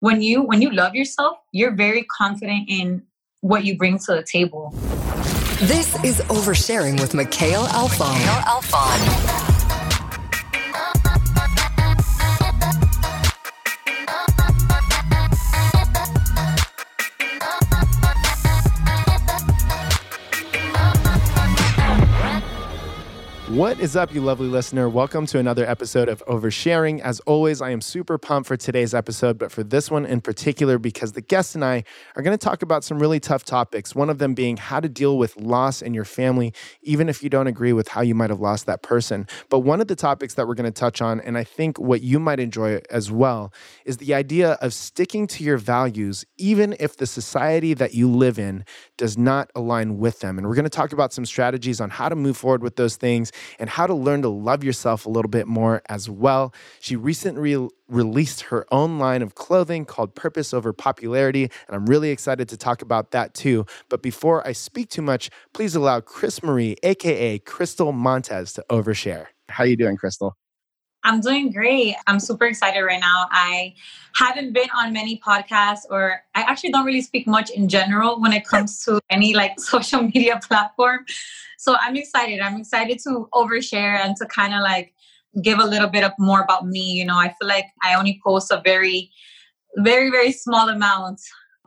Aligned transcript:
when 0.00 0.22
you 0.22 0.42
when 0.42 0.60
you 0.60 0.70
love 0.70 0.94
yourself, 0.94 1.38
you're 1.52 1.74
very 1.74 2.04
confident 2.04 2.68
in 2.68 3.02
what 3.42 3.64
you 3.64 3.76
bring 3.76 3.98
to 3.98 4.14
the 4.14 4.22
table. 4.22 4.70
This 5.62 5.94
is 6.02 6.20
Oversharing 6.22 6.98
with 7.00 7.14
Mikhail 7.14 7.64
Alfon. 7.64 8.14
Mikhail 8.14 8.42
Alfon. 8.44 9.49
What 23.50 23.80
is 23.80 23.96
up, 23.96 24.14
you 24.14 24.20
lovely 24.20 24.46
listener? 24.46 24.88
Welcome 24.88 25.26
to 25.26 25.40
another 25.40 25.68
episode 25.68 26.08
of 26.08 26.24
Oversharing. 26.26 27.00
As 27.00 27.18
always, 27.26 27.60
I 27.60 27.70
am 27.70 27.80
super 27.80 28.16
pumped 28.16 28.46
for 28.46 28.56
today's 28.56 28.94
episode, 28.94 29.40
but 29.40 29.50
for 29.50 29.64
this 29.64 29.90
one 29.90 30.06
in 30.06 30.20
particular, 30.20 30.78
because 30.78 31.14
the 31.14 31.20
guest 31.20 31.56
and 31.56 31.64
I 31.64 31.82
are 32.14 32.22
going 32.22 32.38
to 32.38 32.42
talk 32.42 32.62
about 32.62 32.84
some 32.84 33.00
really 33.00 33.18
tough 33.18 33.42
topics. 33.42 33.92
One 33.92 34.08
of 34.08 34.18
them 34.18 34.34
being 34.34 34.56
how 34.56 34.78
to 34.78 34.88
deal 34.88 35.18
with 35.18 35.36
loss 35.36 35.82
in 35.82 35.94
your 35.94 36.04
family, 36.04 36.54
even 36.82 37.08
if 37.08 37.24
you 37.24 37.28
don't 37.28 37.48
agree 37.48 37.72
with 37.72 37.88
how 37.88 38.02
you 38.02 38.14
might 38.14 38.30
have 38.30 38.38
lost 38.38 38.66
that 38.66 38.82
person. 38.82 39.26
But 39.48 39.60
one 39.60 39.80
of 39.80 39.88
the 39.88 39.96
topics 39.96 40.34
that 40.34 40.46
we're 40.46 40.54
going 40.54 40.72
to 40.72 40.80
touch 40.80 41.02
on, 41.02 41.20
and 41.20 41.36
I 41.36 41.42
think 41.42 41.76
what 41.76 42.02
you 42.02 42.20
might 42.20 42.38
enjoy 42.38 42.80
as 42.88 43.10
well, 43.10 43.52
is 43.84 43.96
the 43.96 44.14
idea 44.14 44.52
of 44.60 44.72
sticking 44.72 45.26
to 45.26 45.42
your 45.42 45.58
values, 45.58 46.24
even 46.38 46.76
if 46.78 46.98
the 46.98 47.06
society 47.06 47.74
that 47.74 47.94
you 47.94 48.08
live 48.08 48.38
in 48.38 48.64
does 48.96 49.18
not 49.18 49.50
align 49.56 49.98
with 49.98 50.20
them. 50.20 50.38
And 50.38 50.46
we're 50.46 50.54
going 50.54 50.62
to 50.62 50.70
talk 50.70 50.92
about 50.92 51.12
some 51.12 51.26
strategies 51.26 51.80
on 51.80 51.90
how 51.90 52.08
to 52.08 52.14
move 52.14 52.36
forward 52.36 52.62
with 52.62 52.76
those 52.76 52.94
things 52.94 53.32
and 53.58 53.70
how 53.70 53.86
to 53.86 53.94
learn 53.94 54.22
to 54.22 54.28
love 54.28 54.64
yourself 54.64 55.06
a 55.06 55.08
little 55.08 55.30
bit 55.30 55.46
more 55.46 55.82
as 55.88 56.08
well. 56.08 56.52
She 56.80 56.96
recently 56.96 57.56
re- 57.56 57.68
released 57.88 58.42
her 58.42 58.66
own 58.70 58.98
line 58.98 59.22
of 59.22 59.34
clothing 59.34 59.84
called 59.84 60.14
Purpose 60.14 60.54
Over 60.54 60.72
Popularity, 60.72 61.44
and 61.44 61.76
I'm 61.76 61.86
really 61.86 62.10
excited 62.10 62.48
to 62.50 62.56
talk 62.56 62.82
about 62.82 63.10
that 63.10 63.34
too. 63.34 63.66
But 63.88 64.02
before 64.02 64.46
I 64.46 64.52
speak 64.52 64.88
too 64.90 65.02
much, 65.02 65.30
please 65.52 65.74
allow 65.74 66.00
Crys 66.00 66.42
Marie, 66.42 66.76
aka 66.82 67.38
Crystal 67.40 67.92
Montes, 67.92 68.52
to 68.54 68.64
overshare. 68.70 69.26
How 69.48 69.64
you 69.64 69.76
doing, 69.76 69.96
Crystal? 69.96 70.36
I'm 71.04 71.20
doing 71.20 71.50
great. 71.50 71.96
I'm 72.06 72.20
super 72.20 72.44
excited 72.44 72.80
right 72.80 73.00
now. 73.00 73.26
I 73.30 73.74
haven't 74.14 74.52
been 74.52 74.68
on 74.76 74.92
many 74.92 75.18
podcasts, 75.18 75.80
or 75.88 76.22
I 76.34 76.42
actually 76.42 76.72
don't 76.72 76.84
really 76.84 77.02
speak 77.02 77.26
much 77.26 77.50
in 77.50 77.68
general 77.68 78.20
when 78.20 78.32
it 78.32 78.44
comes 78.46 78.84
to 78.84 79.00
any 79.10 79.34
like 79.34 79.58
social 79.60 80.02
media 80.02 80.40
platform. 80.46 81.04
So 81.58 81.76
I'm 81.80 81.96
excited. 81.96 82.40
I'm 82.40 82.58
excited 82.58 82.98
to 83.04 83.28
overshare 83.32 83.98
and 83.98 84.16
to 84.16 84.26
kind 84.26 84.54
of 84.54 84.60
like 84.60 84.94
give 85.42 85.58
a 85.58 85.64
little 85.64 85.88
bit 85.88 86.04
of 86.04 86.12
more 86.18 86.42
about 86.42 86.66
me. 86.66 86.92
You 86.92 87.04
know, 87.04 87.16
I 87.16 87.34
feel 87.38 87.48
like 87.48 87.66
I 87.82 87.94
only 87.94 88.20
post 88.24 88.50
a 88.50 88.60
very, 88.64 89.10
very, 89.76 90.10
very 90.10 90.32
small 90.32 90.68
amount 90.68 91.20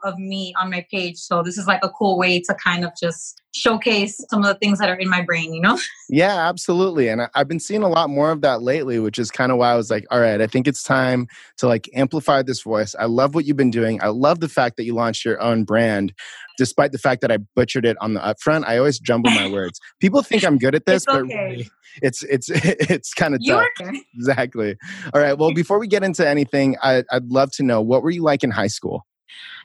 of 0.03 0.17
me 0.17 0.53
on 0.59 0.69
my 0.69 0.85
page. 0.91 1.17
So 1.17 1.43
this 1.43 1.57
is 1.57 1.67
like 1.67 1.83
a 1.83 1.89
cool 1.89 2.17
way 2.17 2.41
to 2.41 2.53
kind 2.55 2.83
of 2.83 2.91
just 2.99 3.42
showcase 3.53 4.19
some 4.29 4.41
of 4.41 4.47
the 4.47 4.55
things 4.55 4.79
that 4.79 4.89
are 4.89 4.95
in 4.95 5.09
my 5.09 5.21
brain, 5.21 5.53
you 5.53 5.61
know? 5.61 5.79
Yeah, 6.09 6.47
absolutely. 6.47 7.07
And 7.07 7.27
I've 7.33 7.47
been 7.47 7.59
seeing 7.59 7.81
a 7.81 7.87
lot 7.87 8.07
more 8.07 8.29
of 8.29 8.41
that 8.41 8.61
lately, 8.61 8.99
which 8.99 9.17
is 9.17 9.31
kind 9.31 9.51
of 9.51 9.57
why 9.57 9.71
I 9.71 9.75
was 9.75 9.89
like, 9.89 10.05
all 10.11 10.19
right, 10.19 10.39
I 10.41 10.45
think 10.45 10.67
it's 10.67 10.83
time 10.83 11.27
to 11.57 11.67
like 11.67 11.89
amplify 11.95 12.43
this 12.43 12.61
voice. 12.61 12.93
I 12.99 13.05
love 13.05 13.33
what 13.33 13.45
you've 13.45 13.57
been 13.57 13.71
doing. 13.71 13.99
I 14.03 14.09
love 14.09 14.39
the 14.39 14.49
fact 14.49 14.77
that 14.77 14.83
you 14.83 14.93
launched 14.93 15.25
your 15.25 15.41
own 15.41 15.63
brand. 15.63 16.13
Despite 16.59 16.91
the 16.91 16.99
fact 16.99 17.21
that 17.21 17.31
I 17.31 17.37
butchered 17.55 17.83
it 17.83 17.97
on 17.99 18.13
the 18.13 18.19
upfront, 18.19 18.65
I 18.67 18.77
always 18.77 18.99
jumble 18.99 19.31
my 19.31 19.49
words. 19.51 19.79
People 19.99 20.21
think 20.21 20.43
I'm 20.43 20.59
good 20.59 20.75
at 20.75 20.85
this, 20.85 21.03
it's 21.07 21.07
okay. 21.07 21.55
but 21.57 21.67
it's 22.03 22.21
it's 22.23 22.49
it's 22.53 23.15
kind 23.15 23.33
of 23.33 23.41
tough. 23.47 23.65
Exactly. 24.13 24.75
All 25.15 25.21
right. 25.21 25.35
Well, 25.35 25.51
before 25.51 25.79
we 25.79 25.87
get 25.87 26.03
into 26.03 26.27
anything, 26.27 26.77
I, 26.83 27.03
I'd 27.11 27.25
love 27.25 27.51
to 27.53 27.63
know 27.63 27.81
what 27.81 28.03
were 28.03 28.11
you 28.11 28.21
like 28.21 28.43
in 28.43 28.51
high 28.51 28.67
school? 28.67 29.07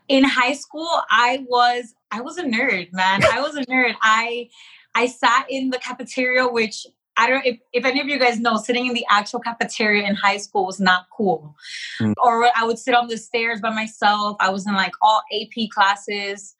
in 0.08 0.25
high 0.25 0.55
school 0.55 0.89
i 1.11 1.45
was 1.48 1.95
i 2.11 2.20
was 2.20 2.39
a 2.39 2.45
nerd 2.45 2.92
man 2.92 3.23
i 3.33 3.41
was 3.41 3.56
a 3.56 3.64
nerd 3.67 3.95
i 4.03 4.48
i 4.95 5.06
sat 5.06 5.47
in 5.48 5.70
the 5.70 5.78
cafeteria 5.78 6.47
which 6.47 6.86
i 7.17 7.29
don't 7.29 7.45
if, 7.45 7.58
if 7.73 7.85
any 7.85 8.01
of 8.01 8.07
you 8.07 8.19
guys 8.19 8.39
know 8.41 8.57
sitting 8.57 8.86
in 8.86 8.95
the 8.95 9.05
actual 9.11 9.41
cafeteria 9.41 10.07
in 10.07 10.14
high 10.14 10.39
school 10.39 10.67
was 10.67 10.80
not 10.80 11.07
cool 11.17 11.55
mm. 12.01 12.14
or 12.23 12.48
i 12.57 12.64
would 12.64 12.79
sit 12.79 12.95
on 12.95 13.08
the 13.08 13.17
stairs 13.17 13.61
by 13.61 13.70
myself 13.70 14.36
i 14.41 14.48
was 14.51 14.67
in 14.67 14.74
like 14.74 14.92
all 15.02 15.23
ap 15.33 15.68
classes 15.73 16.55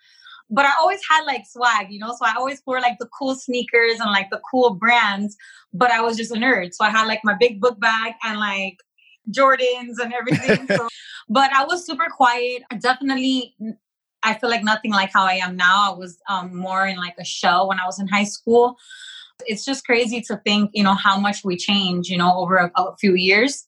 but 0.51 0.65
I 0.65 0.73
always 0.81 1.01
had 1.09 1.25
like 1.25 1.45
swag, 1.47 1.89
you 1.91 1.99
know. 1.99 2.15
So 2.19 2.25
I 2.25 2.35
always 2.37 2.63
wore 2.67 2.81
like 2.81 2.99
the 2.99 3.09
cool 3.19 3.35
sneakers 3.35 4.01
and 4.01 4.11
like 4.11 4.31
the 4.31 4.41
cool 4.51 4.71
brands, 4.71 5.37
but 5.73 5.91
I 5.91 6.01
was 6.01 6.17
just 6.17 6.31
a 6.31 6.37
nerd. 6.37 6.75
So 6.75 6.85
I 6.85 6.91
had 6.91 7.07
like 7.07 7.21
my 7.23 7.35
big 7.35 7.61
book 7.61 7.79
bag 7.79 8.15
and 8.25 8.39
like 8.39 8.79
Jordans 9.31 9.99
and 10.03 10.13
everything. 10.15 10.67
so, 10.77 10.89
but 11.29 11.53
I 11.53 11.65
was 11.65 11.85
super 11.85 12.07
quiet. 12.11 12.63
I 12.71 12.77
Definitely, 12.77 13.55
I 14.23 14.35
feel 14.35 14.51
like 14.51 14.65
nothing 14.65 14.93
like 14.93 15.11
how 15.13 15.25
I 15.25 15.35
am 15.35 15.57
now. 15.57 15.93
I 15.93 15.97
was 15.97 16.19
um, 16.29 16.55
more 16.57 16.87
in 16.87 16.97
like 16.97 17.15
a 17.19 17.25
shell 17.25 17.69
when 17.69 17.79
I 17.79 17.87
was 17.87 18.01
in 18.01 18.09
high 18.09 18.25
school. 18.25 18.77
It's 19.47 19.65
just 19.65 19.85
crazy 19.85 20.21
to 20.23 20.41
think, 20.45 20.71
you 20.75 20.83
know, 20.83 20.95
how 20.95 21.19
much 21.19 21.45
we 21.45 21.57
change, 21.57 22.09
you 22.09 22.19
know, 22.19 22.35
over 22.37 22.57
a, 22.57 22.73
a 22.77 22.97
few 22.97 23.15
years. 23.15 23.67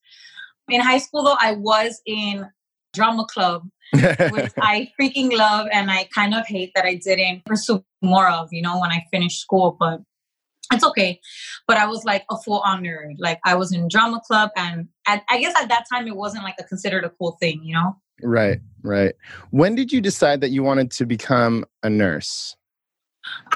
In 0.69 0.81
high 0.81 0.99
school, 0.99 1.25
though, 1.25 1.37
I 1.41 1.53
was 1.53 2.01
in 2.07 2.49
drama 2.93 3.25
club, 3.27 3.69
which 3.93 4.53
I 4.61 4.91
freaking 5.01 5.33
love, 5.33 5.69
and 5.73 5.91
I 5.91 6.09
kind 6.15 6.35
of 6.35 6.47
hate 6.47 6.73
that 6.75 6.85
I 6.85 6.95
didn't 6.97 7.45
pursue 7.45 7.85
more 8.03 8.29
of, 8.29 8.49
you 8.51 8.63
know, 8.63 8.81
when 8.81 8.91
I 8.91 9.07
finished 9.13 9.41
school. 9.41 9.77
But 9.79 10.01
it's 10.73 10.85
okay. 10.85 11.21
But 11.67 11.77
I 11.77 11.87
was 11.87 12.05
like 12.05 12.25
a 12.31 12.37
full 12.37 12.61
on 12.61 12.83
nerd. 12.83 13.17
Like 13.19 13.41
I 13.45 13.55
was 13.55 13.73
in 13.73 13.89
drama 13.89 14.21
club, 14.27 14.51
and 14.57 14.89
at, 15.07 15.23
I 15.29 15.41
guess 15.41 15.55
at 15.61 15.69
that 15.69 15.85
time 15.93 16.07
it 16.09 16.17
wasn't 16.17 16.45
like 16.45 16.57
a 16.59 16.65
considered 16.65 17.05
a 17.05 17.11
cool 17.11 17.37
thing, 17.41 17.63
you 17.63 17.75
know? 17.75 17.97
Right, 18.23 18.61
right. 18.83 19.15
When 19.51 19.75
did 19.75 19.93
you 19.93 20.01
decide 20.01 20.41
that 20.41 20.51
you 20.51 20.63
wanted 20.63 20.91
to 20.93 21.07
become 21.07 21.65
a 21.83 21.91
nurse? 21.91 22.57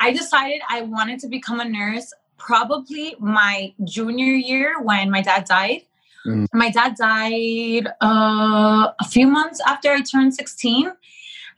I 0.00 0.12
decided 0.12 0.60
I 0.68 0.82
wanted 0.82 1.20
to 1.20 1.28
become 1.28 1.60
a 1.60 1.64
nurse 1.64 2.12
probably 2.36 3.16
my 3.18 3.72
junior 3.84 4.34
year 4.34 4.80
when 4.82 5.10
my 5.10 5.22
dad 5.22 5.46
died. 5.46 5.82
Mm. 6.26 6.46
My 6.52 6.70
dad 6.70 6.96
died 6.96 7.86
uh, 8.02 8.92
a 9.00 9.04
few 9.08 9.26
months 9.26 9.60
after 9.66 9.90
I 9.90 10.00
turned 10.00 10.34
16. 10.34 10.92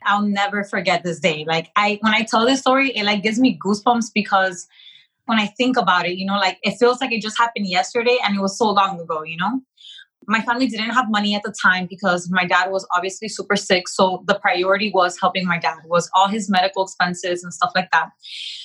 I'll 0.04 0.22
never 0.22 0.62
forget 0.62 1.02
this 1.02 1.18
day. 1.18 1.44
Like 1.46 1.70
I 1.76 1.98
when 2.02 2.14
I 2.14 2.22
tell 2.22 2.46
this 2.46 2.60
story, 2.60 2.90
it 2.90 3.04
like 3.04 3.22
gives 3.22 3.38
me 3.38 3.58
goosebumps 3.64 4.12
because 4.14 4.68
when 5.26 5.40
I 5.40 5.46
think 5.46 5.76
about 5.76 6.06
it, 6.06 6.16
you 6.16 6.24
know, 6.24 6.36
like 6.36 6.58
it 6.62 6.78
feels 6.78 7.00
like 7.00 7.12
it 7.12 7.20
just 7.20 7.38
happened 7.38 7.66
yesterday 7.66 8.18
and 8.24 8.36
it 8.36 8.40
was 8.40 8.56
so 8.56 8.70
long 8.70 9.00
ago, 9.00 9.24
you 9.24 9.36
know? 9.36 9.60
My 10.28 10.40
family 10.40 10.66
didn't 10.66 10.90
have 10.90 11.06
money 11.08 11.34
at 11.34 11.42
the 11.42 11.54
time 11.62 11.86
because 11.88 12.28
my 12.30 12.44
dad 12.44 12.70
was 12.70 12.86
obviously 12.94 13.28
super 13.28 13.56
sick. 13.56 13.88
So 13.88 14.24
the 14.26 14.38
priority 14.38 14.90
was 14.92 15.18
helping 15.20 15.46
my 15.46 15.58
dad, 15.58 15.78
was 15.84 16.10
all 16.14 16.28
his 16.28 16.50
medical 16.50 16.82
expenses 16.82 17.44
and 17.44 17.52
stuff 17.52 17.70
like 17.74 17.90
that. 17.92 18.10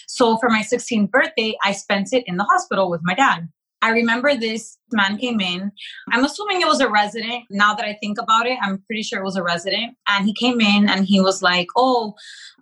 So 0.07 0.38
for 0.38 0.50
my 0.50 0.61
16th 0.61 1.11
birthday, 1.11 1.56
I 1.63 1.72
spent 1.73 2.09
it 2.13 2.23
in 2.25 2.38
the 2.38 2.44
hospital 2.44 2.90
with 2.90 3.01
my 3.03 3.13
dad. 3.13 3.47
I 3.84 3.90
remember 3.90 4.35
this 4.35 4.78
man 4.91 5.17
came 5.17 5.41
in. 5.41 5.72
I'm 6.11 6.23
assuming 6.23 6.61
it 6.61 6.67
was 6.67 6.81
a 6.81 6.90
resident. 6.90 7.45
Now 7.50 7.73
that 7.73 7.85
I 7.85 7.97
think 8.00 8.19
about 8.19 8.45
it, 8.45 8.59
I'm 8.61 8.84
pretty 8.85 9.01
sure 9.01 9.19
it 9.19 9.23
was 9.23 9.35
a 9.35 9.44
resident. 9.44 9.95
And 10.07 10.25
he 10.25 10.35
came 10.35 10.61
in 10.61 10.88
and 10.88 11.06
he 11.06 11.19
was 11.19 11.41
like, 11.41 11.67
Oh, 11.75 12.13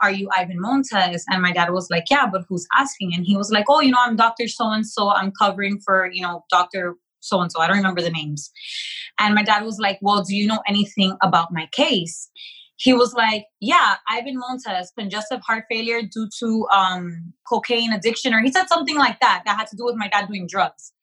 are 0.01 0.11
you 0.11 0.29
Ivan 0.35 0.61
Montes? 0.61 1.25
And 1.29 1.41
my 1.41 1.51
dad 1.51 1.71
was 1.71 1.89
like, 1.89 2.05
Yeah, 2.09 2.27
but 2.31 2.45
who's 2.47 2.65
asking? 2.73 3.13
And 3.13 3.25
he 3.25 3.35
was 3.35 3.51
like, 3.51 3.65
Oh, 3.67 3.81
you 3.81 3.91
know, 3.91 3.97
I'm 3.99 4.15
Dr. 4.15 4.47
So 4.47 4.69
and 4.69 4.87
so. 4.87 5.09
I'm 5.09 5.31
covering 5.31 5.81
for, 5.81 6.09
you 6.09 6.21
know, 6.21 6.45
Dr. 6.49 6.95
So 7.19 7.41
and 7.41 7.51
so. 7.51 7.61
I 7.61 7.67
don't 7.67 7.77
remember 7.77 8.01
the 8.01 8.09
names. 8.09 8.51
And 9.19 9.35
my 9.35 9.43
dad 9.43 9.63
was 9.63 9.79
like, 9.79 9.99
Well, 10.01 10.23
do 10.23 10.35
you 10.35 10.47
know 10.47 10.61
anything 10.67 11.17
about 11.21 11.51
my 11.51 11.67
case? 11.71 12.29
he 12.79 12.93
was 12.93 13.13
like, 13.13 13.45
"Yeah, 13.59 13.95
Ivan 14.09 14.37
Montes, 14.37 14.91
congestive 14.97 15.41
heart 15.41 15.65
failure 15.69 16.01
due 16.01 16.29
to 16.39 16.65
um, 16.73 17.33
cocaine 17.47 17.91
addiction," 17.91 18.33
or 18.33 18.41
he 18.41 18.51
said 18.51 18.67
something 18.67 18.97
like 18.97 19.19
that 19.19 19.43
that 19.45 19.57
had 19.57 19.67
to 19.67 19.75
do 19.75 19.83
with 19.83 19.95
my 19.95 20.07
dad 20.07 20.27
doing 20.27 20.47
drugs. 20.47 20.93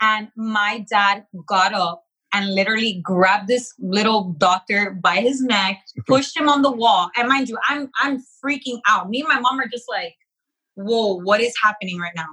And 0.00 0.28
my 0.36 0.84
dad 0.90 1.24
got 1.46 1.72
up 1.72 2.02
and 2.32 2.52
literally 2.52 3.00
grabbed 3.00 3.46
this 3.46 3.72
little 3.78 4.34
doctor 4.38 4.98
by 5.00 5.18
his 5.18 5.40
neck, 5.40 5.78
pushed 6.08 6.36
him 6.36 6.48
on 6.48 6.62
the 6.62 6.72
wall. 6.72 7.10
And 7.16 7.28
mind 7.28 7.48
you, 7.48 7.58
I'm 7.68 7.90
I'm 8.02 8.18
freaking 8.44 8.80
out. 8.88 9.08
Me 9.08 9.20
and 9.20 9.28
my 9.28 9.38
mom 9.38 9.60
are 9.60 9.68
just 9.68 9.88
like, 9.88 10.16
whoa, 10.74 11.14
what 11.20 11.40
is 11.40 11.54
happening 11.62 12.00
right 12.00 12.16
now? 12.16 12.26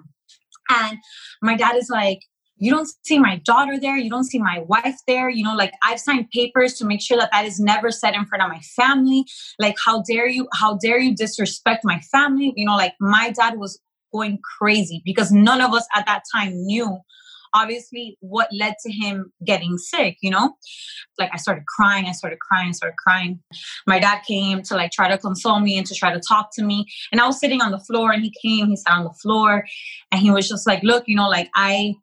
And 0.71 0.97
my 1.43 1.55
dad 1.55 1.75
is 1.75 1.89
like, 1.89 2.21
you 2.61 2.71
don't 2.71 2.87
see 3.03 3.19
my 3.19 3.37
daughter 3.43 3.79
there 3.79 3.97
you 3.97 4.09
don't 4.09 4.25
see 4.25 4.39
my 4.39 4.59
wife 4.67 4.97
there 5.07 5.29
you 5.29 5.43
know 5.43 5.55
like 5.55 5.73
i've 5.83 5.99
signed 5.99 6.29
papers 6.31 6.75
to 6.75 6.85
make 6.85 7.01
sure 7.01 7.17
that 7.17 7.29
that 7.31 7.45
is 7.45 7.59
never 7.59 7.91
said 7.91 8.13
in 8.13 8.25
front 8.25 8.43
of 8.43 8.49
my 8.49 8.59
family 8.59 9.25
like 9.59 9.75
how 9.83 10.01
dare 10.03 10.27
you 10.27 10.47
how 10.53 10.77
dare 10.77 10.99
you 10.99 11.13
disrespect 11.15 11.83
my 11.83 11.99
family 12.11 12.53
you 12.55 12.65
know 12.65 12.75
like 12.75 12.93
my 12.99 13.31
dad 13.31 13.57
was 13.57 13.79
going 14.13 14.39
crazy 14.57 15.01
because 15.05 15.31
none 15.31 15.61
of 15.61 15.73
us 15.73 15.87
at 15.95 16.05
that 16.05 16.21
time 16.33 16.53
knew 16.65 16.97
obviously 17.53 18.17
what 18.21 18.47
led 18.53 18.75
to 18.83 18.91
him 18.91 19.31
getting 19.45 19.77
sick, 19.77 20.17
you 20.21 20.29
know? 20.29 20.55
Like 21.19 21.29
I 21.33 21.37
started 21.37 21.65
crying, 21.65 22.05
I 22.05 22.13
started 22.13 22.39
crying, 22.39 22.69
I 22.69 22.71
started 22.71 22.95
crying. 22.97 23.39
My 23.85 23.99
dad 23.99 24.21
came 24.25 24.61
to 24.63 24.75
like 24.75 24.91
try 24.91 25.09
to 25.09 25.17
console 25.17 25.59
me 25.59 25.77
and 25.77 25.85
to 25.87 25.95
try 25.95 26.13
to 26.13 26.19
talk 26.19 26.49
to 26.53 26.63
me. 26.63 26.85
And 27.11 27.19
I 27.19 27.27
was 27.27 27.39
sitting 27.39 27.61
on 27.61 27.71
the 27.71 27.79
floor 27.79 28.11
and 28.11 28.23
he 28.23 28.33
came, 28.41 28.69
he 28.69 28.75
sat 28.75 28.93
on 28.93 29.03
the 29.03 29.13
floor 29.21 29.65
and 30.11 30.21
he 30.21 30.31
was 30.31 30.47
just 30.47 30.65
like, 30.65 30.81
look, 30.83 31.03
you 31.07 31.15
know, 31.15 31.29
like 31.29 31.49
I 31.55 31.95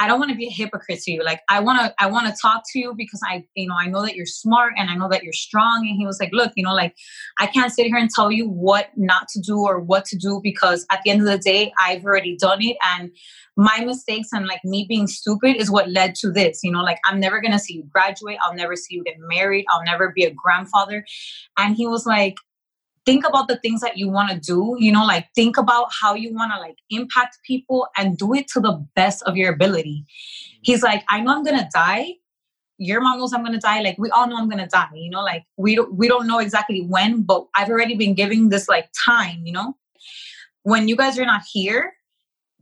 I 0.00 0.06
don't 0.06 0.18
want 0.18 0.30
to 0.30 0.36
be 0.36 0.46
a 0.46 0.50
hypocrite 0.50 1.00
to 1.00 1.12
you. 1.12 1.22
Like 1.22 1.42
I 1.50 1.60
want 1.60 1.78
to 1.78 1.94
I 2.02 2.06
want 2.06 2.26
to 2.26 2.40
talk 2.40 2.62
to 2.72 2.78
you 2.78 2.94
because 2.96 3.20
I 3.22 3.44
you 3.54 3.68
know 3.68 3.76
I 3.78 3.86
know 3.86 4.02
that 4.02 4.16
you're 4.16 4.24
smart 4.24 4.72
and 4.78 4.88
I 4.88 4.94
know 4.94 5.10
that 5.10 5.22
you're 5.22 5.34
strong 5.34 5.86
and 5.86 5.96
he 5.96 6.06
was 6.06 6.18
like, 6.18 6.30
"Look, 6.32 6.52
you 6.56 6.64
know, 6.64 6.74
like 6.74 6.94
I 7.38 7.46
can't 7.46 7.70
sit 7.70 7.86
here 7.86 7.98
and 7.98 8.08
tell 8.08 8.32
you 8.32 8.48
what 8.48 8.88
not 8.96 9.28
to 9.34 9.40
do 9.40 9.58
or 9.58 9.78
what 9.78 10.06
to 10.06 10.16
do 10.16 10.40
because 10.42 10.86
at 10.90 11.00
the 11.04 11.10
end 11.10 11.20
of 11.20 11.26
the 11.26 11.38
day, 11.38 11.72
I've 11.78 12.02
already 12.04 12.36
done 12.36 12.62
it 12.62 12.78
and 12.82 13.10
my 13.56 13.84
mistakes 13.84 14.28
and 14.32 14.46
like 14.46 14.64
me 14.64 14.86
being 14.88 15.06
stupid 15.06 15.56
is 15.56 15.70
what 15.70 15.90
led 15.90 16.14
to 16.14 16.32
this. 16.32 16.60
You 16.62 16.72
know, 16.72 16.82
like 16.82 16.98
I'm 17.04 17.20
never 17.20 17.42
going 17.42 17.52
to 17.52 17.58
see 17.58 17.74
you 17.74 17.84
graduate, 17.92 18.38
I'll 18.42 18.54
never 18.54 18.76
see 18.76 18.94
you 18.94 19.04
get 19.04 19.16
married, 19.18 19.66
I'll 19.70 19.84
never 19.84 20.12
be 20.16 20.24
a 20.24 20.32
grandfather." 20.32 21.04
And 21.58 21.76
he 21.76 21.86
was 21.86 22.06
like, 22.06 22.36
think 23.06 23.26
about 23.26 23.48
the 23.48 23.56
things 23.58 23.80
that 23.80 23.96
you 23.96 24.08
want 24.08 24.30
to 24.30 24.38
do 24.38 24.76
you 24.78 24.92
know 24.92 25.04
like 25.04 25.28
think 25.34 25.56
about 25.56 25.88
how 26.00 26.14
you 26.14 26.32
want 26.34 26.52
to 26.52 26.58
like 26.58 26.76
impact 26.90 27.38
people 27.44 27.88
and 27.96 28.16
do 28.18 28.34
it 28.34 28.46
to 28.48 28.60
the 28.60 28.72
best 28.94 29.22
of 29.24 29.36
your 29.36 29.52
ability 29.52 30.04
mm-hmm. 30.04 30.58
he's 30.62 30.82
like 30.82 31.02
i 31.08 31.20
know 31.20 31.34
i'm 31.34 31.44
gonna 31.44 31.68
die 31.72 32.08
your 32.78 33.00
mom 33.00 33.18
knows 33.18 33.32
i'm 33.32 33.44
gonna 33.44 33.60
die 33.60 33.80
like 33.80 33.96
we 33.98 34.10
all 34.10 34.26
know 34.26 34.36
i'm 34.36 34.48
gonna 34.48 34.68
die 34.68 34.88
you 34.94 35.10
know 35.10 35.22
like 35.22 35.44
we 35.56 35.74
don't 35.74 35.94
we 35.94 36.08
don't 36.08 36.26
know 36.26 36.38
exactly 36.38 36.82
when 36.82 37.22
but 37.22 37.46
i've 37.54 37.68
already 37.68 37.94
been 37.94 38.14
giving 38.14 38.48
this 38.48 38.68
like 38.68 38.88
time 39.06 39.40
you 39.44 39.52
know 39.52 39.76
when 40.62 40.88
you 40.88 40.96
guys 40.96 41.18
are 41.18 41.26
not 41.26 41.42
here 41.50 41.94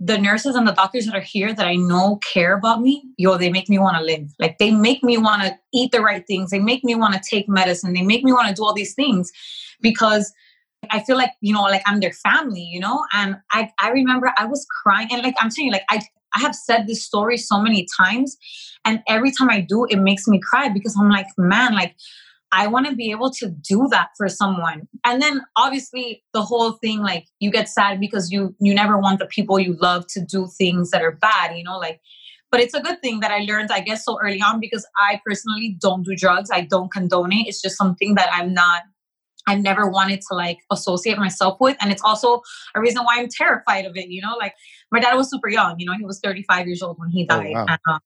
the 0.01 0.17
nurses 0.17 0.55
and 0.55 0.67
the 0.67 0.73
doctors 0.73 1.07
that 1.07 1.17
are 1.17 1.21
here 1.21 1.53
that 1.53 1.67
I 1.67 1.75
know 1.75 2.21
care 2.33 2.57
about 2.57 2.81
me, 2.81 3.03
yo, 3.17 3.37
they 3.37 3.51
make 3.51 3.69
me 3.69 3.81
want 3.81 3.97
to 3.97 4.03
live. 4.05 4.33
Like 4.39 4.59
they 4.59 4.71
make 4.71 5.03
me 5.03 5.19
want 5.19 5.43
to 5.43 5.59
eat 5.73 5.91
the 5.91 6.01
right 6.01 6.25
things. 6.25 6.51
They 6.51 6.61
make 6.61 6.85
me 6.85 6.95
want 6.95 7.15
to 7.15 7.21
take 7.29 7.49
medicine. 7.49 7.95
They 7.95 8.03
make 8.03 8.23
me 8.23 8.33
want 8.33 8.49
to 8.49 8.55
do 8.55 8.63
all 8.63 8.73
these 8.73 8.95
things 8.95 9.33
because 9.81 10.33
I 10.91 11.01
feel 11.01 11.17
like, 11.17 11.33
you 11.41 11.53
know, 11.53 11.63
like 11.63 11.83
I'm 11.87 12.01
their 12.01 12.13
family, 12.13 12.63
you 12.63 12.81
know? 12.81 13.05
And 13.13 13.37
I, 13.53 13.71
I 13.81 13.91
remember 13.91 14.33
I 14.39 14.45
was 14.47 14.67
crying 14.83 15.09
and 15.11 15.23
like 15.23 15.35
I'm 15.39 15.51
telling 15.51 15.67
you, 15.67 15.73
like 15.73 15.85
I 15.91 16.01
I 16.35 16.41
have 16.41 16.55
said 16.55 16.87
this 16.87 17.05
story 17.05 17.39
so 17.39 17.61
many 17.61 17.87
times. 17.99 18.37
And 18.85 19.03
every 19.09 19.31
time 19.31 19.51
I 19.51 19.61
do, 19.61 19.87
it 19.89 19.97
makes 19.97 20.29
me 20.29 20.41
cry 20.43 20.69
because 20.69 20.97
I'm 20.99 21.09
like, 21.09 21.27
man, 21.39 21.75
like 21.75 21.97
I 22.53 22.67
want 22.67 22.87
to 22.87 22.95
be 22.95 23.11
able 23.11 23.31
to 23.33 23.49
do 23.49 23.89
that 23.91 24.09
for 24.17 24.29
someone. 24.29 24.89
And 25.05 25.21
then 25.21 25.43
obviously 25.57 26.23
the 26.33 26.43
whole 26.43 26.73
thing, 26.73 27.01
like 27.01 27.27
you 27.41 27.51
get 27.51 27.69
sad 27.69 28.01
because 28.01 28.31
you 28.31 28.55
you 28.61 28.75
never 28.75 28.99
want 28.99 29.19
the 29.19 29.27
people 29.27 29.59
you 29.59 29.75
love 29.81 30.07
to 30.09 30.25
do 30.25 30.49
things 30.59 30.91
that 30.91 31.03
are 31.03 31.13
bad, 31.13 31.57
you 31.57 31.65
know, 31.65 31.79
like 31.79 32.01
but 32.51 32.61
it's 32.61 32.73
a 32.73 32.81
good 32.81 33.03
thing 33.03 33.21
that 33.21 33.31
I 33.31 33.41
learned, 33.41 33.71
I 33.71 33.81
guess, 33.81 34.07
so 34.07 34.19
early 34.23 34.41
on 34.41 34.59
because 34.59 34.87
I 34.97 35.21
personally 35.27 35.77
don't 35.81 36.03
do 36.03 36.17
drugs. 36.17 36.51
I 36.51 36.63
don't 36.63 36.91
condone 36.91 37.31
it. 37.31 37.47
It's 37.47 37.61
just 37.61 37.77
something 37.77 38.15
that 38.15 38.31
I'm 38.33 38.55
not 38.55 38.85
I've 39.49 39.63
never 39.63 39.89
wanted 39.89 40.21
to 40.29 40.35
like 40.35 40.59
associate 40.71 41.17
myself 41.19 41.57
with. 41.59 41.77
And 41.81 41.91
it's 41.91 42.03
also 42.05 42.43
a 42.75 42.81
reason 42.81 43.03
why 43.03 43.17
I'm 43.17 43.29
terrified 43.29 43.87
of 43.87 43.97
it. 43.97 44.09
You 44.09 44.21
know, 44.21 44.37
like 44.39 44.55
my 44.93 45.01
dad 45.01 45.15
was 45.15 45.31
super 45.31 45.49
young, 45.49 45.77
you 45.79 45.87
know, 45.87 45.95
he 45.99 46.05
was 46.05 46.21
35 46.21 46.67
years 46.67 46.83
old 46.83 46.99
when 46.99 47.09
he 47.09 47.27
oh, 47.31 47.37
died. 47.37 47.53
Oh, 47.55 47.55
wow. 47.55 47.67
and, 47.69 47.81
um, 47.89 48.01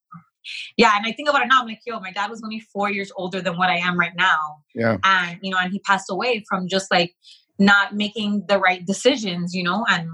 yeah. 0.77 0.93
And 0.97 1.05
I 1.07 1.13
think 1.13 1.29
about 1.29 1.43
it 1.43 1.49
now, 1.49 1.61
I'm 1.61 1.67
like, 1.67 1.81
yo, 1.85 1.99
my 1.99 2.13
dad 2.13 2.31
was 2.31 2.43
only 2.45 2.61
four 2.61 2.91
years 2.91 3.11
older 3.17 3.41
than 3.41 3.57
what 3.57 3.71
I 3.71 3.79
am 3.79 3.99
right 3.99 4.15
now. 4.17 4.63
Yeah. 4.75 4.99
And, 5.03 5.39
you 5.43 5.51
know, 5.51 5.59
and 5.61 5.73
he 5.73 5.81
passed 5.81 6.07
away 6.11 6.45
from 6.49 6.69
just 6.69 6.91
like 6.91 7.15
not 7.59 7.95
making 7.95 8.45
the 8.49 8.59
right 8.59 8.85
decisions, 8.87 9.53
you 9.53 9.65
know, 9.65 9.85
and 9.89 10.09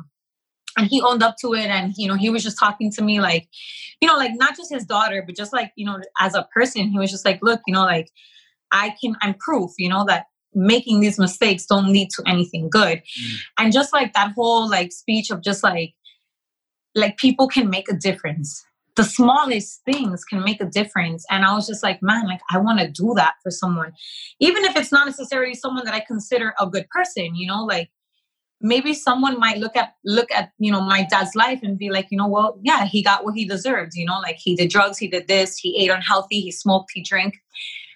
and 0.79 0.87
he 0.87 1.03
owned 1.03 1.23
up 1.23 1.37
to 1.41 1.55
it 1.55 1.67
and 1.67 1.93
you 1.97 2.07
know 2.07 2.15
he 2.15 2.31
was 2.31 2.43
just 2.43 2.59
talking 2.59 2.93
to 2.93 3.03
me 3.03 3.21
like 3.21 3.49
you 4.01 4.07
know 4.07 4.17
like 4.17 4.33
not 4.35 4.57
just 4.57 4.73
his 4.73 4.85
daughter 4.85 5.25
but 5.27 5.35
just 5.35 5.53
like 5.53 5.73
you 5.75 5.85
know 5.85 5.99
as 6.21 6.35
a 6.35 6.47
person 6.55 6.89
he 6.89 6.99
was 6.99 7.11
just 7.11 7.25
like 7.25 7.41
look 7.43 7.61
you 7.67 7.75
know 7.75 7.83
like 7.85 8.11
i 8.71 8.95
can 9.01 9.17
i'm 9.23 9.35
proof 9.35 9.73
you 9.79 9.89
know 9.89 10.05
that 10.07 10.27
making 10.59 11.01
these 11.01 11.19
mistakes 11.19 11.67
don't 11.67 11.93
lead 11.93 12.11
to 12.11 12.23
anything 12.27 12.69
good. 12.69 12.99
Mm. 12.99 13.37
and 13.59 13.73
just 13.73 13.93
like 13.93 14.13
that 14.15 14.33
whole 14.33 14.69
like 14.69 14.93
speech 14.93 15.31
of 15.31 15.43
just 15.43 15.63
like 15.63 15.95
like 16.95 17.17
people 17.17 17.49
can 17.49 17.71
make 17.71 17.89
a 17.89 17.95
difference. 17.95 18.65
The 18.97 19.05
smallest 19.05 19.83
things 19.85 20.25
can 20.25 20.43
make 20.43 20.61
a 20.61 20.67
difference. 20.67 21.25
And 21.31 21.45
i 21.45 21.55
was 21.55 21.67
just 21.67 21.83
like 21.83 22.03
man 22.03 22.27
like 22.27 22.41
i 22.51 22.59
want 22.59 22.81
to 22.81 22.89
do 22.89 23.13
that 23.17 23.35
for 23.43 23.51
someone. 23.51 23.93
Even 24.41 24.65
if 24.65 24.77
it's 24.77 24.93
not 24.93 25.07
necessarily 25.07 25.55
someone 25.55 25.85
that 25.85 25.95
i 25.95 26.01
consider 26.01 26.55
a 26.61 26.67
good 26.67 26.89
person 26.91 27.35
you 27.35 27.47
know 27.47 27.65
like 27.65 27.91
maybe 28.61 28.93
someone 28.93 29.39
might 29.39 29.59
look 29.59 29.77
at 29.77 29.95
look 30.05 30.31
at 30.33 30.51
you 30.59 30.73
know 30.73 30.81
my 30.81 31.07
dad's 31.11 31.35
life 31.35 31.61
and 31.63 31.79
be 31.79 31.91
like 31.91 32.09
you 32.11 32.19
know 32.19 32.27
well 32.27 32.59
yeah 32.63 32.85
he 32.85 33.03
got 33.03 33.25
what 33.25 33.35
he 33.35 33.45
deserved 33.45 33.93
you 33.95 34.05
know 34.05 34.19
like 34.21 34.37
he 34.37 34.57
did 34.57 34.69
drugs 34.69 34.99
he 34.99 35.07
did 35.07 35.29
this 35.29 35.57
he 35.57 35.81
ate 35.81 35.91
unhealthy 35.91 36.41
he 36.41 36.51
smoked 36.51 36.91
he 36.93 37.03
drank 37.03 37.35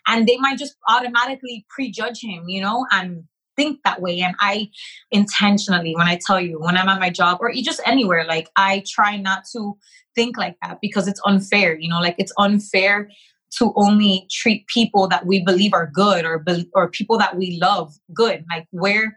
and 0.07 0.27
they 0.27 0.37
might 0.39 0.59
just 0.59 0.77
automatically 0.89 1.65
prejudge 1.69 2.21
him 2.23 2.49
you 2.49 2.61
know 2.61 2.87
and 2.93 3.25
think 3.55 3.81
that 3.85 4.01
way. 4.01 4.19
And 4.21 4.35
i 4.41 4.71
intentionally 5.11 5.95
when 5.95 6.09
i 6.09 6.19
tell 6.27 6.41
you 6.41 6.59
when 6.61 6.77
i'm 6.77 6.89
at 6.89 7.01
my 7.01 7.11
job 7.11 7.39
or 7.41 7.53
just 7.53 7.81
anywhere 7.85 8.25
like 8.27 8.49
i 8.57 8.83
try 8.87 9.17
not 9.17 9.45
to 9.53 9.77
think 10.15 10.39
like 10.39 10.57
that 10.63 10.79
because 10.81 11.07
it's 11.07 11.21
unfair 11.27 11.79
you 11.79 11.89
know 11.89 12.01
like 12.01 12.15
it's 12.19 12.33
unfair 12.39 13.09
to 13.53 13.73
only 13.77 14.27
treat 14.31 14.67
people 14.67 15.07
that 15.09 15.27
we 15.27 15.45
believe 15.45 15.75
are 15.75 15.91
good 15.93 16.25
or 16.25 16.45
or 16.75 16.89
people 16.89 17.19
that 17.19 17.37
we 17.37 17.59
love 17.61 17.95
good. 18.15 18.45
Like 18.51 18.67
where 18.71 19.15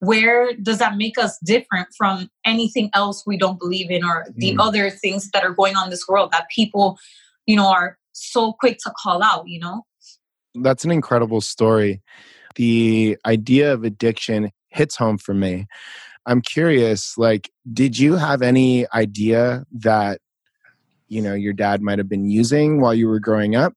where 0.00 0.52
does 0.54 0.78
that 0.78 0.96
make 0.96 1.16
us 1.16 1.38
different 1.44 1.88
from 1.96 2.28
anything 2.44 2.90
else 2.92 3.22
we 3.24 3.36
don't 3.38 3.60
believe 3.60 3.90
in 3.90 4.04
or 4.04 4.26
the 4.34 4.54
mm. 4.54 4.60
other 4.60 4.90
things 4.90 5.30
that 5.30 5.44
are 5.44 5.54
going 5.54 5.76
on 5.76 5.84
in 5.84 5.90
this 5.90 6.08
world 6.08 6.32
that 6.32 6.48
people 6.54 6.98
you 7.46 7.54
know 7.54 7.68
are 7.68 7.96
so 8.12 8.52
quick 8.52 8.78
to 8.78 8.92
call 9.00 9.22
out 9.22 9.44
you 9.46 9.60
know 9.60 9.84
that's 10.54 10.84
an 10.84 10.90
incredible 10.90 11.40
story. 11.40 12.02
The 12.56 13.16
idea 13.24 13.72
of 13.72 13.84
addiction 13.84 14.50
hits 14.68 14.96
home 14.96 15.18
for 15.18 15.34
me. 15.34 15.66
I'm 16.26 16.40
curious, 16.40 17.18
like, 17.18 17.50
did 17.72 17.98
you 17.98 18.16
have 18.16 18.42
any 18.42 18.86
idea 18.92 19.64
that, 19.72 20.20
you 21.08 21.20
know, 21.20 21.34
your 21.34 21.52
dad 21.52 21.82
might 21.82 21.98
have 21.98 22.08
been 22.08 22.28
using 22.28 22.80
while 22.80 22.94
you 22.94 23.08
were 23.08 23.20
growing 23.20 23.56
up? 23.56 23.74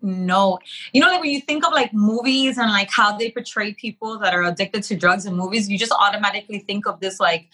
No. 0.00 0.58
You 0.92 1.00
know, 1.00 1.08
like 1.08 1.20
when 1.20 1.30
you 1.30 1.40
think 1.40 1.66
of 1.66 1.72
like 1.72 1.92
movies 1.94 2.58
and 2.58 2.70
like 2.70 2.90
how 2.90 3.16
they 3.16 3.30
portray 3.30 3.72
people 3.72 4.18
that 4.18 4.34
are 4.34 4.42
addicted 4.42 4.82
to 4.84 4.96
drugs 4.96 5.26
in 5.26 5.34
movies, 5.34 5.68
you 5.68 5.78
just 5.78 5.92
automatically 5.92 6.58
think 6.58 6.86
of 6.86 7.00
this 7.00 7.18
like 7.18 7.48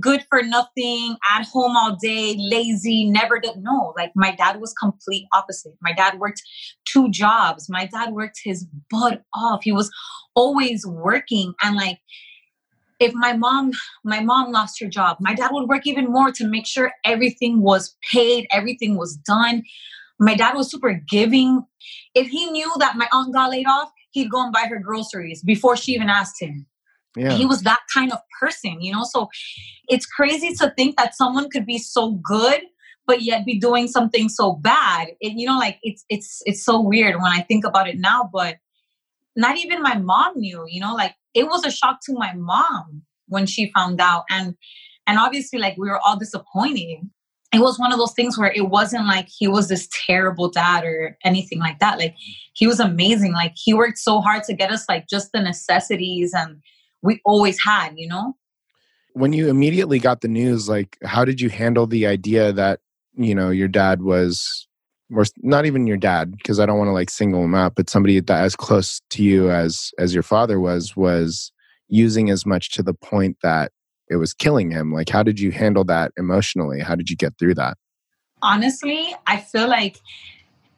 good 0.00 0.24
for 0.28 0.42
nothing, 0.42 1.16
at 1.34 1.46
home 1.46 1.76
all 1.76 1.96
day, 2.00 2.36
lazy, 2.38 3.08
never 3.08 3.38
did. 3.38 3.56
No, 3.58 3.94
like 3.96 4.12
my 4.14 4.34
dad 4.34 4.60
was 4.60 4.72
complete 4.74 5.26
opposite. 5.32 5.74
My 5.80 5.92
dad 5.92 6.18
worked 6.18 6.42
two 6.84 7.10
jobs. 7.10 7.68
My 7.68 7.86
dad 7.86 8.12
worked 8.12 8.40
his 8.42 8.66
butt 8.90 9.22
off. 9.34 9.60
He 9.62 9.72
was 9.72 9.90
always 10.36 10.86
working 10.86 11.54
and 11.62 11.74
like 11.76 11.98
if 13.00 13.12
my 13.14 13.32
mom 13.32 13.72
my 14.04 14.20
mom 14.20 14.52
lost 14.52 14.78
her 14.80 14.86
job 14.86 15.16
my 15.18 15.34
dad 15.34 15.50
would 15.50 15.68
work 15.68 15.86
even 15.86 16.04
more 16.12 16.30
to 16.30 16.46
make 16.46 16.66
sure 16.66 16.92
everything 17.04 17.62
was 17.62 17.96
paid 18.12 18.46
everything 18.52 18.96
was 18.96 19.16
done 19.16 19.62
my 20.20 20.34
dad 20.34 20.54
was 20.54 20.70
super 20.70 20.92
giving 21.08 21.64
if 22.14 22.28
he 22.28 22.50
knew 22.50 22.70
that 22.78 22.96
my 22.96 23.08
aunt 23.12 23.32
got 23.32 23.50
laid 23.50 23.66
off 23.66 23.90
he'd 24.10 24.30
go 24.30 24.42
and 24.42 24.52
buy 24.52 24.66
her 24.68 24.78
groceries 24.78 25.42
before 25.42 25.76
she 25.76 25.92
even 25.92 26.08
asked 26.08 26.40
him 26.40 26.66
yeah. 27.16 27.32
He 27.32 27.46
was 27.46 27.62
that 27.62 27.80
kind 27.92 28.12
of 28.12 28.18
person, 28.40 28.80
you 28.80 28.92
know? 28.92 29.04
So 29.04 29.28
it's 29.88 30.06
crazy 30.06 30.54
to 30.56 30.72
think 30.76 30.96
that 30.96 31.16
someone 31.16 31.48
could 31.50 31.66
be 31.66 31.78
so 31.78 32.12
good 32.12 32.62
but 33.06 33.22
yet 33.22 33.46
be 33.46 33.58
doing 33.58 33.86
something 33.86 34.28
so 34.28 34.54
bad. 34.54 35.08
It, 35.20 35.34
you 35.36 35.46
know, 35.46 35.58
like 35.58 35.78
it's 35.82 36.04
it's 36.08 36.42
it's 36.44 36.64
so 36.64 36.80
weird 36.80 37.14
when 37.16 37.32
I 37.32 37.40
think 37.40 37.64
about 37.64 37.88
it 37.88 37.98
now, 37.98 38.28
but 38.32 38.56
not 39.36 39.56
even 39.58 39.82
my 39.82 39.96
mom 39.96 40.32
knew, 40.36 40.64
you 40.68 40.80
know, 40.80 40.94
like 40.94 41.14
it 41.34 41.46
was 41.46 41.64
a 41.64 41.70
shock 41.70 41.98
to 42.06 42.14
my 42.14 42.32
mom 42.34 43.02
when 43.28 43.46
she 43.46 43.70
found 43.72 44.00
out. 44.00 44.24
And 44.30 44.54
and 45.06 45.18
obviously 45.18 45.58
like 45.58 45.76
we 45.76 45.88
were 45.88 46.00
all 46.04 46.18
disappointed. 46.18 47.08
It 47.54 47.60
was 47.60 47.78
one 47.78 47.92
of 47.92 47.98
those 47.98 48.12
things 48.12 48.36
where 48.36 48.52
it 48.52 48.68
wasn't 48.68 49.06
like 49.06 49.28
he 49.28 49.46
was 49.46 49.68
this 49.68 49.88
terrible 50.06 50.50
dad 50.50 50.84
or 50.84 51.16
anything 51.24 51.60
like 51.60 51.78
that. 51.78 51.98
Like 51.98 52.16
he 52.54 52.66
was 52.66 52.80
amazing. 52.80 53.32
Like 53.32 53.54
he 53.54 53.72
worked 53.72 53.98
so 53.98 54.20
hard 54.20 54.42
to 54.44 54.54
get 54.54 54.72
us 54.72 54.84
like 54.88 55.06
just 55.08 55.30
the 55.32 55.40
necessities 55.40 56.32
and 56.34 56.60
we 57.06 57.20
always 57.24 57.58
had, 57.64 57.94
you 57.96 58.08
know? 58.08 58.36
When 59.14 59.32
you 59.32 59.48
immediately 59.48 59.98
got 59.98 60.20
the 60.20 60.28
news, 60.28 60.68
like, 60.68 60.98
how 61.02 61.24
did 61.24 61.40
you 61.40 61.48
handle 61.48 61.86
the 61.86 62.06
idea 62.06 62.52
that, 62.52 62.80
you 63.14 63.34
know, 63.34 63.48
your 63.48 63.68
dad 63.68 64.02
was, 64.02 64.68
or 65.14 65.24
not 65.42 65.64
even 65.64 65.86
your 65.86 65.96
dad, 65.96 66.36
because 66.36 66.60
I 66.60 66.66
don't 66.66 66.78
want 66.78 66.88
to 66.88 66.92
like 66.92 67.08
single 67.08 67.44
him 67.44 67.54
out, 67.54 67.74
but 67.76 67.88
somebody 67.88 68.20
that 68.20 68.44
as 68.44 68.54
close 68.56 69.00
to 69.10 69.22
you 69.22 69.50
as 69.50 69.90
as 69.98 70.12
your 70.12 70.22
father 70.22 70.60
was, 70.60 70.94
was 70.96 71.52
using 71.88 72.28
as 72.28 72.44
much 72.44 72.72
to 72.72 72.82
the 72.82 72.92
point 72.92 73.38
that 73.42 73.72
it 74.10 74.16
was 74.16 74.34
killing 74.34 74.70
him. 74.70 74.92
Like, 74.92 75.08
how 75.08 75.22
did 75.22 75.40
you 75.40 75.50
handle 75.50 75.84
that 75.84 76.12
emotionally? 76.18 76.80
How 76.80 76.94
did 76.94 77.08
you 77.08 77.16
get 77.16 77.38
through 77.38 77.54
that? 77.54 77.78
Honestly, 78.42 79.14
I 79.26 79.38
feel 79.38 79.68
like 79.68 79.98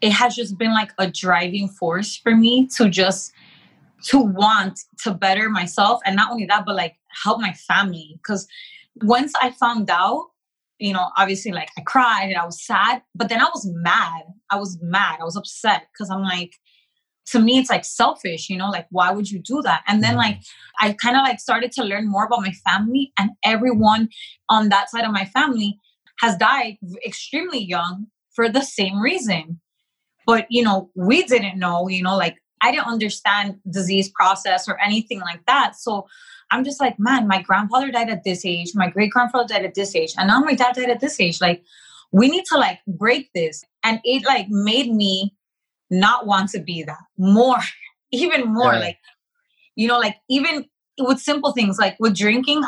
it 0.00 0.12
has 0.12 0.36
just 0.36 0.56
been 0.56 0.72
like 0.72 0.92
a 0.98 1.10
driving 1.10 1.68
force 1.68 2.16
for 2.16 2.36
me 2.36 2.68
to 2.76 2.88
just 2.88 3.32
to 4.04 4.18
want 4.18 4.78
to 5.02 5.12
better 5.12 5.50
myself 5.50 6.00
and 6.04 6.16
not 6.16 6.30
only 6.30 6.46
that 6.46 6.64
but 6.64 6.76
like 6.76 6.96
help 7.24 7.40
my 7.40 7.52
family. 7.52 8.18
Because 8.22 8.46
once 9.02 9.32
i 9.40 9.50
found 9.52 9.88
out 9.90 10.26
you 10.78 10.92
know 10.92 11.08
obviously 11.16 11.52
like 11.52 11.68
i 11.78 11.82
cried 11.82 12.24
and 12.24 12.36
i 12.36 12.44
was 12.44 12.60
sad 12.60 13.00
but 13.14 13.28
then 13.28 13.40
i 13.40 13.48
was 13.54 13.68
mad. 13.74 14.22
I 14.50 14.56
was 14.56 14.78
mad. 14.82 15.18
I 15.20 15.24
was 15.24 15.36
upset 15.36 15.86
because 15.92 16.10
i'm 16.10 16.22
like 16.22 16.54
to 17.26 17.38
me 17.38 17.58
it's 17.58 17.70
like 17.70 17.84
selfish 17.84 18.48
you 18.48 18.56
know 18.56 18.70
like 18.70 18.86
why 18.90 19.10
would 19.10 19.30
you 19.30 19.40
do 19.40 19.62
that? 19.62 19.82
And 19.86 20.02
then 20.02 20.14
mm. 20.14 20.18
like 20.18 20.40
i 20.80 20.92
kind 20.92 21.16
of 21.16 21.22
like 21.22 21.40
started 21.40 21.72
to 21.72 21.84
learn 21.84 22.08
more 22.08 22.24
about 22.24 22.40
my 22.40 22.52
family 22.68 23.12
and 23.18 23.30
everyone 23.44 24.08
on 24.48 24.68
that 24.70 24.90
side 24.90 25.04
of 25.04 25.12
my 25.12 25.24
family 25.26 25.78
has 26.20 26.36
died 26.36 26.78
extremely 27.04 27.58
young 27.58 28.06
for 28.38 28.48
the 28.48 28.62
same 28.62 29.00
reason. 29.00 29.60
But, 30.26 30.46
you 30.50 30.62
know, 30.62 30.90
we 30.94 31.24
didn't 31.24 31.58
know, 31.58 31.88
you 31.88 32.02
know, 32.02 32.16
like 32.16 32.36
I 32.62 32.70
didn't 32.70 32.86
understand 32.86 33.58
disease 33.70 34.08
process 34.08 34.68
or 34.68 34.80
anything 34.80 35.20
like 35.20 35.44
that. 35.46 35.76
So 35.76 36.06
I'm 36.50 36.64
just 36.64 36.80
like, 36.80 36.98
man, 36.98 37.28
my 37.28 37.42
grandfather 37.42 37.90
died 37.90 38.10
at 38.10 38.24
this 38.24 38.44
age, 38.44 38.72
my 38.74 38.88
great 38.88 39.10
grandfather 39.10 39.46
died 39.48 39.64
at 39.64 39.74
this 39.74 39.94
age, 39.94 40.14
and 40.16 40.28
now 40.28 40.40
my 40.40 40.54
dad 40.54 40.74
died 40.74 40.90
at 40.90 41.00
this 41.00 41.20
age. 41.20 41.40
Like, 41.40 41.62
we 42.12 42.28
need 42.28 42.44
to 42.46 42.56
like 42.56 42.80
break 42.86 43.30
this. 43.34 43.64
And 43.84 44.00
it 44.04 44.24
like 44.24 44.48
made 44.48 44.92
me 44.92 45.34
not 45.90 46.26
want 46.26 46.50
to 46.50 46.60
be 46.60 46.82
that 46.82 46.98
more, 47.16 47.58
even 48.12 48.52
more. 48.52 48.72
Yeah. 48.72 48.80
Like, 48.80 48.98
you 49.76 49.88
know, 49.88 49.98
like 49.98 50.16
even 50.28 50.66
with 50.98 51.20
simple 51.20 51.52
things 51.52 51.78
like 51.78 51.96
with 52.00 52.16
drinking, 52.16 52.64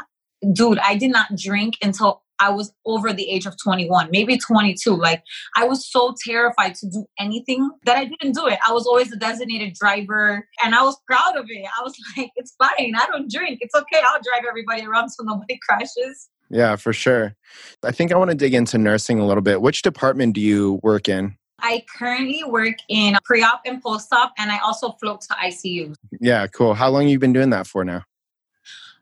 dude, 0.53 0.79
I 0.79 0.97
did 0.97 1.11
not 1.11 1.37
drink 1.37 1.75
until 1.83 2.23
I 2.41 2.51
was 2.51 2.73
over 2.87 3.13
the 3.13 3.29
age 3.31 3.47
of 3.47 3.55
21, 3.63 4.09
maybe 4.11 4.39
22. 4.39 4.97
Like 4.97 5.23
I 5.57 5.65
was 5.65 5.87
so 5.91 6.15
terrified 6.25 6.75
to 6.77 6.89
do 6.89 7.05
anything 7.19 7.71
that 7.85 7.97
I 7.97 8.07
didn't 8.07 8.35
do 8.35 8.47
it. 8.47 8.59
I 8.67 8.73
was 8.73 8.87
always 8.87 9.11
the 9.11 9.17
designated 9.17 9.75
driver 9.75 10.49
and 10.65 10.75
I 10.75 10.83
was 10.83 10.97
proud 11.07 11.37
of 11.37 11.47
it. 11.49 11.67
I 11.79 11.83
was 11.83 11.95
like, 12.17 12.31
it's 12.37 12.55
fine. 12.59 12.95
I 12.97 13.07
don't 13.07 13.31
drink. 13.31 13.59
It's 13.61 13.75
okay. 13.75 14.01
I'll 14.05 14.21
drive 14.23 14.45
everybody 14.49 14.85
around 14.87 15.11
so 15.11 15.23
nobody 15.23 15.59
crashes. 15.69 16.29
Yeah, 16.49 16.75
for 16.77 16.93
sure. 16.93 17.37
I 17.85 17.93
think 17.93 18.13
I 18.13 18.17
want 18.17 18.31
to 18.31 18.37
dig 18.37 18.55
into 18.55 18.77
nursing 18.77 19.21
a 19.21 19.27
little 19.27 19.43
bit. 19.43 19.63
Which 19.63 19.83
department 19.83 20.35
do 20.35 20.41
you 20.41 20.81
work 20.83 21.09
in? 21.09 21.37
I 21.63 21.85
currently 21.97 22.43
work 22.45 22.77
in 22.89 23.17
pre-op 23.25 23.61
and 23.67 23.83
post-op 23.83 24.33
and 24.39 24.51
I 24.51 24.59
also 24.59 24.93
float 24.93 25.21
to 25.23 25.35
ICU. 25.35 25.95
Yeah, 26.21 26.47
cool. 26.49 26.75
How 26.75 26.89
long 26.89 27.03
have 27.03 27.11
you 27.11 27.19
been 27.19 27.35
doing 27.35 27.51
that 27.51 27.67
for 27.67 27.85
now? 27.85 28.03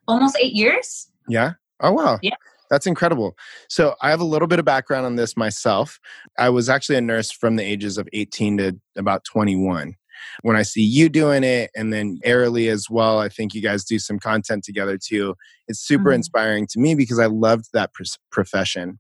Almost 0.07 0.37
8 0.41 0.53
years. 0.53 1.09
Yeah. 1.29 1.53
Oh 1.81 1.93
wow. 1.93 2.19
Yeah. 2.23 2.35
That's 2.71 2.87
incredible. 2.87 3.37
So, 3.69 3.95
I 4.03 4.11
have 4.11 4.21
a 4.21 4.25
little 4.25 4.49
bit 4.49 4.59
of 4.59 4.65
background 4.65 5.07
on 5.07 5.17
this 5.17 5.37
myself. 5.37 5.99
I 6.39 6.51
was 6.51 6.69
actually 6.69 6.97
a 6.97 7.01
nurse 7.01 7.31
from 7.31 7.57
the 7.57 7.65
ages 7.65 7.99
of 7.99 8.09
18 8.13 8.59
to 8.59 8.77
about 8.97 9.25
21. 9.25 9.95
When 10.43 10.57
I 10.57 10.63
see 10.63 10.83
you 10.83 11.09
doing 11.09 11.45
it 11.45 11.71
and 11.77 11.93
then 11.93 12.19
Airly 12.25 12.69
as 12.69 12.89
well, 12.91 13.19
I 13.19 13.29
think 13.29 13.55
you 13.55 13.63
guys 13.63 13.85
do 13.85 13.99
some 13.99 14.19
content 14.19 14.65
together 14.65 14.99
too. 14.99 15.35
It's 15.67 15.81
super 15.81 16.11
mm-hmm. 16.11 16.15
inspiring 16.15 16.67
to 16.71 16.81
me 16.81 16.95
because 16.95 17.19
I 17.19 17.27
loved 17.27 17.67
that 17.73 17.93
pr- 17.93 18.03
profession. 18.31 18.99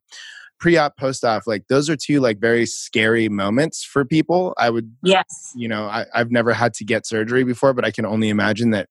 Pre-op, 0.60 0.96
post-op, 0.96 1.44
like 1.46 1.68
those 1.68 1.88
are 1.88 1.94
two 1.94 2.18
like 2.18 2.40
very 2.40 2.66
scary 2.66 3.28
moments 3.28 3.84
for 3.84 4.04
people. 4.04 4.54
I 4.58 4.70
would, 4.70 4.92
yes, 5.04 5.52
you 5.54 5.68
know, 5.68 5.84
I, 5.84 6.06
I've 6.12 6.32
never 6.32 6.52
had 6.52 6.74
to 6.74 6.84
get 6.84 7.06
surgery 7.06 7.44
before, 7.44 7.72
but 7.72 7.84
I 7.84 7.92
can 7.92 8.04
only 8.04 8.28
imagine 8.28 8.70
that 8.72 8.88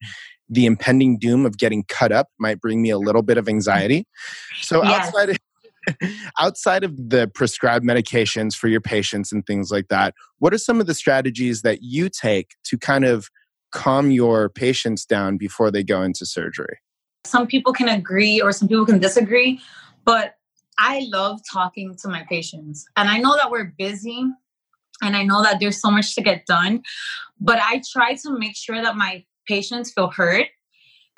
the 0.49 0.65
impending 0.65 1.17
doom 1.17 1.45
of 1.45 1.57
getting 1.57 1.83
cut 1.87 2.11
up 2.11 2.29
might 2.39 2.59
bring 2.61 2.81
me 2.81 2.89
a 2.89 2.97
little 2.97 3.21
bit 3.21 3.37
of 3.37 3.49
anxiety. 3.49 4.05
So 4.61 4.83
yes. 4.83 5.07
outside 5.07 5.29
of, 5.29 5.37
outside 6.39 6.83
of 6.83 7.09
the 7.09 7.29
prescribed 7.33 7.85
medications 7.85 8.53
for 8.53 8.67
your 8.67 8.81
patients 8.81 9.31
and 9.31 9.45
things 9.45 9.71
like 9.71 9.87
that, 9.89 10.13
what 10.39 10.53
are 10.53 10.57
some 10.57 10.79
of 10.79 10.87
the 10.87 10.93
strategies 10.93 11.61
that 11.61 11.79
you 11.81 12.09
take 12.09 12.55
to 12.65 12.77
kind 12.77 13.05
of 13.05 13.29
calm 13.71 14.11
your 14.11 14.49
patients 14.49 15.05
down 15.05 15.37
before 15.37 15.71
they 15.71 15.83
go 15.83 16.01
into 16.01 16.25
surgery? 16.25 16.79
Some 17.25 17.47
people 17.47 17.73
can 17.73 17.89
agree 17.89 18.39
or 18.41 18.51
some 18.51 18.67
people 18.67 18.85
can 18.85 18.99
disagree, 18.99 19.59
but 20.05 20.35
I 20.79 21.07
love 21.11 21.41
talking 21.51 21.95
to 22.01 22.07
my 22.07 22.25
patients. 22.29 22.85
And 22.95 23.09
I 23.09 23.17
know 23.17 23.35
that 23.35 23.51
we're 23.51 23.73
busy 23.77 24.23
and 25.01 25.15
I 25.15 25.23
know 25.23 25.43
that 25.43 25.59
there's 25.59 25.81
so 25.81 25.91
much 25.91 26.15
to 26.15 26.21
get 26.21 26.45
done, 26.45 26.83
but 27.39 27.59
I 27.61 27.81
try 27.91 28.15
to 28.15 28.37
make 28.37 28.55
sure 28.55 28.81
that 28.81 28.95
my 28.95 29.25
patients 29.47 29.91
feel 29.91 30.09
heard. 30.09 30.45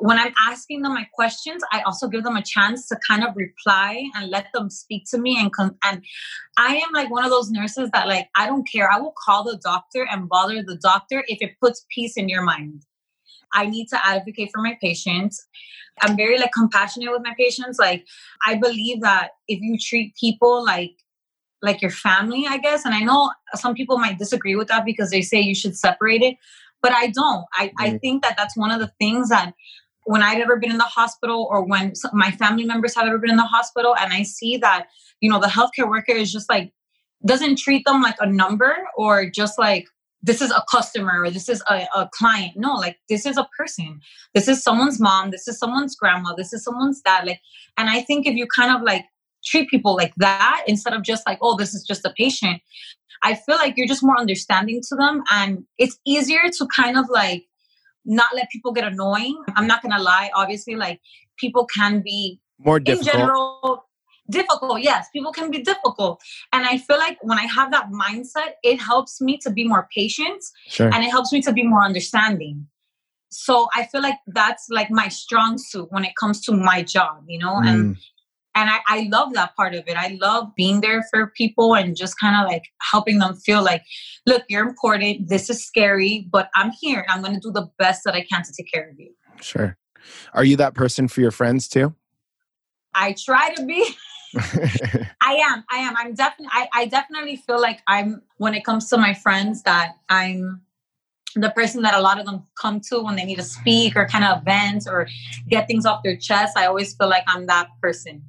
When 0.01 0.17
I'm 0.17 0.33
asking 0.47 0.81
them 0.81 0.93
my 0.93 1.05
questions, 1.13 1.61
I 1.73 1.81
also 1.81 2.07
give 2.07 2.23
them 2.23 2.37
a 2.37 2.41
chance 2.41 2.87
to 2.87 2.97
kind 3.05 3.21
of 3.21 3.35
reply 3.35 4.09
and 4.15 4.29
let 4.29 4.47
them 4.53 4.69
speak 4.69 5.03
to 5.11 5.17
me. 5.17 5.37
And 5.37 5.51
con- 5.51 5.77
and 5.83 6.01
I 6.57 6.77
am 6.77 6.93
like 6.93 7.11
one 7.11 7.25
of 7.25 7.31
those 7.31 7.51
nurses 7.51 7.89
that 7.93 8.07
like 8.07 8.29
I 8.35 8.45
don't 8.45 8.67
care. 8.69 8.89
I 8.89 8.99
will 8.99 9.13
call 9.25 9.43
the 9.43 9.57
doctor 9.57 10.07
and 10.09 10.29
bother 10.29 10.63
the 10.63 10.77
doctor 10.77 11.25
if 11.27 11.39
it 11.41 11.59
puts 11.61 11.85
peace 11.93 12.15
in 12.15 12.29
your 12.29 12.43
mind. 12.43 12.85
I 13.51 13.65
need 13.65 13.87
to 13.87 14.07
advocate 14.07 14.51
for 14.53 14.61
my 14.61 14.77
patients. 14.79 15.45
I'm 16.01 16.15
very 16.15 16.37
like 16.37 16.53
compassionate 16.53 17.11
with 17.11 17.23
my 17.23 17.33
patients. 17.37 17.77
Like 17.77 18.05
I 18.45 18.55
believe 18.55 19.01
that 19.01 19.31
if 19.49 19.59
you 19.59 19.77
treat 19.77 20.15
people 20.15 20.63
like 20.63 20.93
like 21.61 21.81
your 21.81 21.91
family, 21.91 22.45
I 22.47 22.57
guess, 22.57 22.85
and 22.85 22.93
I 22.93 23.01
know 23.01 23.31
some 23.55 23.73
people 23.73 23.97
might 23.97 24.17
disagree 24.17 24.55
with 24.55 24.69
that 24.69 24.85
because 24.85 25.09
they 25.09 25.21
say 25.21 25.41
you 25.41 25.55
should 25.55 25.75
separate 25.75 26.21
it 26.21 26.37
but 26.81 26.91
I 26.91 27.07
don't. 27.07 27.45
I, 27.57 27.67
mm-hmm. 27.67 27.83
I 27.83 27.97
think 27.97 28.23
that 28.23 28.35
that's 28.37 28.57
one 28.57 28.71
of 28.71 28.79
the 28.79 28.91
things 28.99 29.29
that 29.29 29.53
when 30.05 30.23
I've 30.23 30.41
ever 30.41 30.57
been 30.57 30.71
in 30.71 30.77
the 30.77 30.83
hospital 30.83 31.47
or 31.51 31.63
when 31.63 31.93
my 32.13 32.31
family 32.31 32.65
members 32.65 32.95
have 32.95 33.07
ever 33.07 33.17
been 33.17 33.29
in 33.29 33.37
the 33.37 33.43
hospital 33.43 33.95
and 33.95 34.11
I 34.11 34.23
see 34.23 34.57
that, 34.57 34.87
you 35.21 35.29
know, 35.29 35.39
the 35.39 35.47
healthcare 35.47 35.89
worker 35.89 36.13
is 36.13 36.31
just 36.31 36.49
like, 36.49 36.73
doesn't 37.25 37.57
treat 37.57 37.85
them 37.85 38.01
like 38.01 38.15
a 38.19 38.25
number 38.25 38.75
or 38.95 39.29
just 39.29 39.59
like, 39.59 39.87
this 40.21 40.41
is 40.41 40.51
a 40.51 40.63
customer 40.69 41.21
or 41.21 41.29
this 41.29 41.47
is 41.47 41.61
a, 41.69 41.87
a 41.95 42.09
client. 42.13 42.53
No, 42.55 42.73
like 42.73 42.97
this 43.07 43.25
is 43.25 43.37
a 43.37 43.47
person. 43.57 44.01
This 44.33 44.47
is 44.47 44.63
someone's 44.63 44.99
mom. 44.99 45.31
This 45.31 45.47
is 45.47 45.57
someone's 45.57 45.95
grandma. 45.95 46.33
This 46.33 46.53
is 46.53 46.63
someone's 46.63 47.01
dad. 47.01 47.27
Like, 47.27 47.41
and 47.77 47.89
I 47.89 48.01
think 48.01 48.25
if 48.25 48.35
you 48.35 48.47
kind 48.47 48.75
of 48.75 48.81
like 48.81 49.05
treat 49.45 49.69
people 49.69 49.95
like 49.95 50.13
that 50.17 50.63
instead 50.67 50.93
of 50.93 51.03
just 51.03 51.25
like, 51.25 51.39
oh, 51.41 51.55
this 51.55 51.73
is 51.73 51.85
just 51.85 52.05
a 52.05 52.13
patient, 52.17 52.61
I 53.23 53.35
feel 53.35 53.55
like 53.55 53.75
you're 53.77 53.87
just 53.87 54.03
more 54.03 54.17
understanding 54.17 54.81
to 54.89 54.95
them 54.95 55.23
and 55.31 55.65
it's 55.77 55.97
easier 56.05 56.49
to 56.57 56.67
kind 56.67 56.97
of 56.97 57.05
like 57.09 57.45
not 58.05 58.27
let 58.33 58.49
people 58.49 58.71
get 58.71 58.85
annoying. 58.85 59.41
I'm 59.55 59.67
not 59.67 59.81
gonna 59.81 60.01
lie, 60.01 60.31
obviously, 60.33 60.75
like 60.75 61.01
people 61.37 61.65
can 61.65 62.01
be 62.01 62.39
more 62.59 62.79
difficult. 62.79 63.13
in 63.13 63.19
general 63.19 63.85
difficult. 64.29 64.81
Yes, 64.81 65.07
people 65.11 65.31
can 65.31 65.51
be 65.51 65.61
difficult. 65.61 66.21
And 66.53 66.65
I 66.65 66.77
feel 66.77 66.97
like 66.97 67.17
when 67.21 67.37
I 67.37 67.45
have 67.45 67.71
that 67.71 67.89
mindset, 67.91 68.53
it 68.63 68.77
helps 68.77 69.19
me 69.19 69.37
to 69.39 69.49
be 69.49 69.67
more 69.67 69.87
patient 69.95 70.43
sure. 70.67 70.93
and 70.93 71.03
it 71.03 71.09
helps 71.09 71.31
me 71.31 71.41
to 71.41 71.53
be 71.53 71.63
more 71.63 71.83
understanding. 71.83 72.67
So 73.31 73.67
I 73.75 73.85
feel 73.85 74.01
like 74.01 74.17
that's 74.27 74.67
like 74.69 74.89
my 74.89 75.07
strong 75.07 75.57
suit 75.57 75.87
when 75.91 76.03
it 76.03 76.15
comes 76.19 76.41
to 76.45 76.51
my 76.51 76.83
job, 76.83 77.23
you 77.27 77.39
know? 77.39 77.55
Mm. 77.55 77.67
And 77.67 77.97
and 78.55 78.69
I, 78.69 78.79
I 78.87 79.09
love 79.11 79.33
that 79.33 79.55
part 79.55 79.73
of 79.75 79.83
it. 79.87 79.95
I 79.95 80.17
love 80.19 80.53
being 80.55 80.81
there 80.81 81.05
for 81.11 81.27
people 81.35 81.75
and 81.75 81.95
just 81.95 82.19
kind 82.19 82.35
of 82.35 82.51
like 82.51 82.63
helping 82.81 83.19
them 83.19 83.35
feel 83.35 83.63
like 83.63 83.83
look 84.25 84.43
you're 84.49 84.67
important. 84.67 85.29
This 85.29 85.49
is 85.49 85.65
scary 85.65 86.27
but 86.31 86.49
i'm 86.55 86.71
here 86.71 87.05
i'm 87.09 87.21
going 87.21 87.33
to 87.33 87.39
do 87.39 87.51
the 87.51 87.69
best 87.77 88.03
that 88.05 88.13
i 88.13 88.21
can 88.21 88.43
to 88.43 88.53
take 88.53 88.71
care 88.71 88.89
of 88.89 88.99
you. 88.99 89.13
Sure. 89.41 89.77
Are 90.33 90.43
you 90.43 90.55
that 90.57 90.73
person 90.73 91.07
for 91.07 91.21
your 91.21 91.31
friends 91.31 91.67
too? 91.67 91.93
I 92.93 93.13
try 93.13 93.53
to 93.55 93.65
be. 93.65 93.87
I 95.21 95.33
am. 95.33 95.63
I 95.71 95.77
am. 95.77 95.95
I'm 95.97 96.13
definitely 96.13 96.51
I, 96.51 96.67
I 96.73 96.85
definitely 96.85 97.37
feel 97.37 97.59
like 97.59 97.81
i'm 97.87 98.21
when 98.37 98.53
it 98.53 98.63
comes 98.63 98.87
to 98.89 98.97
my 98.97 99.13
friends 99.13 99.63
that 99.63 99.95
i'm 100.09 100.61
the 101.35 101.49
person 101.51 101.81
that 101.83 101.95
a 101.95 102.01
lot 102.01 102.19
of 102.19 102.25
them 102.25 102.43
come 102.59 102.79
to 102.79 103.01
when 103.01 103.15
they 103.15 103.25
need 103.25 103.37
to 103.37 103.43
speak 103.43 103.95
or 103.95 104.07
kind 104.07 104.25
of 104.25 104.43
vent 104.43 104.87
or 104.87 105.07
get 105.47 105.67
things 105.67 105.85
off 105.85 106.01
their 106.03 106.17
chest. 106.17 106.57
I 106.57 106.65
always 106.65 106.95
feel 106.95 107.09
like 107.09 107.23
i'm 107.27 107.47
that 107.47 107.69
person 107.81 108.23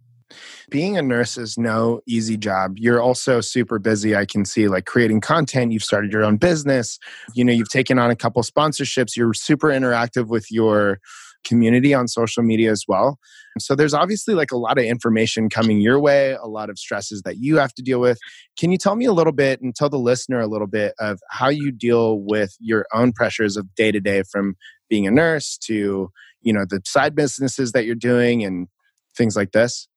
being 0.71 0.97
a 0.97 1.03
nurse 1.03 1.37
is 1.37 1.59
no 1.59 2.01
easy 2.07 2.37
job. 2.37 2.75
You're 2.77 3.01
also 3.01 3.41
super 3.41 3.79
busy. 3.79 4.15
I 4.15 4.25
can 4.25 4.45
see 4.45 4.69
like 4.69 4.87
creating 4.87 5.21
content. 5.21 5.73
You've 5.73 5.85
started 5.85 6.13
your 6.13 6.25
own 6.25 6.37
business. 6.37 6.99
You 7.35 7.45
know, 7.45 7.53
you've 7.53 7.71
taken 7.71 7.99
on 7.99 8.11
a 8.11 8.17
couple 8.17 8.43
sponsorships. 8.43 9.17
You're 9.17 9.35
super 9.35 9.69
interactive 9.69 10.29
with 10.29 10.51
your 10.51 11.01
community 11.45 11.95
on 11.95 12.09
social 12.09 12.43
media 12.43 12.71
as 12.71 12.85
well. 12.87 13.19
So 13.59 13.75
there's 13.75 13.95
obviously 13.95 14.35
like 14.35 14.53
a 14.53 14.57
lot 14.57 14.79
of 14.79 14.85
information 14.85 15.49
coming 15.49 15.81
your 15.81 15.99
way, 15.99 16.33
a 16.33 16.47
lot 16.47 16.71
of 16.71 16.79
stresses 16.79 17.23
that 17.23 17.39
you 17.39 17.57
have 17.57 17.75
to 17.75 17.83
deal 17.83 18.01
with. 18.01 18.19
Can 18.59 18.71
you 18.71 18.79
tell 18.79 18.95
me 18.95 19.07
a 19.07 19.13
little 19.13 19.33
bit 19.33 19.61
and 19.61 19.75
tell 19.75 19.89
the 19.89 19.99
listener 19.99 20.41
a 20.41 20.47
little 20.47 20.67
bit 20.67 20.95
of 21.01 21.19
how 21.31 21.49
you 21.49 21.73
deal 21.73 22.21
with 22.21 22.55
your 22.61 22.87
own 22.93 23.13
pressures 23.13 23.57
of 23.57 23.75
day 23.75 23.91
to 23.91 24.01
day 24.01 24.23
from 24.31 24.55
being 24.89 25.07
a 25.07 25.11
nurse 25.11 25.59
to, 25.59 26.11
you 26.43 26.53
know, 26.53 26.65
the 26.69 26.81
side 26.87 27.15
businesses 27.15 27.73
that 27.73 27.85
you're 27.85 27.95
doing 27.95 28.45
and 28.45 28.69
things 29.17 29.37
like 29.37 29.53
this? 29.53 29.89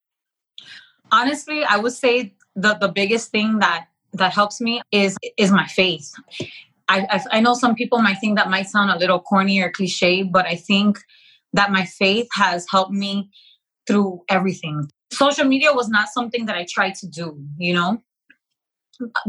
Honestly, 1.13 1.63
I 1.63 1.77
would 1.77 1.93
say 1.93 2.33
the 2.55 2.73
the 2.73 2.89
biggest 2.89 3.31
thing 3.31 3.59
that 3.59 3.87
that 4.13 4.33
helps 4.33 4.59
me 4.59 4.81
is 4.91 5.15
is 5.37 5.51
my 5.51 5.67
faith. 5.67 6.11
I, 6.89 7.07
I, 7.09 7.37
I 7.37 7.39
know 7.39 7.53
some 7.53 7.75
people 7.75 7.99
might 7.99 8.19
think 8.19 8.37
that 8.37 8.49
might 8.49 8.67
sound 8.67 8.91
a 8.91 8.97
little 8.97 9.19
corny 9.19 9.61
or 9.61 9.71
cliche, 9.71 10.23
but 10.23 10.45
I 10.45 10.55
think 10.55 10.99
that 11.53 11.71
my 11.71 11.85
faith 11.85 12.27
has 12.33 12.65
helped 12.69 12.91
me 12.91 13.29
through 13.87 14.21
everything. 14.29 14.89
Social 15.11 15.45
media 15.45 15.73
was 15.73 15.87
not 15.87 16.09
something 16.09 16.45
that 16.47 16.55
I 16.55 16.65
tried 16.69 16.95
to 16.95 17.07
do, 17.07 17.39
you 17.57 17.73
know. 17.73 18.01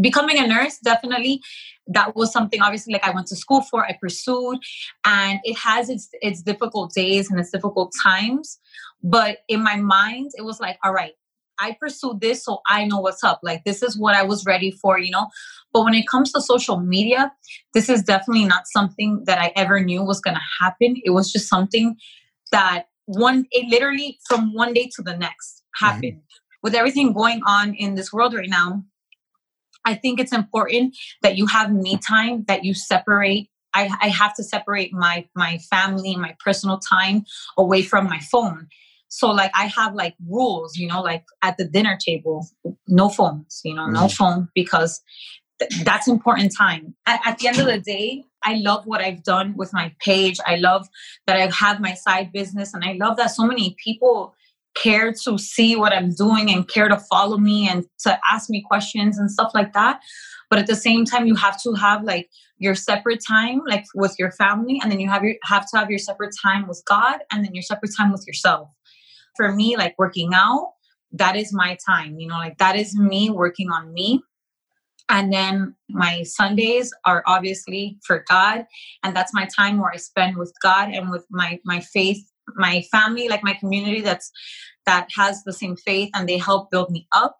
Becoming 0.01 0.39
a 0.39 0.47
nurse, 0.47 0.79
definitely, 0.79 1.41
that 1.87 2.15
was 2.17 2.33
something 2.33 2.61
obviously 2.61 2.93
like 2.93 3.07
I 3.07 3.11
went 3.11 3.29
to 3.29 3.37
school 3.37 3.63
for, 3.63 3.85
I 3.85 3.97
pursued, 4.01 4.59
and 5.05 5.39
it 5.45 5.57
has 5.59 5.89
its 5.89 6.09
its 6.21 6.43
difficult 6.43 6.93
days 6.93 7.31
and 7.31 7.39
its 7.39 7.51
difficult 7.51 7.93
times. 8.03 8.59
But 9.03 9.39
in 9.49 9.63
my 9.63 9.77
mind, 9.77 10.33
it 10.35 10.45
was 10.45 10.61
like, 10.61 10.79
all 10.85 10.93
right, 10.93 11.15
I 11.59 11.77
pursued 11.81 12.21
this 12.21 12.45
so 12.45 12.61
I 12.69 12.85
know 12.85 13.01
what's 13.01 13.25
up. 13.25 13.41
Like 13.43 13.65
this 13.65 13.83
is 13.83 13.97
what 13.99 14.15
I 14.15 14.23
was 14.23 14.45
ready 14.45 14.71
for, 14.71 14.99
you 14.99 15.11
know. 15.11 15.29
But 15.73 15.85
when 15.85 15.95
it 15.95 16.09
comes 16.09 16.33
to 16.33 16.41
social 16.41 16.81
media, 16.81 17.33
this 17.73 17.89
is 17.89 18.03
definitely 18.03 18.45
not 18.45 18.65
something 18.67 19.23
that 19.27 19.39
I 19.39 19.53
ever 19.57 19.81
knew 19.81 20.03
was 20.03 20.21
going 20.21 20.37
to 20.37 20.65
happen. 20.65 20.97
It 21.05 21.11
was 21.11 21.33
just 21.33 21.49
something 21.49 21.97
that 22.53 22.87
one 23.07 23.47
it 23.51 23.69
literally 23.69 24.19
from 24.27 24.55
one 24.55 24.73
day 24.73 24.91
to 24.97 25.03
the 25.03 25.17
next 25.17 25.63
happened. 25.81 26.13
Mm-hmm. 26.15 26.63
with 26.63 26.75
everything 26.75 27.13
going 27.13 27.43
on 27.47 27.75
in 27.75 27.95
this 27.95 28.13
world 28.13 28.33
right 28.33 28.49
now, 28.49 28.83
I 29.85 29.95
think 29.95 30.19
it's 30.19 30.33
important 30.33 30.97
that 31.23 31.37
you 31.37 31.47
have 31.47 31.73
me 31.73 31.99
time, 31.99 32.45
that 32.49 32.65
you 32.65 32.75
separate. 32.75 33.51
I, 33.75 33.91
I 34.01 34.09
have 34.09 34.35
to 34.37 34.45
separate 34.45 34.93
my 34.93 35.27
my 35.35 35.59
family, 35.59 36.17
my 36.17 36.37
personal 36.43 36.79
time 36.79 37.25
away 37.59 37.83
from 37.83 38.05
my 38.05 38.21
phone. 38.21 38.69
So 39.15 39.31
like 39.31 39.53
I 39.55 39.67
have 39.67 39.95
like 39.95 40.17
rules, 40.29 40.77
you 40.77 40.89
know, 40.89 41.01
like 41.01 41.25
at 41.41 41.57
the 41.57 41.65
dinner 41.65 41.97
table, 42.05 42.49
no 42.89 43.09
phones, 43.09 43.61
you 43.65 43.73
know, 43.73 43.83
mm-hmm. 43.83 43.93
no 43.93 44.09
phone 44.09 44.49
because 44.57 45.01
th- 45.61 45.85
that's 45.85 46.09
important 46.09 46.53
time. 46.59 46.97
At, 47.07 47.21
at 47.25 47.39
the 47.39 47.47
end 47.47 47.61
of 47.61 47.67
the 47.67 47.79
day, 47.79 48.25
I 48.43 48.55
love 48.55 48.87
what 48.87 49.01
I've 49.01 49.23
done 49.23 49.55
with 49.57 49.73
my 49.73 49.95
page. 50.01 50.41
I 50.45 50.57
love 50.57 50.89
that 51.29 51.37
I 51.37 51.49
have 51.55 51.81
my 51.81 51.95
side 51.95 52.33
business 52.33 52.75
and 52.75 52.85
I 52.85 52.95
love 52.95 53.17
that 53.19 53.29
so 53.29 53.47
many 53.47 53.77
people 53.85 54.35
care 54.75 55.13
to 55.23 55.39
see 55.39 55.77
what 55.77 55.93
I'm 55.93 56.11
doing 56.11 56.51
and 56.51 56.67
care 56.67 56.89
to 56.89 56.99
follow 56.99 57.39
me 57.39 57.69
and 57.69 57.85
to 58.01 58.19
ask 58.29 58.51
me 58.51 58.65
questions 58.67 59.17
and 59.17 59.31
stuff 59.31 59.53
like 59.55 59.75
that. 59.75 60.01
But 60.51 60.59
at 60.59 60.67
the 60.67 60.75
same 60.75 61.05
time, 61.05 61.29
you 61.29 61.37
have 61.37 61.63
to 61.63 61.75
have 61.75 62.03
like 62.03 62.29
your 62.59 62.75
separate 62.75 63.23
time, 63.25 63.63
like 63.65 63.85
with 63.95 64.17
your 64.19 64.33
family, 64.33 64.81
and 64.83 64.91
then 64.91 64.99
you 64.99 65.09
have 65.09 65.23
your 65.23 65.37
have 65.45 65.71
to 65.71 65.79
have 65.79 65.89
your 65.89 66.01
separate 66.01 66.35
time 66.43 66.67
with 66.67 66.83
God, 66.85 67.21
and 67.31 67.45
then 67.45 67.55
your 67.55 67.63
separate 67.63 67.93
time 67.97 68.11
with 68.11 68.27
yourself. 68.27 68.69
For 69.37 69.53
me, 69.53 69.77
like 69.77 69.95
working 69.99 70.33
out, 70.35 70.73
that 71.13 71.37
is 71.37 71.53
my 71.53 71.77
time. 71.87 72.19
You 72.19 72.29
know, 72.29 72.37
like 72.37 72.59
that 72.59 72.77
is 72.77 72.97
me 72.97 73.31
working 73.31 73.71
on 73.71 73.93
me. 73.93 74.23
And 75.09 75.33
then 75.33 75.75
my 75.91 76.23
Sundays 76.23 76.93
are 77.05 77.23
obviously 77.27 77.99
for 78.07 78.25
God, 78.29 78.65
and 79.03 79.15
that's 79.15 79.35
my 79.35 79.47
time 79.55 79.79
where 79.79 79.93
I 79.93 79.97
spend 79.97 80.39
with 80.39 80.53
God 80.63 80.89
and 80.89 81.11
with 81.11 81.27
my 81.31 81.61
my 81.65 81.81
faith 81.81 82.25
my 82.55 82.83
family 82.93 83.29
like 83.29 83.43
my 83.43 83.55
community 83.55 84.01
that's 84.01 84.31
that 84.87 85.09
has 85.17 85.43
the 85.45 85.53
same 85.53 85.77
faith 85.77 86.11
and 86.15 86.29
they 86.29 86.39
help 86.39 86.71
build 86.71 86.91
me 86.91 87.07
up 87.13 87.39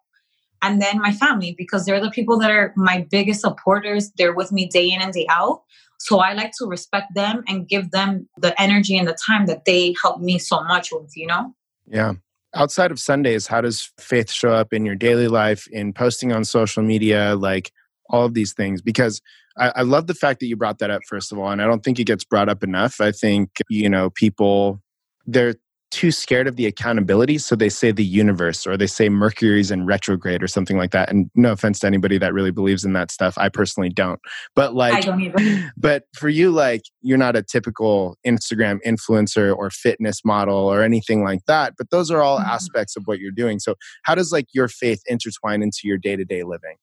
and 0.61 0.81
then 0.81 0.99
my 0.99 1.11
family 1.11 1.53
because 1.57 1.85
they're 1.85 2.01
the 2.01 2.11
people 2.11 2.39
that 2.39 2.51
are 2.51 2.73
my 2.75 3.05
biggest 3.11 3.41
supporters 3.41 4.11
they're 4.17 4.33
with 4.33 4.51
me 4.51 4.67
day 4.67 4.89
in 4.89 5.01
and 5.01 5.13
day 5.13 5.25
out 5.29 5.61
so 5.99 6.19
i 6.19 6.33
like 6.33 6.51
to 6.57 6.65
respect 6.65 7.13
them 7.13 7.43
and 7.47 7.69
give 7.69 7.91
them 7.91 8.27
the 8.37 8.59
energy 8.61 8.97
and 8.97 9.07
the 9.07 9.17
time 9.25 9.45
that 9.45 9.65
they 9.65 9.93
help 10.01 10.19
me 10.19 10.39
so 10.39 10.63
much 10.63 10.89
with 10.91 11.11
you 11.15 11.27
know 11.27 11.53
yeah. 11.87 12.13
Outside 12.53 12.91
of 12.91 12.99
sundays 12.99 13.47
how 13.47 13.61
does 13.61 13.91
faith 13.99 14.31
show 14.31 14.53
up 14.53 14.73
in 14.73 14.85
your 14.85 14.95
daily 14.95 15.27
life 15.27 15.67
in 15.71 15.93
posting 15.93 16.31
on 16.31 16.45
social 16.45 16.83
media 16.83 17.35
like 17.35 17.71
all 18.09 18.25
of 18.25 18.33
these 18.33 18.53
things? 18.53 18.81
Because 18.81 19.21
I, 19.57 19.73
I, 19.77 19.81
love 19.81 20.07
the 20.07 20.13
fact 20.13 20.39
that 20.39 20.47
you 20.47 20.55
brought 20.55 20.79
that 20.79 20.89
up 20.89 21.01
first 21.07 21.31
of 21.31 21.39
all 21.39 21.49
and 21.49 21.61
i 21.61 21.65
don't 21.65 21.81
think 21.81 21.97
it 21.97 22.03
gets 22.03 22.23
brought 22.23 22.49
up 22.49 22.63
enough. 22.63 23.01
I 23.01 23.11
think 23.11 23.49
you 23.69 23.89
know 23.89 24.09
people 24.09 24.81
they're 25.25 25.55
too 25.95 26.11
scared 26.11 26.45
of 26.45 26.57
the 26.57 26.65
accountability 26.65 27.37
so 27.37 27.55
they 27.55 27.69
say 27.69 27.89
the 27.89 28.03
universe 28.03 28.67
or 28.67 28.75
they 28.75 28.85
say 28.85 29.07
mercury's 29.07 29.71
in 29.71 29.85
retrograde 29.85 30.43
or 30.43 30.47
something 30.47 30.77
like 30.77 30.91
that 30.91 31.09
and 31.09 31.31
no 31.35 31.53
offense 31.53 31.79
to 31.79 31.87
anybody 31.87 32.17
that 32.17 32.33
really 32.33 32.51
believes 32.51 32.83
in 32.83 32.91
that 32.91 33.09
stuff 33.09 33.37
i 33.37 33.47
personally 33.47 33.87
don't 33.87 34.19
but 34.55 34.75
like 34.75 35.05
don't 35.05 35.71
but 35.77 36.03
for 36.13 36.27
you 36.27 36.51
like 36.51 36.81
you're 37.01 37.17
not 37.17 37.37
a 37.37 37.41
typical 37.41 38.17
instagram 38.27 38.77
influencer 38.85 39.55
or 39.55 39.69
fitness 39.69 40.19
model 40.25 40.57
or 40.57 40.83
anything 40.83 41.23
like 41.23 41.39
that 41.47 41.73
but 41.77 41.89
those 41.91 42.11
are 42.11 42.21
all 42.21 42.39
mm-hmm. 42.39 42.49
aspects 42.49 42.97
of 42.97 43.03
what 43.05 43.19
you're 43.19 43.31
doing 43.31 43.57
so 43.57 43.73
how 44.03 44.15
does 44.15 44.33
like 44.33 44.47
your 44.53 44.67
faith 44.67 45.01
intertwine 45.07 45.63
into 45.63 45.79
your 45.83 45.97
day-to-day 45.97 46.43
living? 46.43 46.75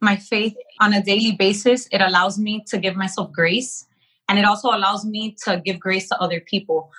My 0.00 0.16
faith 0.16 0.54
on 0.80 0.92
a 0.92 1.00
daily 1.00 1.32
basis 1.32 1.86
it 1.92 2.00
allows 2.00 2.36
me 2.36 2.64
to 2.68 2.78
give 2.78 2.96
myself 2.96 3.30
grace 3.30 3.86
and 4.28 4.40
it 4.40 4.44
also 4.44 4.70
allows 4.70 5.04
me 5.04 5.36
to 5.44 5.62
give 5.64 5.78
grace 5.78 6.08
to 6.08 6.20
other 6.20 6.40
people 6.40 6.90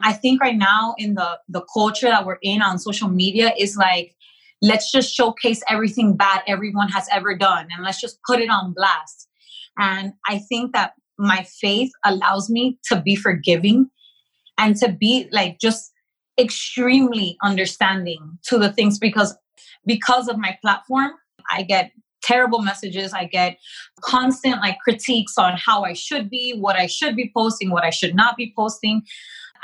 I 0.00 0.12
think 0.12 0.40
right 0.40 0.56
now 0.56 0.94
in 0.98 1.14
the 1.14 1.38
the 1.48 1.64
culture 1.72 2.08
that 2.08 2.24
we're 2.24 2.38
in 2.42 2.62
on 2.62 2.78
social 2.78 3.08
media 3.08 3.52
is 3.58 3.76
like 3.76 4.14
let's 4.62 4.90
just 4.90 5.14
showcase 5.14 5.62
everything 5.68 6.16
bad 6.16 6.42
everyone 6.46 6.88
has 6.88 7.08
ever 7.12 7.36
done 7.36 7.68
and 7.72 7.84
let's 7.84 8.00
just 8.00 8.18
put 8.26 8.40
it 8.40 8.50
on 8.50 8.74
blast. 8.74 9.28
And 9.78 10.12
I 10.28 10.38
think 10.38 10.72
that 10.72 10.94
my 11.18 11.46
faith 11.60 11.90
allows 12.04 12.50
me 12.50 12.78
to 12.84 13.00
be 13.00 13.14
forgiving 13.14 13.90
and 14.56 14.76
to 14.76 14.88
be 14.88 15.28
like 15.32 15.58
just 15.60 15.92
extremely 16.38 17.36
understanding 17.42 18.38
to 18.44 18.58
the 18.58 18.72
things 18.72 18.98
because 18.98 19.36
because 19.86 20.28
of 20.28 20.38
my 20.38 20.56
platform 20.62 21.12
I 21.50 21.62
get 21.62 21.92
terrible 22.22 22.60
messages 22.62 23.12
i 23.12 23.24
get 23.24 23.58
constant 24.00 24.60
like 24.60 24.76
critiques 24.80 25.38
on 25.38 25.56
how 25.56 25.84
i 25.84 25.92
should 25.92 26.28
be 26.28 26.56
what 26.58 26.76
i 26.76 26.86
should 26.86 27.14
be 27.14 27.30
posting 27.34 27.70
what 27.70 27.84
i 27.84 27.90
should 27.90 28.14
not 28.14 28.36
be 28.36 28.52
posting 28.56 29.02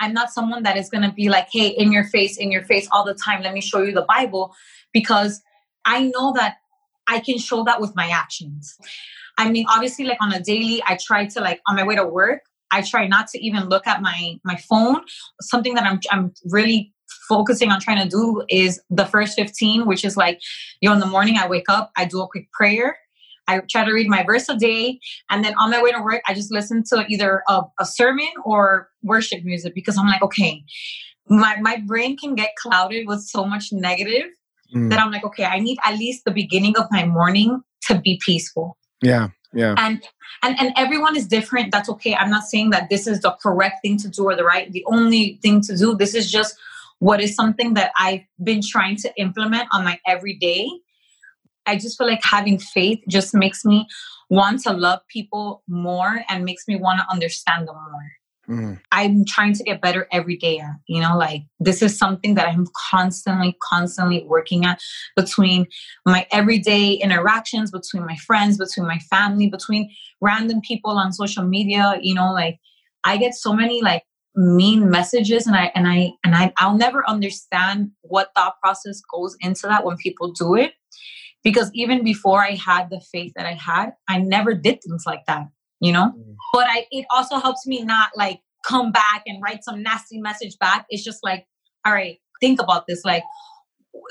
I'm 0.01 0.13
not 0.13 0.31
someone 0.31 0.63
that 0.65 0.77
is 0.77 0.89
going 0.89 1.03
to 1.03 1.13
be 1.13 1.29
like, 1.29 1.49
hey, 1.53 1.69
in 1.69 1.93
your 1.93 2.05
face, 2.05 2.37
in 2.37 2.51
your 2.51 2.65
face 2.65 2.89
all 2.93 3.05
the 3.05 3.15
time. 3.15 3.43
Let 3.43 3.55
me 3.55 3.61
show 3.61 3.83
you 3.83 3.93
the 3.93 4.07
Bible 4.09 4.55
because 4.93 5.43
I 5.85 6.13
know 6.15 6.33
that 6.35 6.57
I 7.07 7.21
can 7.21 7.39
show 7.39 7.65
that 7.65 7.81
with 7.81 7.95
my 7.95 8.09
actions. 8.09 8.77
I 9.37 9.51
mean, 9.51 9.67
obviously, 9.69 10.05
like 10.05 10.19
on 10.21 10.33
a 10.33 10.41
daily, 10.41 10.83
I 10.87 10.97
try 11.01 11.27
to 11.27 11.41
like 11.41 11.61
on 11.67 11.77
my 11.77 11.85
way 11.85 11.97
to 11.97 12.07
work, 12.07 12.43
I 12.71 12.83
try 12.83 13.07
not 13.07 13.29
to 13.29 13.45
even 13.45 13.69
look 13.69 13.87
at 13.87 14.03
my 14.03 14.39
my 14.45 14.57
phone. 14.57 15.03
Something 15.41 15.75
that 15.75 15.85
I'm 15.85 16.01
I'm 16.11 16.33
really 16.47 16.93
focusing 17.29 17.71
on 17.71 17.81
trying 17.81 18.03
to 18.03 18.09
do 18.09 18.45
is 18.49 18.81
the 18.91 19.07
first 19.07 19.37
15, 19.37 19.87
which 19.87 20.05
is 20.05 20.17
like, 20.17 20.41
you 20.81 20.89
know, 20.89 20.95
in 20.95 21.01
the 21.01 21.07
morning 21.07 21.37
I 21.39 21.49
wake 21.49 21.69
up, 21.69 21.91
I 21.97 22.05
do 22.05 22.21
a 22.21 22.29
quick 22.29 22.51
prayer, 22.53 22.99
I 23.47 23.61
try 23.71 23.85
to 23.85 23.93
read 23.93 24.09
my 24.09 24.25
verse 24.25 24.49
a 24.49 24.57
day. 24.57 24.99
And 25.31 25.45
then 25.45 25.55
on 25.59 25.71
my 25.71 25.83
way 25.83 25.93
to 25.93 26.03
work, 26.03 26.23
I 26.27 26.35
just 26.35 26.53
listen 26.53 26.83
to 26.91 27.05
either 27.09 27.43
a, 27.49 27.63
a 27.79 27.85
sermon 27.85 28.29
or 28.45 28.89
worship 29.03 29.45
music 29.45 29.75
because 29.75 29.99
I'm 29.99 30.07
like, 30.07 30.23
okay, 30.23 30.65
my, 31.29 31.57
my 31.61 31.83
brain 31.87 32.17
can 32.17 32.35
get 32.35 32.55
clouded 32.57 33.07
with 33.07 33.23
so 33.23 33.45
much 33.45 33.69
negative 33.73 34.31
mm. 34.75 34.91
that 34.91 34.99
I'm 34.99 35.11
like, 35.11 35.25
okay, 35.25 35.45
I 35.45 35.59
need 35.59 35.79
at 35.85 35.99
least 35.99 36.25
the 36.25 36.31
beginning 36.31 36.77
of 36.77 36.87
my 36.91 37.05
morning 37.05 37.63
to 37.89 37.99
be 37.99 38.21
peaceful. 38.25 38.77
Yeah. 39.03 39.29
Yeah. 39.53 39.77
And 39.79 40.03
and 40.43 40.57
and 40.61 40.73
everyone 40.77 41.17
is 41.17 41.29
different. 41.29 41.71
That's 41.71 41.89
okay. 41.89 42.15
I'm 42.17 42.29
not 42.29 42.43
saying 42.43 42.71
that 42.71 42.91
this 42.91 43.07
is 43.07 43.21
the 43.21 43.37
correct 43.41 43.77
thing 43.83 43.97
to 43.99 44.09
do 44.09 44.25
or 44.25 44.35
the 44.35 44.45
right, 44.45 44.71
the 44.73 44.85
only 44.87 45.39
thing 45.43 45.61
to 45.63 45.77
do. 45.77 45.95
This 45.95 46.15
is 46.15 46.31
just 46.31 46.57
what 46.99 47.21
is 47.21 47.37
something 47.37 47.75
that 47.75 47.93
I've 47.97 48.23
been 48.43 48.63
trying 48.63 48.97
to 48.97 49.13
implement 49.17 49.69
on 49.73 49.85
my 49.85 50.01
everyday 50.07 50.69
I 51.67 51.77
just 51.77 51.99
feel 51.99 52.07
like 52.07 52.23
having 52.23 52.59
faith 52.59 53.01
just 53.09 53.35
makes 53.35 53.65
me 53.65 53.87
want 54.31 54.63
to 54.63 54.73
love 54.73 55.01
people 55.09 55.63
more 55.69 56.25
and 56.29 56.45
makes 56.45 56.67
me 56.69 56.77
want 56.77 57.01
to 57.01 57.07
understand 57.11 57.69
them 57.69 57.77
more. 57.77 58.11
Mm. 58.49 58.81
I'm 58.93 59.25
trying 59.25 59.55
to 59.55 59.65
get 59.65 59.81
better 59.81 60.07
every 60.13 60.37
day. 60.37 60.63
You 60.87 61.01
know, 61.01 61.17
like 61.17 61.43
this 61.61 61.83
is 61.83 61.97
something 61.97 62.35
that 62.35 62.49
I'm 62.49 62.67
constantly, 62.91 63.57
constantly 63.63 64.25
working 64.27 64.65
at 64.65 64.81
between 65.17 65.67
my 66.05 66.27
everyday 66.31 66.93
interactions, 66.93 67.71
between 67.71 68.05
my 68.05 68.17
friends, 68.17 68.59
between 68.59 68.87
my 68.87 68.99
family, 69.11 69.49
between 69.49 69.91
random 70.21 70.61
people 70.61 70.93
on 70.93 71.13
social 71.13 71.45
media. 71.45 71.99
You 72.03 72.15
know, 72.15 72.33
like 72.33 72.59
I 73.05 73.17
get 73.17 73.35
so 73.35 73.55
many 73.55 73.83
like 73.83 74.05
mean 74.37 74.91
messages 74.91 75.47
and 75.47 75.57
I 75.57 75.71
and 75.75 75.87
I 75.87 76.11
and 76.25 76.35
I 76.35 76.53
I'll 76.59 76.77
never 76.77 77.09
understand 77.09 77.93
what 78.03 78.31
thought 78.35 78.61
process 78.61 79.01
goes 79.13 79.37
into 79.41 79.69
that 79.69 79.85
when 79.85 79.97
people 79.97 80.33
do 80.33 80.57
it 80.57 80.73
because 81.45 81.71
even 81.75 82.03
before 82.03 82.43
I 82.43 82.53
had 82.53 82.91
the 82.91 83.01
faith 83.01 83.33
that 83.37 83.47
I 83.47 83.53
had, 83.53 83.93
I 84.09 84.19
never 84.19 84.55
did 84.55 84.83
things 84.83 85.05
like 85.07 85.27
that, 85.27 85.47
you 85.81 85.93
know? 85.93 86.13
Mm. 86.17 86.35
But 86.53 86.67
I 86.69 86.87
it 86.91 87.07
also 87.11 87.39
helps 87.39 87.67
me 87.67 87.85
not 87.85 88.11
like 88.17 88.41
come 88.67 88.91
back 88.91 89.23
and 89.27 89.43
write 89.43 89.63
some 89.63 89.83
nasty 89.83 90.19
message 90.19 90.59
back. 90.59 90.87
It's 90.89 91.05
just 91.05 91.21
like, 91.23 91.47
all 91.87 91.93
right, 91.93 92.19
think 92.41 92.61
about 92.61 92.87
this. 92.89 93.05
Like, 93.05 93.23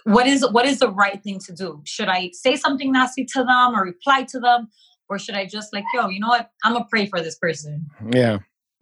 what 0.06 0.28
is 0.28 0.48
what 0.52 0.66
is 0.66 0.80
the 0.80 0.92
right 0.92 1.22
thing 1.22 1.40
to 1.48 1.54
do? 1.54 1.82
Should 1.86 2.08
I 2.08 2.30
say 2.34 2.56
something 2.56 2.92
nasty 2.92 3.26
to 3.34 3.44
them 3.44 3.76
or 3.76 3.84
reply 3.84 4.24
to 4.30 4.40
them? 4.40 4.70
Or 5.10 5.20
should 5.20 5.36
I 5.36 5.46
just 5.46 5.74
like, 5.74 5.84
yo, 5.94 6.08
you 6.08 6.20
know 6.20 6.30
what? 6.30 6.50
I'm 6.64 6.74
gonna 6.74 6.86
pray 6.90 7.08
for 7.08 7.20
this 7.20 7.38
person. 7.38 7.88
Yeah. 8.14 8.40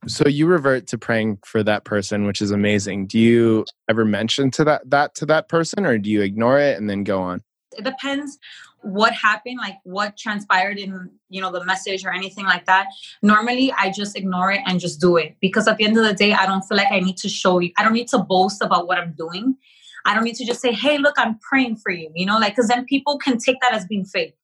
So 0.07 0.27
you 0.27 0.47
revert 0.47 0.87
to 0.87 0.97
praying 0.97 1.39
for 1.45 1.61
that 1.63 1.83
person, 1.85 2.25
which 2.25 2.41
is 2.41 2.51
amazing. 2.51 3.07
Do 3.07 3.19
you 3.19 3.65
ever 3.89 4.03
mention 4.03 4.51
to 4.51 4.63
that 4.65 4.89
that 4.89 5.15
to 5.15 5.25
that 5.27 5.47
person 5.47 5.85
or 5.85 5.97
do 5.97 6.09
you 6.09 6.21
ignore 6.21 6.59
it 6.59 6.77
and 6.77 6.89
then 6.89 7.03
go 7.03 7.21
on? 7.21 7.41
It 7.77 7.83
depends 7.83 8.37
what 8.81 9.13
happened 9.13 9.57
like 9.61 9.77
what 9.83 10.17
transpired 10.17 10.77
in 10.77 11.09
you 11.29 11.39
know 11.39 11.51
the 11.51 11.63
message 11.65 12.03
or 12.03 12.11
anything 12.11 12.45
like 12.45 12.65
that. 12.65 12.87
Normally 13.21 13.71
i 13.77 13.91
just 13.91 14.17
ignore 14.17 14.51
it 14.51 14.61
and 14.65 14.79
just 14.79 14.99
do 14.99 15.17
it 15.17 15.35
because 15.39 15.67
at 15.67 15.77
the 15.77 15.85
end 15.85 15.97
of 15.97 16.03
the 16.03 16.13
day 16.13 16.33
i 16.33 16.45
don't 16.45 16.63
feel 16.63 16.77
like 16.77 16.91
i 16.91 16.99
need 16.99 17.17
to 17.17 17.29
show 17.29 17.59
you 17.59 17.71
i 17.77 17.83
don't 17.83 17.93
need 17.93 18.07
to 18.09 18.19
boast 18.19 18.61
about 18.61 18.87
what 18.87 18.97
i'm 18.97 19.13
doing. 19.13 19.55
I 20.03 20.15
don't 20.15 20.23
need 20.23 20.35
to 20.35 20.45
just 20.45 20.61
say 20.61 20.71
hey 20.71 20.97
look 20.97 21.15
i'm 21.17 21.37
praying 21.39 21.77
for 21.77 21.91
you 21.91 22.11
you 22.15 22.25
know 22.25 22.39
like 22.39 22.55
because 22.55 22.69
then 22.69 22.85
people 22.85 23.17
can 23.17 23.37
take 23.37 23.61
that 23.61 23.73
as 23.73 23.85
being 23.85 24.05
fake. 24.05 24.35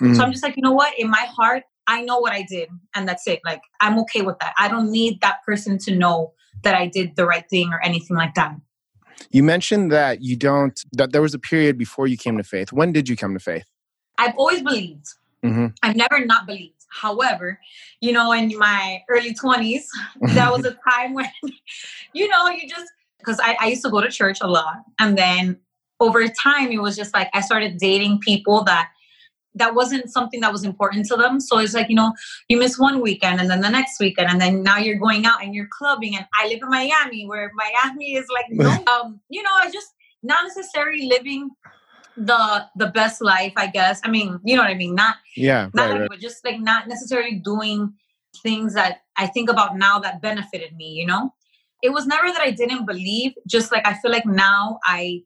Mm. 0.00 0.16
so 0.16 0.22
i'm 0.22 0.32
just 0.32 0.42
like 0.42 0.56
you 0.56 0.62
know 0.62 0.72
what? 0.72 0.98
In 0.98 1.08
my 1.08 1.26
heart 1.36 1.62
i 1.86 2.02
know 2.02 2.18
what 2.18 2.32
i 2.32 2.42
did 2.42 2.68
and 2.94 3.08
that's 3.08 3.26
it. 3.28 3.40
Like 3.44 3.62
i'm 3.80 3.98
okay 4.00 4.22
with 4.22 4.38
that. 4.40 4.54
I 4.58 4.68
don't 4.68 4.90
need 4.90 5.20
that 5.20 5.42
person 5.46 5.78
to 5.78 5.94
know 5.94 6.32
that 6.64 6.74
i 6.74 6.88
did 6.88 7.14
the 7.14 7.26
right 7.26 7.48
thing 7.48 7.72
or 7.72 7.80
anything 7.84 8.16
like 8.16 8.34
that 8.34 8.56
you 9.30 9.42
mentioned 9.42 9.92
that 9.92 10.22
you 10.22 10.36
don't, 10.36 10.78
that 10.92 11.12
there 11.12 11.22
was 11.22 11.34
a 11.34 11.38
period 11.38 11.78
before 11.78 12.06
you 12.06 12.16
came 12.16 12.36
to 12.38 12.44
faith. 12.44 12.72
When 12.72 12.92
did 12.92 13.08
you 13.08 13.16
come 13.16 13.34
to 13.34 13.40
faith? 13.40 13.64
I've 14.18 14.34
always 14.36 14.62
believed. 14.62 15.06
Mm-hmm. 15.44 15.66
I've 15.82 15.96
never 15.96 16.24
not 16.24 16.46
believed. 16.46 16.84
However, 16.88 17.58
you 18.00 18.12
know, 18.12 18.32
in 18.32 18.56
my 18.56 19.02
early 19.08 19.34
20s, 19.34 19.82
that 20.34 20.52
was 20.52 20.64
a 20.64 20.76
time 20.88 21.14
when, 21.14 21.28
you 22.12 22.28
know, 22.28 22.48
you 22.48 22.68
just, 22.68 22.90
because 23.18 23.40
I, 23.42 23.56
I 23.60 23.66
used 23.68 23.82
to 23.84 23.90
go 23.90 24.00
to 24.00 24.10
church 24.10 24.38
a 24.40 24.46
lot. 24.46 24.76
And 24.98 25.18
then 25.18 25.58
over 26.00 26.26
time 26.28 26.70
it 26.70 26.80
was 26.80 26.96
just 26.96 27.14
like 27.14 27.28
I 27.34 27.40
started 27.40 27.78
dating 27.78 28.20
people 28.20 28.64
that 28.64 28.90
that 29.54 29.74
wasn't 29.74 30.10
something 30.10 30.40
that 30.40 30.52
was 30.52 30.64
important 30.64 31.06
to 31.06 31.16
them. 31.16 31.40
So 31.40 31.58
it's 31.58 31.74
like, 31.74 31.88
you 31.88 31.94
know, 31.94 32.12
you 32.48 32.58
miss 32.58 32.78
one 32.78 33.00
weekend 33.00 33.40
and 33.40 33.48
then 33.48 33.60
the 33.60 33.68
next 33.68 34.00
weekend 34.00 34.28
and 34.28 34.40
then 34.40 34.62
now 34.62 34.78
you're 34.78 34.98
going 34.98 35.26
out 35.26 35.42
and 35.42 35.54
you're 35.54 35.68
clubbing 35.70 36.16
and 36.16 36.26
I 36.38 36.48
live 36.48 36.60
in 36.62 36.68
Miami 36.68 37.26
where 37.26 37.50
Miami 37.54 38.14
is 38.14 38.26
like 38.32 38.46
no 38.50 38.68
um, 38.92 39.20
you 39.28 39.42
know, 39.42 39.50
I 39.56 39.70
just 39.70 39.88
not 40.22 40.44
necessarily 40.44 41.06
living 41.06 41.50
the 42.16 42.66
the 42.76 42.86
best 42.88 43.22
life, 43.22 43.52
I 43.56 43.66
guess. 43.66 44.00
I 44.04 44.08
mean, 44.08 44.38
you 44.44 44.56
know 44.56 44.62
what 44.62 44.70
I 44.70 44.74
mean? 44.74 44.94
Not 44.94 45.16
yeah, 45.36 45.68
not 45.74 45.90
right, 45.90 46.00
right. 46.00 46.08
but 46.08 46.20
just 46.20 46.44
like 46.44 46.60
not 46.60 46.88
necessarily 46.88 47.36
doing 47.36 47.92
things 48.42 48.74
that 48.74 49.02
I 49.16 49.26
think 49.26 49.50
about 49.50 49.76
now 49.76 49.98
that 50.00 50.20
benefited 50.20 50.74
me, 50.74 50.90
you 50.90 51.06
know? 51.06 51.32
It 51.82 51.90
was 51.92 52.06
never 52.06 52.26
that 52.28 52.40
I 52.40 52.50
didn't 52.50 52.86
believe, 52.86 53.32
just 53.46 53.70
like 53.70 53.86
I 53.86 53.94
feel 53.94 54.10
like 54.10 54.26
now 54.26 54.78
I 54.86 55.22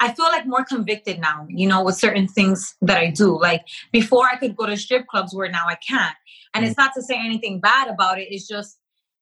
I 0.00 0.12
feel 0.12 0.26
like 0.26 0.46
more 0.46 0.64
convicted 0.64 1.20
now, 1.20 1.46
you 1.48 1.66
know, 1.66 1.82
with 1.82 1.96
certain 1.96 2.28
things 2.28 2.76
that 2.82 2.98
I 2.98 3.10
do. 3.10 3.38
Like 3.38 3.66
before 3.92 4.26
I 4.26 4.36
could 4.36 4.56
go 4.56 4.66
to 4.66 4.76
strip 4.76 5.06
clubs 5.06 5.34
where 5.34 5.50
now 5.50 5.64
I 5.66 5.74
can't. 5.76 6.14
And 6.54 6.62
mm-hmm. 6.62 6.70
it's 6.70 6.78
not 6.78 6.92
to 6.94 7.02
say 7.02 7.18
anything 7.18 7.60
bad 7.60 7.88
about 7.88 8.18
it. 8.18 8.28
It's 8.30 8.46
just 8.46 8.78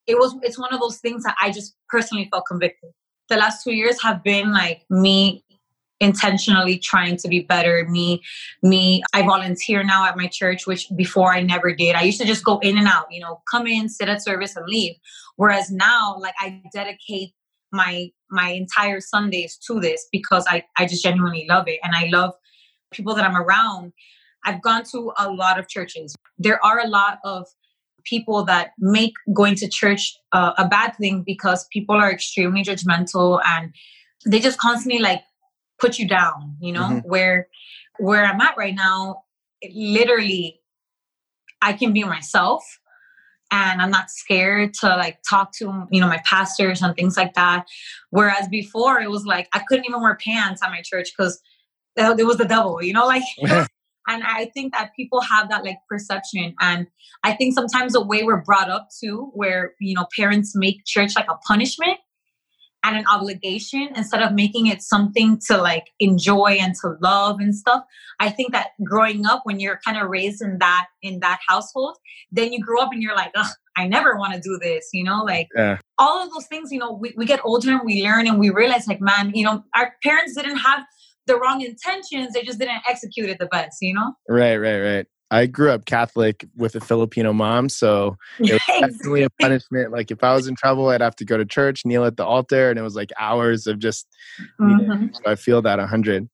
it 0.06 0.16
was 0.18 0.36
it's 0.42 0.58
one 0.58 0.72
of 0.72 0.80
those 0.80 0.98
things 0.98 1.24
that 1.24 1.36
I 1.40 1.50
just 1.50 1.74
personally 1.88 2.28
felt 2.30 2.44
convicted. 2.46 2.90
The 3.28 3.36
last 3.36 3.64
two 3.64 3.72
years 3.72 4.00
have 4.02 4.22
been 4.22 4.52
like 4.52 4.82
me 4.88 5.44
intentionally 6.00 6.78
trying 6.78 7.16
to 7.16 7.28
be 7.28 7.40
better 7.40 7.86
me 7.88 8.22
me 8.62 9.02
i 9.14 9.22
volunteer 9.22 9.82
now 9.82 10.04
at 10.04 10.14
my 10.14 10.26
church 10.26 10.66
which 10.66 10.86
before 10.94 11.32
i 11.32 11.40
never 11.40 11.74
did 11.74 11.96
i 11.96 12.02
used 12.02 12.20
to 12.20 12.26
just 12.26 12.44
go 12.44 12.58
in 12.58 12.76
and 12.76 12.86
out 12.86 13.06
you 13.10 13.18
know 13.18 13.40
come 13.50 13.66
in 13.66 13.88
sit 13.88 14.06
at 14.08 14.22
service 14.22 14.56
and 14.56 14.66
leave 14.66 14.94
whereas 15.36 15.70
now 15.70 16.14
like 16.18 16.34
i 16.38 16.60
dedicate 16.70 17.32
my 17.72 18.10
my 18.30 18.50
entire 18.50 19.00
Sundays 19.00 19.58
to 19.66 19.80
this 19.80 20.06
because 20.10 20.44
I, 20.48 20.64
I 20.76 20.86
just 20.86 21.02
genuinely 21.02 21.46
love 21.48 21.68
it 21.68 21.78
and 21.82 21.94
I 21.94 22.08
love 22.12 22.34
people 22.92 23.14
that 23.14 23.24
I'm 23.24 23.36
around. 23.36 23.92
I've 24.44 24.62
gone 24.62 24.84
to 24.92 25.12
a 25.18 25.30
lot 25.30 25.58
of 25.58 25.68
churches. 25.68 26.14
There 26.38 26.64
are 26.64 26.80
a 26.80 26.88
lot 26.88 27.18
of 27.24 27.46
people 28.04 28.44
that 28.44 28.70
make 28.78 29.12
going 29.34 29.56
to 29.56 29.68
church 29.68 30.16
uh, 30.32 30.52
a 30.58 30.66
bad 30.68 30.96
thing 30.96 31.22
because 31.26 31.66
people 31.72 31.96
are 31.96 32.10
extremely 32.10 32.62
judgmental 32.62 33.40
and 33.44 33.74
they 34.24 34.40
just 34.40 34.58
constantly 34.58 35.00
like 35.00 35.22
put 35.78 35.98
you 35.98 36.08
down, 36.08 36.56
you 36.60 36.72
know, 36.72 36.88
mm-hmm. 36.88 37.08
where 37.08 37.48
where 37.98 38.24
I'm 38.24 38.40
at 38.40 38.56
right 38.56 38.74
now, 38.74 39.22
literally 39.74 40.60
I 41.62 41.72
can 41.72 41.92
be 41.92 42.04
myself 42.04 42.64
and 43.50 43.80
I'm 43.80 43.90
not 43.90 44.10
scared 44.10 44.74
to 44.80 44.88
like 44.88 45.18
talk 45.28 45.52
to 45.58 45.86
you 45.90 46.00
know 46.00 46.08
my 46.08 46.20
pastors 46.24 46.82
and 46.82 46.94
things 46.96 47.16
like 47.16 47.34
that. 47.34 47.66
Whereas 48.10 48.48
before 48.48 49.00
it 49.00 49.10
was 49.10 49.24
like 49.24 49.48
I 49.52 49.62
couldn't 49.68 49.86
even 49.86 50.00
wear 50.00 50.16
pants 50.16 50.62
at 50.62 50.70
my 50.70 50.82
church 50.84 51.10
because 51.16 51.40
it 51.96 52.26
was 52.26 52.36
the 52.36 52.44
devil, 52.44 52.82
you 52.82 52.92
know, 52.92 53.06
like. 53.06 53.22
and 54.08 54.22
I 54.22 54.50
think 54.54 54.72
that 54.72 54.92
people 54.94 55.20
have 55.20 55.48
that 55.48 55.64
like 55.64 55.78
perception, 55.88 56.54
and 56.60 56.86
I 57.24 57.32
think 57.32 57.54
sometimes 57.54 57.92
the 57.92 58.04
way 58.04 58.22
we're 58.22 58.42
brought 58.42 58.70
up 58.70 58.88
too, 59.02 59.30
where 59.34 59.72
you 59.80 59.94
know 59.94 60.06
parents 60.16 60.52
make 60.54 60.84
church 60.84 61.16
like 61.16 61.28
a 61.28 61.36
punishment 61.48 61.98
and 62.86 62.96
an 62.96 63.04
obligation 63.12 63.88
instead 63.96 64.22
of 64.22 64.32
making 64.32 64.68
it 64.68 64.80
something 64.80 65.38
to 65.44 65.56
like 65.56 65.90
enjoy 65.98 66.56
and 66.60 66.74
to 66.76 66.94
love 67.00 67.40
and 67.40 67.54
stuff 67.54 67.82
i 68.20 68.30
think 68.30 68.52
that 68.52 68.68
growing 68.84 69.26
up 69.26 69.40
when 69.44 69.58
you're 69.58 69.80
kind 69.84 69.98
of 69.98 70.08
raised 70.08 70.40
in 70.40 70.58
that 70.58 70.86
in 71.02 71.18
that 71.20 71.40
household 71.46 71.96
then 72.30 72.52
you 72.52 72.62
grow 72.62 72.80
up 72.80 72.92
and 72.92 73.02
you're 73.02 73.16
like 73.16 73.32
i 73.76 73.86
never 73.86 74.16
want 74.16 74.32
to 74.32 74.40
do 74.40 74.58
this 74.62 74.88
you 74.92 75.02
know 75.02 75.22
like 75.24 75.48
yeah. 75.56 75.76
all 75.98 76.24
of 76.24 76.32
those 76.32 76.46
things 76.46 76.70
you 76.70 76.78
know 76.78 76.92
we, 76.92 77.12
we 77.16 77.26
get 77.26 77.40
older 77.44 77.70
and 77.70 77.80
we 77.84 78.02
learn 78.02 78.26
and 78.26 78.38
we 78.38 78.50
realize 78.50 78.86
like 78.86 79.00
man 79.00 79.32
you 79.34 79.44
know 79.44 79.62
our 79.74 79.94
parents 80.02 80.34
didn't 80.34 80.58
have 80.58 80.84
the 81.26 81.36
wrong 81.36 81.60
intentions 81.60 82.32
they 82.32 82.42
just 82.42 82.58
didn't 82.58 82.80
execute 82.88 83.28
it 83.28 83.38
the 83.38 83.46
best 83.46 83.78
you 83.82 83.92
know 83.92 84.12
right 84.28 84.56
right 84.56 84.78
right 84.78 85.06
I 85.30 85.46
grew 85.46 85.70
up 85.70 85.86
Catholic 85.86 86.46
with 86.56 86.76
a 86.76 86.80
Filipino 86.80 87.32
mom, 87.32 87.68
so 87.68 88.16
it 88.38 88.52
was 88.52 88.62
definitely 88.80 89.24
a 89.24 89.30
punishment. 89.40 89.90
Like 89.90 90.10
if 90.10 90.22
I 90.22 90.34
was 90.34 90.46
in 90.46 90.54
trouble, 90.54 90.88
I'd 90.88 91.00
have 91.00 91.16
to 91.16 91.24
go 91.24 91.36
to 91.36 91.44
church, 91.44 91.84
kneel 91.84 92.04
at 92.04 92.16
the 92.16 92.24
altar, 92.24 92.70
and 92.70 92.78
it 92.78 92.82
was 92.82 92.94
like 92.94 93.10
hours 93.18 93.66
of 93.66 93.78
just. 93.78 94.06
Mm-hmm. 94.60 95.14
so 95.14 95.22
I 95.26 95.34
feel 95.34 95.62
that 95.62 95.78
a 95.80 95.86
hundred. 95.86 96.28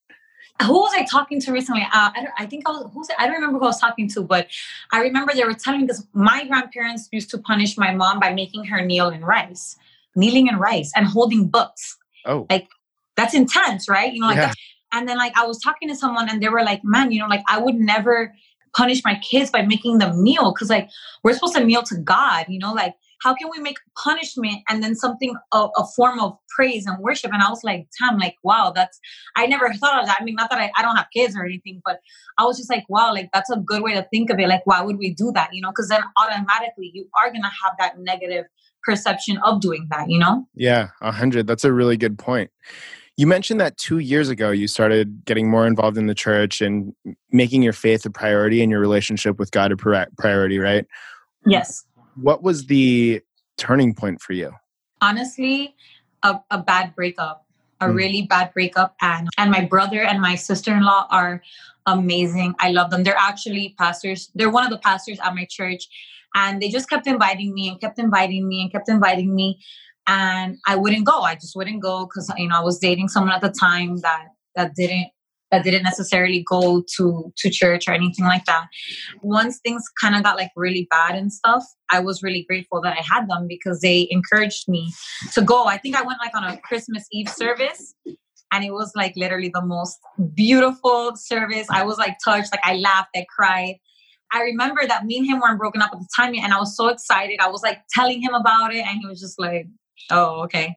Who 0.60 0.74
was 0.74 0.92
I 0.94 1.04
talking 1.04 1.40
to 1.40 1.52
recently? 1.52 1.82
Uh, 1.82 1.88
I, 2.14 2.26
I, 2.38 2.46
think 2.46 2.68
I 2.68 2.72
was. 2.72 2.90
Who's 2.92 3.08
I 3.18 3.26
don't 3.26 3.36
remember 3.36 3.58
who 3.58 3.64
I 3.64 3.68
was 3.68 3.80
talking 3.80 4.08
to, 4.10 4.22
but 4.22 4.48
I 4.92 5.00
remember 5.00 5.32
they 5.32 5.44
were 5.44 5.54
telling 5.54 5.80
me 5.80 5.86
because 5.86 6.06
my 6.12 6.44
grandparents 6.46 7.08
used 7.10 7.30
to 7.30 7.38
punish 7.38 7.78
my 7.78 7.94
mom 7.94 8.20
by 8.20 8.34
making 8.34 8.64
her 8.66 8.84
kneel 8.84 9.08
in 9.08 9.24
rice, 9.24 9.76
kneeling 10.14 10.48
in 10.48 10.56
rice, 10.56 10.92
and 10.94 11.06
holding 11.06 11.48
books. 11.48 11.96
Oh, 12.26 12.46
like 12.50 12.68
that's 13.16 13.34
intense, 13.34 13.88
right? 13.88 14.12
You 14.12 14.20
know, 14.20 14.28
like. 14.28 14.36
Yeah. 14.36 14.52
And 14.94 15.08
then 15.08 15.16
like 15.16 15.34
I 15.38 15.46
was 15.46 15.58
talking 15.58 15.88
to 15.88 15.96
someone, 15.96 16.28
and 16.28 16.42
they 16.42 16.50
were 16.50 16.62
like, 16.62 16.84
"Man, 16.84 17.12
you 17.12 17.20
know, 17.20 17.26
like 17.26 17.42
I 17.48 17.58
would 17.58 17.76
never." 17.76 18.34
Punish 18.76 19.02
my 19.04 19.18
kids 19.30 19.50
by 19.50 19.62
making 19.62 19.98
them 19.98 20.22
kneel 20.22 20.52
because 20.52 20.70
like 20.70 20.88
we're 21.22 21.32
supposed 21.32 21.54
to 21.54 21.64
kneel 21.64 21.82
to 21.82 21.96
god 21.98 22.46
you 22.48 22.58
know 22.58 22.72
like 22.72 22.94
how 23.22 23.34
can 23.34 23.48
we 23.50 23.62
make 23.62 23.76
punishment 23.96 24.62
and 24.68 24.82
then 24.82 24.96
something 24.96 25.34
a, 25.52 25.68
a, 25.76 25.86
form 25.94 26.18
of 26.18 26.36
praise 26.56 26.86
and 26.86 26.98
worship? 26.98 27.32
And 27.32 27.42
i 27.42 27.48
was 27.48 27.62
like 27.62 27.86
damn 28.00 28.18
like 28.18 28.36
wow 28.42 28.72
that's 28.74 28.98
i 29.36 29.46
never 29.46 29.72
thought 29.74 30.00
of 30.00 30.06
that. 30.06 30.18
I 30.20 30.24
mean 30.24 30.34
not 30.34 30.50
that 30.50 30.58
I, 30.58 30.70
I 30.76 30.82
don't 30.82 30.96
have 30.96 31.06
kids 31.14 31.36
or 31.36 31.44
anything 31.44 31.80
but 31.84 32.00
i 32.38 32.44
was 32.44 32.56
just 32.56 32.70
like 32.70 32.84
wow 32.88 33.12
like 33.12 33.30
that's 33.32 33.50
a 33.50 33.56
good 33.56 33.82
way 33.82 33.94
to 33.94 34.06
think 34.12 34.30
of 34.30 34.38
it. 34.38 34.48
Like 34.48 34.66
why 34.66 34.82
would 34.82 34.98
we 34.98 35.14
do 35.14 35.32
that 35.34 35.50
you 35.52 35.62
know? 35.62 35.70
Because 35.70 35.88
then 35.88 36.02
automatically 36.16 36.90
you 36.92 37.08
are 37.22 37.30
to 37.30 37.38
have 37.38 37.74
that 37.78 37.98
negative 37.98 38.46
perception 38.84 39.38
of 39.38 39.60
doing 39.60 39.86
that 39.90 40.10
you 40.10 40.18
know? 40.18 40.46
Yeah 40.54 40.88
a 41.00 41.12
hundred. 41.12 41.46
That's 41.46 41.64
a 41.64 41.72
really 41.72 41.96
good 41.96 42.18
point 42.18 42.50
you 43.16 43.26
mentioned 43.26 43.60
that 43.60 43.76
two 43.76 43.98
years 43.98 44.28
ago 44.28 44.50
you 44.50 44.66
started 44.66 45.24
getting 45.24 45.50
more 45.50 45.66
involved 45.66 45.98
in 45.98 46.06
the 46.06 46.14
church 46.14 46.60
and 46.60 46.94
making 47.30 47.62
your 47.62 47.72
faith 47.72 48.04
a 48.06 48.10
priority 48.10 48.62
and 48.62 48.70
your 48.70 48.80
relationship 48.80 49.38
with 49.38 49.50
God 49.50 49.72
a 49.72 49.76
priority, 50.18 50.58
right? 50.58 50.86
Yes. 51.44 51.84
What 52.16 52.42
was 52.42 52.66
the 52.66 53.20
turning 53.58 53.94
point 53.94 54.20
for 54.20 54.32
you? 54.32 54.52
Honestly, 55.00 55.74
a, 56.22 56.40
a 56.50 56.58
bad 56.58 56.94
breakup, 56.94 57.44
a 57.80 57.86
mm. 57.86 57.94
really 57.94 58.22
bad 58.22 58.52
breakup. 58.54 58.96
And, 59.00 59.28
and 59.36 59.50
my 59.50 59.64
brother 59.64 60.02
and 60.02 60.20
my 60.20 60.34
sister 60.34 60.74
in 60.74 60.82
law 60.82 61.06
are 61.10 61.42
amazing. 61.86 62.54
I 62.60 62.70
love 62.70 62.90
them. 62.90 63.02
They're 63.02 63.16
actually 63.18 63.74
pastors, 63.78 64.30
they're 64.34 64.50
one 64.50 64.64
of 64.64 64.70
the 64.70 64.78
pastors 64.78 65.18
at 65.22 65.34
my 65.34 65.46
church. 65.48 65.86
And 66.34 66.62
they 66.62 66.70
just 66.70 66.88
kept 66.88 67.06
inviting 67.06 67.52
me 67.52 67.68
and 67.68 67.78
kept 67.78 67.98
inviting 67.98 68.48
me 68.48 68.62
and 68.62 68.72
kept 68.72 68.88
inviting 68.88 69.34
me 69.34 69.60
and 70.06 70.58
I 70.66 70.76
wouldn't 70.76 71.06
go. 71.06 71.20
I 71.20 71.34
just 71.34 71.54
wouldn't 71.56 71.82
go 71.82 72.06
because 72.06 72.32
you 72.36 72.48
know 72.48 72.56
I 72.56 72.62
was 72.62 72.78
dating 72.78 73.08
someone 73.08 73.32
at 73.32 73.40
the 73.40 73.54
time 73.58 73.98
that 73.98 74.28
that 74.56 74.74
didn't 74.74 75.08
that 75.50 75.64
didn't 75.64 75.82
necessarily 75.84 76.44
go 76.48 76.82
to 76.96 77.32
to 77.36 77.50
church 77.50 77.86
or 77.86 77.92
anything 77.92 78.24
like 78.24 78.44
that. 78.46 78.66
Once 79.20 79.60
things 79.62 79.84
kind 80.00 80.16
of 80.16 80.22
got 80.22 80.36
like 80.36 80.50
really 80.56 80.88
bad 80.90 81.14
and 81.14 81.32
stuff, 81.32 81.64
I 81.90 82.00
was 82.00 82.22
really 82.22 82.44
grateful 82.48 82.80
that 82.82 82.96
I 82.96 83.02
had 83.02 83.28
them 83.28 83.46
because 83.46 83.80
they 83.80 84.08
encouraged 84.10 84.68
me 84.68 84.92
to 85.34 85.42
go. 85.42 85.66
I 85.66 85.76
think 85.76 85.94
I 85.94 86.02
went 86.02 86.18
like 86.24 86.34
on 86.34 86.44
a 86.44 86.58
Christmas 86.58 87.06
Eve 87.12 87.28
service 87.28 87.94
and 88.52 88.64
it 88.64 88.72
was 88.72 88.92
like 88.96 89.14
literally 89.16 89.50
the 89.52 89.64
most 89.64 89.98
beautiful 90.34 91.12
service. 91.16 91.66
I 91.70 91.84
was 91.84 91.98
like 91.98 92.16
touched, 92.24 92.52
like 92.52 92.60
I 92.64 92.76
laughed, 92.76 93.10
I 93.14 93.26
cried. 93.34 93.76
I 94.34 94.40
remember 94.42 94.86
that 94.86 95.04
me 95.04 95.18
and 95.18 95.26
him 95.26 95.40
weren't 95.40 95.58
broken 95.58 95.82
up 95.82 95.90
at 95.92 95.98
the 95.98 96.08
time 96.16 96.34
and 96.34 96.54
I 96.54 96.58
was 96.58 96.74
so 96.74 96.88
excited. 96.88 97.38
I 97.40 97.48
was 97.48 97.62
like 97.62 97.80
telling 97.90 98.22
him 98.22 98.32
about 98.32 98.74
it 98.74 98.84
and 98.86 98.98
he 98.98 99.06
was 99.06 99.20
just 99.20 99.38
like, 99.38 99.66
Oh, 100.10 100.42
okay. 100.44 100.76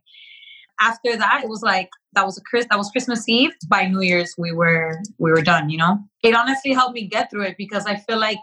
After 0.80 1.16
that, 1.16 1.42
it 1.44 1.50
was 1.50 1.62
like 1.62 1.90
that 2.14 2.26
was 2.26 2.38
a 2.38 2.42
Chris 2.42 2.66
that 2.70 2.78
was 2.78 2.90
Christmas 2.90 3.28
Eve. 3.30 3.52
By 3.70 3.88
New 3.88 4.02
Year's, 4.02 4.34
we 4.38 4.52
were 4.52 5.00
we 5.18 5.32
were 5.32 5.42
done. 5.42 5.70
You 5.70 5.78
know, 5.78 6.00
it 6.24 6.36
honestly 6.36 6.74
helped 6.74 6.96
me 6.96 7.08
get 7.08 7.30
through 7.30 7.44
it 7.44 7.56
because 7.58 7.86
I 7.86 7.96
feel 7.96 8.20
like 8.20 8.40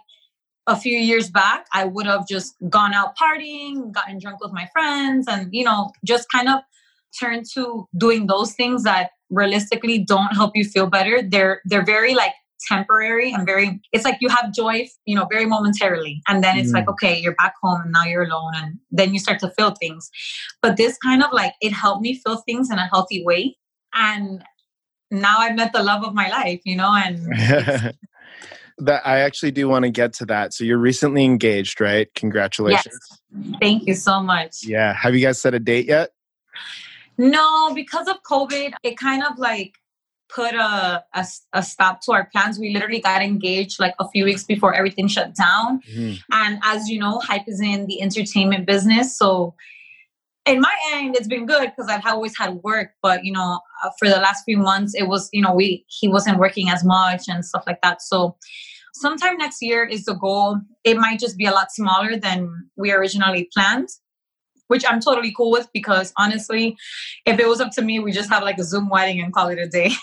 a 0.66 0.76
few 0.76 0.96
years 0.96 1.28
back, 1.28 1.66
I 1.72 1.84
would 1.84 2.06
have 2.06 2.26
just 2.28 2.54
gone 2.68 2.94
out 2.94 3.14
partying, 3.16 3.92
gotten 3.92 4.18
drunk 4.18 4.38
with 4.40 4.52
my 4.52 4.68
friends, 4.72 5.26
and 5.28 5.48
you 5.52 5.64
know, 5.64 5.90
just 6.04 6.30
kind 6.30 6.48
of 6.48 6.60
turned 7.18 7.44
to 7.54 7.86
doing 7.98 8.26
those 8.26 8.52
things 8.54 8.84
that 8.84 9.10
realistically 9.30 9.98
don't 9.98 10.34
help 10.34 10.52
you 10.54 10.64
feel 10.64 10.86
better. 10.86 11.22
They're 11.22 11.60
they're 11.64 11.84
very 11.84 12.14
like 12.14 12.32
temporary 12.68 13.32
and 13.32 13.46
very 13.46 13.80
it's 13.92 14.04
like 14.04 14.18
you 14.20 14.28
have 14.28 14.52
joy 14.52 14.86
you 15.04 15.14
know 15.14 15.26
very 15.30 15.46
momentarily. 15.46 16.22
And 16.28 16.42
then 16.42 16.58
it's 16.58 16.70
mm. 16.70 16.74
like 16.74 16.88
okay 16.88 17.18
you're 17.18 17.34
back 17.34 17.54
home 17.62 17.80
and 17.82 17.92
now 17.92 18.04
you're 18.04 18.24
alone. 18.24 18.52
And 18.56 18.78
then 18.90 19.12
you 19.12 19.20
start 19.20 19.40
to 19.40 19.50
feel 19.50 19.72
things. 19.72 20.10
But 20.60 20.76
this 20.76 20.98
kind 20.98 21.22
of 21.22 21.32
like 21.32 21.54
it 21.60 21.72
helped 21.72 22.02
me 22.02 22.14
feel 22.14 22.36
things 22.36 22.70
in 22.70 22.78
a 22.78 22.86
healthy 22.86 23.24
way. 23.24 23.56
And 23.94 24.42
now 25.12 25.36
i 25.38 25.52
met 25.52 25.72
the 25.72 25.82
love 25.82 26.02
of 26.02 26.14
my 26.14 26.28
life 26.30 26.60
you 26.64 26.74
know 26.74 26.90
and 26.90 27.18
that 28.78 29.06
i 29.06 29.18
actually 29.20 29.50
do 29.50 29.68
want 29.68 29.84
to 29.84 29.90
get 29.90 30.12
to 30.14 30.24
that. 30.24 30.54
So 30.54 30.64
you're 30.64 30.78
recently 30.78 31.24
engaged 31.24 31.80
right? 31.80 32.08
Congratulations. 32.14 32.98
Yes. 33.30 33.56
thank 33.60 33.86
you 33.86 33.94
so 33.94 34.22
much. 34.22 34.64
Yeah. 34.64 34.94
Have 34.94 35.14
you 35.14 35.20
guys 35.20 35.40
set 35.40 35.54
a 35.54 35.60
date 35.60 35.86
yet? 35.86 36.10
No 37.18 37.72
because 37.74 38.08
of 38.08 38.16
covid 38.22 38.72
it 38.82 38.96
kind 38.96 39.22
of 39.22 39.38
like 39.38 39.74
put 40.34 40.54
a, 40.54 41.04
a, 41.14 41.26
a, 41.52 41.62
stop 41.62 42.00
to 42.02 42.12
our 42.12 42.28
plans. 42.32 42.58
We 42.58 42.72
literally 42.72 43.00
got 43.00 43.22
engaged 43.22 43.78
like 43.78 43.94
a 43.98 44.08
few 44.08 44.24
weeks 44.24 44.44
before 44.44 44.74
everything 44.74 45.08
shut 45.08 45.34
down. 45.34 45.80
Mm-hmm. 45.82 46.14
And 46.32 46.58
as 46.64 46.88
you 46.88 46.98
know, 46.98 47.20
Hype 47.20 47.46
is 47.46 47.60
in 47.60 47.86
the 47.86 48.00
entertainment 48.00 48.66
business. 48.66 49.16
So 49.16 49.54
in 50.46 50.60
my 50.60 50.74
end, 50.94 51.16
it's 51.16 51.28
been 51.28 51.46
good 51.46 51.70
because 51.70 51.90
I've 51.90 52.06
always 52.06 52.36
had 52.36 52.54
work. 52.62 52.90
But 53.02 53.24
you 53.24 53.32
know, 53.32 53.60
uh, 53.84 53.90
for 53.98 54.08
the 54.08 54.16
last 54.16 54.44
few 54.44 54.58
months, 54.58 54.94
it 54.94 55.04
was 55.04 55.28
you 55.32 55.42
know 55.42 55.54
we 55.54 55.84
he 55.88 56.08
wasn't 56.08 56.38
working 56.38 56.68
as 56.68 56.84
much 56.84 57.28
and 57.28 57.44
stuff 57.44 57.64
like 57.66 57.80
that. 57.82 58.02
So 58.02 58.36
sometime 58.94 59.36
next 59.36 59.58
year 59.60 59.84
is 59.84 60.04
the 60.04 60.14
goal. 60.14 60.58
It 60.84 60.96
might 60.96 61.20
just 61.20 61.36
be 61.36 61.46
a 61.46 61.52
lot 61.52 61.70
smaller 61.70 62.16
than 62.16 62.68
we 62.76 62.90
originally 62.92 63.48
planned, 63.52 63.88
which 64.68 64.84
I'm 64.88 65.00
totally 65.00 65.32
cool 65.36 65.50
with 65.50 65.68
because 65.72 66.12
honestly, 66.16 66.76
if 67.26 67.38
it 67.38 67.48
was 67.48 67.60
up 67.60 67.72
to 67.72 67.82
me, 67.82 68.00
we 68.00 68.12
just 68.12 68.30
have 68.30 68.42
like 68.42 68.58
a 68.58 68.64
Zoom 68.64 68.88
wedding 68.88 69.20
and 69.20 69.32
call 69.32 69.48
it 69.48 69.58
a 69.58 69.68
day. 69.68 69.92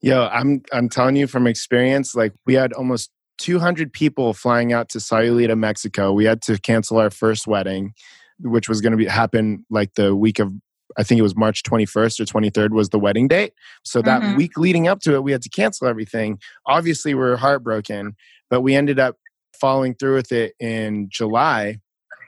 Yo, 0.00 0.26
I'm 0.26 0.62
I'm 0.72 0.88
telling 0.88 1.16
you 1.16 1.26
from 1.26 1.46
experience, 1.46 2.14
like 2.14 2.32
we 2.44 2.54
had 2.54 2.72
almost 2.72 3.10
200 3.38 3.92
people 3.92 4.32
flying 4.34 4.72
out 4.72 4.88
to 4.90 4.98
Sayulita, 4.98 5.56
Mexico. 5.58 6.12
We 6.12 6.24
had 6.24 6.42
to 6.42 6.58
cancel 6.58 6.98
our 6.98 7.10
first 7.10 7.46
wedding, 7.46 7.92
which 8.40 8.68
was 8.68 8.80
going 8.80 8.92
to 8.92 8.96
be 8.96 9.06
happen 9.06 9.64
like 9.70 9.94
the 9.94 10.14
week 10.14 10.38
of 10.38 10.52
I 10.98 11.02
think 11.02 11.18
it 11.18 11.22
was 11.22 11.36
March 11.36 11.62
21st 11.62 12.20
or 12.20 12.24
23rd 12.24 12.70
was 12.70 12.88
the 12.88 12.98
wedding 12.98 13.28
date. 13.28 13.52
So 13.82 14.00
that 14.02 14.22
mm-hmm. 14.22 14.36
week 14.36 14.56
leading 14.56 14.88
up 14.88 15.00
to 15.00 15.14
it, 15.14 15.22
we 15.22 15.32
had 15.32 15.42
to 15.42 15.50
cancel 15.50 15.88
everything. 15.88 16.38
Obviously, 16.64 17.12
we 17.12 17.20
were 17.20 17.36
heartbroken, 17.36 18.16
but 18.48 18.62
we 18.62 18.74
ended 18.74 18.98
up 18.98 19.16
following 19.60 19.94
through 19.94 20.14
with 20.14 20.32
it 20.32 20.54
in 20.58 21.08
July. 21.10 21.80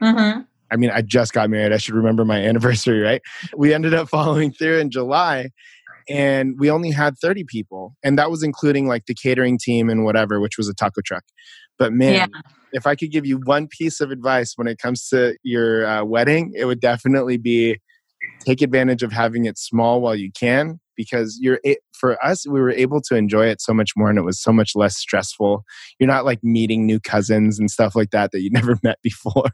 Mm-hmm. 0.03 0.41
I 0.71 0.77
mean, 0.77 0.91
I 0.91 1.01
just 1.03 1.33
got 1.33 1.49
married. 1.49 1.73
I 1.73 1.79
should 1.79 1.95
remember 1.95 2.25
my 2.25 2.39
anniversary, 2.45 3.01
right? 3.01 3.23
We 3.57 3.73
ended 3.73 3.95
up 3.95 4.09
following 4.09 4.53
through 4.53 4.79
in 4.79 4.91
July 4.91 5.51
and 6.09 6.55
we 6.59 6.71
only 6.71 6.91
had 6.91 7.19
30 7.19 7.45
people. 7.45 7.95
And 8.03 8.19
that 8.19 8.31
was 8.31 8.43
including 8.43 8.87
like 8.87 9.07
the 9.07 9.15
catering 9.15 9.59
team 9.59 9.89
and 9.91 10.05
whatever, 10.05 10.41
which 10.41 10.57
was 10.57 10.69
a 10.69 10.75
taco 10.75 11.01
truck. 11.05 11.25
But 11.79 11.93
man, 11.93 12.15
yeah. 12.15 12.41
if 12.73 12.87
I 12.87 12.95
could 12.97 13.11
give 13.11 13.27
you 13.27 13.41
one 13.45 13.69
piece 13.69 14.01
of 14.01 14.11
advice 14.11 14.55
when 14.57 14.67
it 14.67 14.79
comes 14.79 15.09
to 15.09 15.37
your 15.43 15.87
uh, 15.87 16.05
wedding, 16.05 16.53
it 16.57 16.65
would 16.65 16.81
definitely 16.81 17.37
be 17.37 17.79
take 18.41 18.63
advantage 18.63 19.03
of 19.03 19.13
having 19.13 19.45
it 19.45 19.59
small 19.59 20.01
while 20.01 20.15
you 20.15 20.31
can 20.33 20.81
because 20.97 21.39
you're 21.41 21.61
for 21.93 22.23
us 22.25 22.47
we 22.47 22.61
were 22.61 22.73
able 22.73 23.01
to 23.01 23.15
enjoy 23.15 23.47
it 23.47 23.61
so 23.61 23.73
much 23.73 23.93
more 23.97 24.11
and 24.11 24.19
it 24.19 24.23
was 24.23 24.41
so 24.41 24.53
much 24.53 24.73
less 24.75 24.97
stressful 24.97 25.65
you're 25.99 26.09
not 26.09 26.25
like 26.25 26.43
meeting 26.43 26.85
new 26.85 26.99
cousins 26.99 27.59
and 27.59 27.71
stuff 27.71 27.95
like 27.95 28.11
that 28.11 28.33
that 28.33 28.43
you 28.43 28.51
never 28.53 28.79
met 28.83 28.99
before 29.03 29.51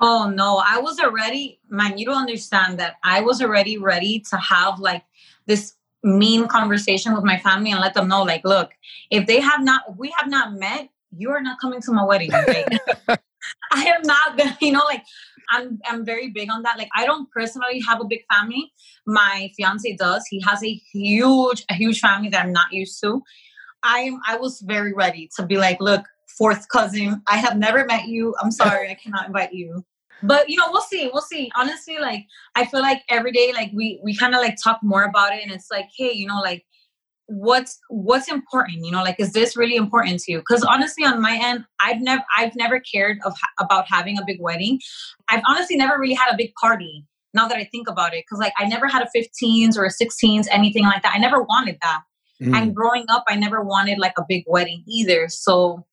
oh 0.00 0.30
no 0.34 0.62
i 0.66 0.78
was 0.78 0.98
already 1.00 1.58
man 1.70 1.96
you 1.96 2.04
don't 2.04 2.18
understand 2.18 2.78
that 2.78 2.96
i 3.02 3.20
was 3.20 3.40
already 3.40 3.78
ready 3.78 4.20
to 4.20 4.36
have 4.36 4.78
like 4.78 5.04
this 5.46 5.74
mean 6.02 6.48
conversation 6.48 7.14
with 7.14 7.24
my 7.24 7.38
family 7.38 7.70
and 7.70 7.80
let 7.80 7.94
them 7.94 8.08
know 8.08 8.22
like 8.22 8.44
look 8.44 8.72
if 9.10 9.26
they 9.26 9.40
have 9.40 9.62
not 9.62 9.82
if 9.88 9.96
we 9.96 10.12
have 10.18 10.28
not 10.28 10.52
met 10.54 10.88
you 11.16 11.30
are 11.30 11.40
not 11.40 11.60
coming 11.60 11.80
to 11.80 11.92
my 11.92 12.04
wedding 12.04 12.34
okay? 12.34 12.64
i 13.72 13.84
am 13.84 14.02
not 14.02 14.36
gonna 14.36 14.56
you 14.60 14.72
know 14.72 14.84
like 14.86 15.04
I'm 15.52 15.78
I'm 15.84 16.04
very 16.04 16.30
big 16.30 16.50
on 16.50 16.62
that. 16.62 16.78
Like 16.78 16.88
I 16.96 17.04
don't 17.04 17.30
personally 17.30 17.80
have 17.86 18.00
a 18.00 18.04
big 18.04 18.20
family. 18.32 18.72
My 19.06 19.50
fiance 19.56 19.96
does. 19.96 20.24
He 20.30 20.40
has 20.40 20.64
a 20.64 20.80
huge 20.92 21.64
a 21.68 21.74
huge 21.74 22.00
family 22.00 22.30
that 22.30 22.44
I'm 22.44 22.52
not 22.52 22.72
used 22.72 23.00
to. 23.02 23.22
I 23.82 24.00
am 24.00 24.20
I 24.26 24.36
was 24.36 24.60
very 24.60 24.92
ready 24.92 25.28
to 25.36 25.44
be 25.44 25.56
like, 25.56 25.80
look, 25.80 26.04
fourth 26.38 26.68
cousin, 26.68 27.22
I 27.26 27.36
have 27.36 27.56
never 27.58 27.84
met 27.84 28.08
you. 28.08 28.34
I'm 28.40 28.50
sorry, 28.50 28.90
I 28.90 28.94
cannot 28.94 29.26
invite 29.26 29.52
you. 29.52 29.84
But 30.22 30.48
you 30.48 30.56
know, 30.56 30.66
we'll 30.70 30.82
see. 30.82 31.10
We'll 31.12 31.22
see. 31.22 31.50
Honestly, 31.56 31.98
like 31.98 32.26
I 32.54 32.66
feel 32.66 32.80
like 32.80 33.02
every 33.08 33.32
day, 33.32 33.52
like 33.52 33.70
we 33.74 34.00
we 34.02 34.16
kind 34.16 34.34
of 34.34 34.40
like 34.40 34.56
talk 34.62 34.80
more 34.82 35.04
about 35.04 35.32
it, 35.32 35.42
and 35.42 35.52
it's 35.52 35.70
like, 35.70 35.88
hey, 35.96 36.12
you 36.12 36.26
know, 36.26 36.40
like 36.40 36.64
what's 37.26 37.78
what's 37.88 38.30
important 38.30 38.84
you 38.84 38.90
know 38.90 39.02
like 39.02 39.18
is 39.18 39.32
this 39.32 39.56
really 39.56 39.76
important 39.76 40.20
to 40.20 40.32
you 40.32 40.38
because 40.38 40.62
honestly 40.64 41.04
on 41.04 41.22
my 41.22 41.38
end 41.40 41.64
i've 41.80 42.00
never 42.00 42.22
i've 42.36 42.54
never 42.56 42.80
cared 42.80 43.18
of 43.24 43.32
about 43.58 43.86
having 43.88 44.18
a 44.18 44.24
big 44.26 44.38
wedding 44.40 44.78
i've 45.30 45.42
honestly 45.46 45.76
never 45.76 45.98
really 45.98 46.14
had 46.14 46.32
a 46.32 46.36
big 46.36 46.52
party 46.60 47.06
now 47.32 47.46
that 47.48 47.56
i 47.56 47.64
think 47.64 47.88
about 47.88 48.12
it 48.12 48.24
because 48.24 48.38
like 48.38 48.52
i 48.58 48.66
never 48.66 48.86
had 48.86 49.02
a 49.02 49.18
15s 49.18 49.78
or 49.78 49.84
a 49.84 49.88
16s 49.88 50.46
anything 50.50 50.82
like 50.82 51.02
that 51.02 51.14
i 51.14 51.18
never 51.18 51.42
wanted 51.42 51.78
that 51.80 52.02
mm. 52.42 52.54
and 52.54 52.74
growing 52.74 53.04
up 53.08 53.24
i 53.28 53.36
never 53.36 53.62
wanted 53.62 53.98
like 53.98 54.14
a 54.18 54.24
big 54.28 54.44
wedding 54.46 54.82
either 54.86 55.28
so 55.28 55.86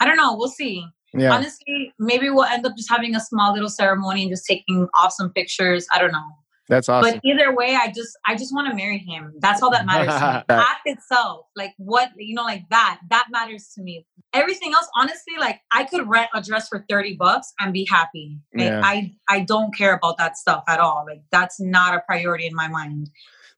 i 0.00 0.06
don't 0.06 0.16
know 0.16 0.36
we'll 0.36 0.48
see 0.48 0.86
yeah. 1.20 1.32
honestly 1.32 1.92
maybe 1.98 2.30
we'll 2.30 2.44
end 2.44 2.64
up 2.66 2.76
just 2.76 2.90
having 2.90 3.14
a 3.14 3.20
small 3.20 3.52
little 3.52 3.68
ceremony 3.68 4.22
and 4.22 4.30
just 4.30 4.46
taking 4.46 4.88
awesome 5.02 5.30
pictures 5.30 5.86
i 5.94 5.98
don't 5.98 6.12
know 6.12 6.30
that's 6.68 6.88
awesome. 6.88 7.14
But 7.14 7.20
either 7.24 7.54
way, 7.54 7.74
I 7.74 7.90
just 7.90 8.16
I 8.26 8.36
just 8.36 8.54
want 8.54 8.68
to 8.68 8.74
marry 8.74 8.98
him. 8.98 9.32
That's 9.40 9.62
all 9.62 9.70
that 9.70 9.86
matters 9.86 10.14
to 10.14 10.44
me. 10.48 10.60
Act 10.62 10.82
itself, 10.84 11.46
like 11.56 11.72
what 11.78 12.10
you 12.16 12.34
know, 12.34 12.42
like 12.42 12.64
that. 12.70 13.00
That 13.08 13.26
matters 13.30 13.70
to 13.74 13.82
me. 13.82 14.06
Everything 14.34 14.74
else, 14.74 14.86
honestly, 14.94 15.34
like 15.38 15.60
I 15.72 15.84
could 15.84 16.06
rent 16.08 16.28
a 16.34 16.42
dress 16.42 16.68
for 16.68 16.84
30 16.88 17.16
bucks 17.16 17.52
and 17.58 17.72
be 17.72 17.86
happy. 17.90 18.38
Like, 18.54 18.66
yeah. 18.66 18.82
I 18.84 19.14
I 19.28 19.40
don't 19.40 19.74
care 19.74 19.94
about 19.94 20.18
that 20.18 20.36
stuff 20.36 20.62
at 20.68 20.78
all. 20.78 21.04
Like 21.08 21.22
that's 21.32 21.58
not 21.58 21.94
a 21.94 22.00
priority 22.06 22.46
in 22.46 22.54
my 22.54 22.68
mind. 22.68 23.10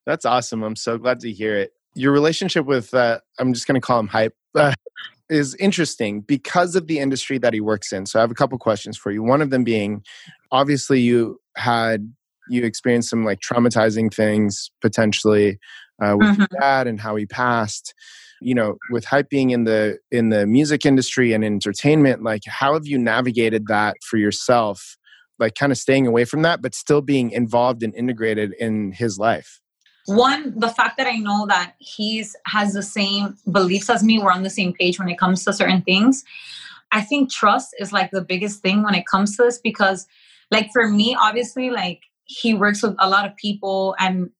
That's 0.07 0.25
awesome. 0.25 0.63
I'm 0.63 0.77
so 0.77 0.97
glad 0.97 1.21
to 1.21 1.33
hear 1.33 1.57
it. 1.57 1.73
Your 1.95 2.13
relationship 2.13 2.65
with 2.65 2.95
uh, 2.95 3.19
I'm 3.41 3.53
just 3.53 3.67
gonna 3.67 3.81
call 3.81 3.99
him 3.99 4.09
hype. 4.09 4.37
Uh, 4.55 4.73
is 5.31 5.55
interesting 5.57 6.21
because 6.21 6.77
of 6.77 6.87
the 6.87 6.99
industry 6.99 7.39
that 7.39 7.55
he 7.55 7.61
works 7.61 7.93
in. 7.93 8.07
So 8.07 8.19
I 8.19 8.23
have 8.23 8.31
a 8.31 8.35
couple 8.35 8.59
questions 8.59 8.97
for 8.97 9.11
you. 9.11 9.23
One 9.23 9.41
of 9.41 9.51
them 9.51 9.65
being 9.65 10.03
obviously 10.51 11.01
you 11.01 11.41
had 11.57 12.13
you 12.49 12.65
experienced 12.65 13.11
some 13.11 13.25
like 13.25 13.39
traumatizing 13.41 14.13
things 14.13 14.71
potentially 14.81 15.59
uh, 16.03 16.17
with 16.19 16.29
mm-hmm. 16.29 16.41
your 16.41 16.61
dad 16.61 16.87
and 16.87 17.01
how 17.01 17.15
he 17.17 17.27
passed 17.27 17.95
you 18.41 18.55
know 18.55 18.77
with 18.91 19.05
hype 19.05 19.29
being 19.29 19.51
in 19.51 19.65
the 19.65 19.99
in 20.11 20.31
the 20.31 20.47
music 20.47 20.85
industry 20.85 21.33
and 21.33 21.45
entertainment 21.45 22.23
like 22.23 22.43
how 22.47 22.75
have 22.75 22.87
you 22.87 22.99
navigated 22.99 23.67
that 23.67 23.97
for 24.03 24.17
yourself 24.17 24.97
like 25.39 25.55
kind 25.55 25.73
of 25.73 25.79
staying 25.79 26.07
away 26.07 26.25
from 26.25 26.43
that 26.43 26.63
but 26.63 26.75
still 26.75 27.03
being 27.03 27.31
involved 27.31 27.83
and 27.83 27.95
integrated 27.95 28.55
in 28.59 28.93
his 28.93 29.19
life 29.19 29.60
one 30.11 30.59
the 30.59 30.69
fact 30.69 30.97
that 30.97 31.07
i 31.07 31.17
know 31.17 31.47
that 31.47 31.75
he's 31.79 32.35
has 32.47 32.73
the 32.73 32.83
same 32.83 33.37
beliefs 33.51 33.89
as 33.89 34.03
me 34.03 34.19
we're 34.19 34.33
on 34.33 34.43
the 34.43 34.51
same 34.51 34.73
page 34.73 34.99
when 34.99 35.09
it 35.09 35.19
comes 35.19 35.45
to 35.45 35.53
certain 35.53 35.83
things 35.83 36.25
i 36.93 37.01
think 37.01 37.31
trust 37.31 37.75
is 37.79 37.93
like 37.93 38.11
the 38.11 38.21
biggest 38.21 38.61
thing 38.61 38.83
when 38.83 38.95
it 38.95 39.05
comes 39.07 39.37
to 39.37 39.43
this 39.43 39.59
because 39.59 40.07
like 40.51 40.71
for 40.73 40.89
me 40.89 41.17
obviously 41.21 41.71
like 41.71 42.01
he 42.25 42.55
works 42.55 42.83
with 42.83 42.95
a 42.99 43.09
lot 43.09 43.27
of 43.27 43.37
people 43.37 43.95
and 43.99 44.31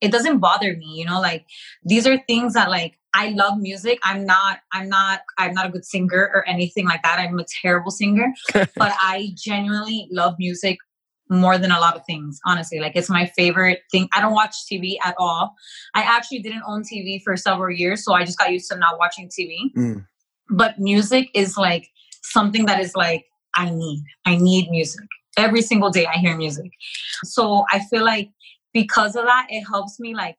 it 0.00 0.12
doesn't 0.12 0.38
bother 0.38 0.76
me 0.76 0.86
you 0.94 1.04
know 1.04 1.20
like 1.20 1.46
these 1.84 2.06
are 2.06 2.18
things 2.26 2.54
that 2.54 2.70
like 2.70 2.98
i 3.14 3.28
love 3.30 3.58
music. 3.58 3.98
I'm 4.02 4.26
not 4.26 4.58
i'm 4.72 4.88
not 4.88 5.20
i'm 5.38 5.54
not 5.54 5.66
a 5.66 5.70
good 5.70 5.84
singer 5.84 6.30
or 6.34 6.46
anything 6.48 6.86
like 6.86 7.02
that. 7.02 7.18
I'm 7.18 7.38
a 7.38 7.46
terrible 7.62 7.90
singer 7.90 8.32
but 8.52 8.68
i 8.76 9.32
genuinely 9.36 10.08
love 10.10 10.34
music 10.38 10.78
more 11.30 11.56
than 11.58 11.70
a 11.70 11.80
lot 11.80 11.96
of 11.96 12.04
things 12.04 12.38
honestly. 12.46 12.80
Like 12.80 12.96
it's 12.96 13.10
my 13.10 13.26
favorite 13.36 13.80
thing. 13.90 14.08
I 14.12 14.20
don't 14.20 14.32
watch 14.32 14.54
tv 14.70 14.96
at 15.04 15.14
all. 15.18 15.54
I 15.94 16.02
actually 16.02 16.40
didn't 16.40 16.62
own 16.66 16.82
tv 16.82 17.22
for 17.22 17.36
several 17.36 17.74
years 17.74 18.04
so 18.04 18.12
i 18.12 18.24
just 18.24 18.38
got 18.38 18.52
used 18.52 18.70
to 18.70 18.76
not 18.76 18.98
watching 18.98 19.28
tv 19.28 19.56
mm. 19.76 20.06
but 20.50 20.78
music 20.78 21.28
is 21.34 21.56
like 21.56 21.88
something 22.22 22.66
that 22.66 22.80
is 22.80 22.94
like 22.94 23.24
i 23.56 23.70
need. 23.70 24.04
I 24.24 24.36
need 24.36 24.70
music. 24.70 25.06
Every 25.36 25.62
single 25.62 25.90
day 25.90 26.06
I 26.06 26.18
hear 26.18 26.36
music. 26.36 26.70
So 27.24 27.64
I 27.70 27.80
feel 27.90 28.04
like 28.04 28.30
because 28.72 29.16
of 29.16 29.24
that, 29.24 29.46
it 29.50 29.62
helps 29.62 29.98
me 29.98 30.14
like 30.14 30.36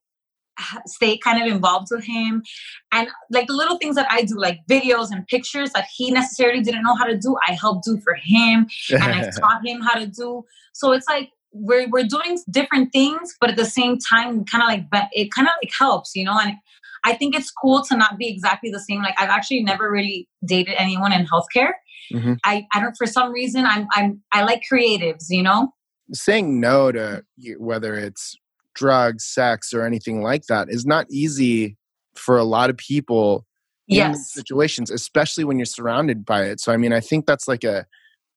stay 0.85 1.17
kind 1.17 1.41
of 1.41 1.53
involved 1.53 1.87
with 1.91 2.03
him. 2.05 2.43
And 2.91 3.07
like 3.31 3.47
the 3.47 3.53
little 3.53 3.77
things 3.77 3.95
that 3.95 4.07
i 4.09 4.23
do 4.23 4.37
like 4.37 4.59
videos 4.69 5.11
and 5.11 5.27
pictures 5.27 5.71
that 5.71 5.87
he 5.95 6.11
necessarily 6.11 6.61
didn't 6.61 6.83
know 6.83 6.95
how 6.95 7.05
to 7.05 7.17
do 7.17 7.35
i 7.47 7.53
help 7.53 7.83
do 7.83 7.99
for 8.03 8.15
him 8.15 8.67
and 8.89 9.03
i 9.03 9.29
taught 9.39 9.65
him 9.65 9.81
how 9.81 9.95
to 9.95 10.07
do. 10.07 10.43
So 10.73 10.91
it's 10.91 11.07
like 11.07 11.29
we're, 11.51 11.87
we're 11.89 12.03
doing 12.03 12.37
different 12.49 12.91
things 12.91 13.35
but 13.39 13.49
at 13.49 13.55
the 13.55 13.65
same 13.65 13.97
time 13.97 14.43
kind 14.45 14.63
of 14.63 14.67
like 14.67 14.89
but 14.89 15.07
it 15.11 15.31
kind 15.31 15.47
of 15.47 15.53
like 15.63 15.71
helps 15.77 16.15
you 16.15 16.23
know? 16.23 16.37
And 16.39 16.55
i 17.03 17.13
think 17.13 17.35
it's 17.35 17.51
cool 17.51 17.83
to 17.85 17.97
not 17.97 18.17
be 18.17 18.27
exactly 18.27 18.71
the 18.71 18.79
same. 18.79 19.01
Like 19.01 19.15
i've 19.19 19.29
actually 19.29 19.63
never 19.63 19.89
really 19.91 20.27
dated 20.45 20.75
anyone 20.77 21.11
in 21.11 21.25
healthcare. 21.25 21.73
Mm-hmm. 22.13 22.33
I, 22.43 22.67
I 22.73 22.79
don't 22.79 22.95
for 22.95 23.07
some 23.07 23.31
reason 23.31 23.65
I'm 23.65 23.87
I'm 23.93 24.21
I 24.31 24.43
like 24.43 24.63
creatives, 24.71 25.25
you 25.29 25.43
know? 25.43 25.73
Saying 26.13 26.59
no 26.59 26.91
to 26.91 27.23
whether 27.57 27.95
it's 27.95 28.37
drugs, 28.75 29.25
sex, 29.25 29.73
or 29.73 29.83
anything 29.83 30.21
like 30.21 30.45
that 30.47 30.69
is 30.69 30.85
not 30.85 31.07
easy 31.09 31.77
for 32.15 32.37
a 32.37 32.43
lot 32.43 32.69
of 32.69 32.77
people 32.77 33.45
yes. 33.87 34.31
situations, 34.31 34.91
especially 34.91 35.43
when 35.43 35.57
you're 35.57 35.65
surrounded 35.65 36.25
by 36.25 36.43
it. 36.43 36.59
So 36.59 36.71
I 36.71 36.77
mean 36.77 36.93
I 36.93 36.99
think 36.99 37.25
that's 37.25 37.47
like 37.47 37.63
a 37.63 37.85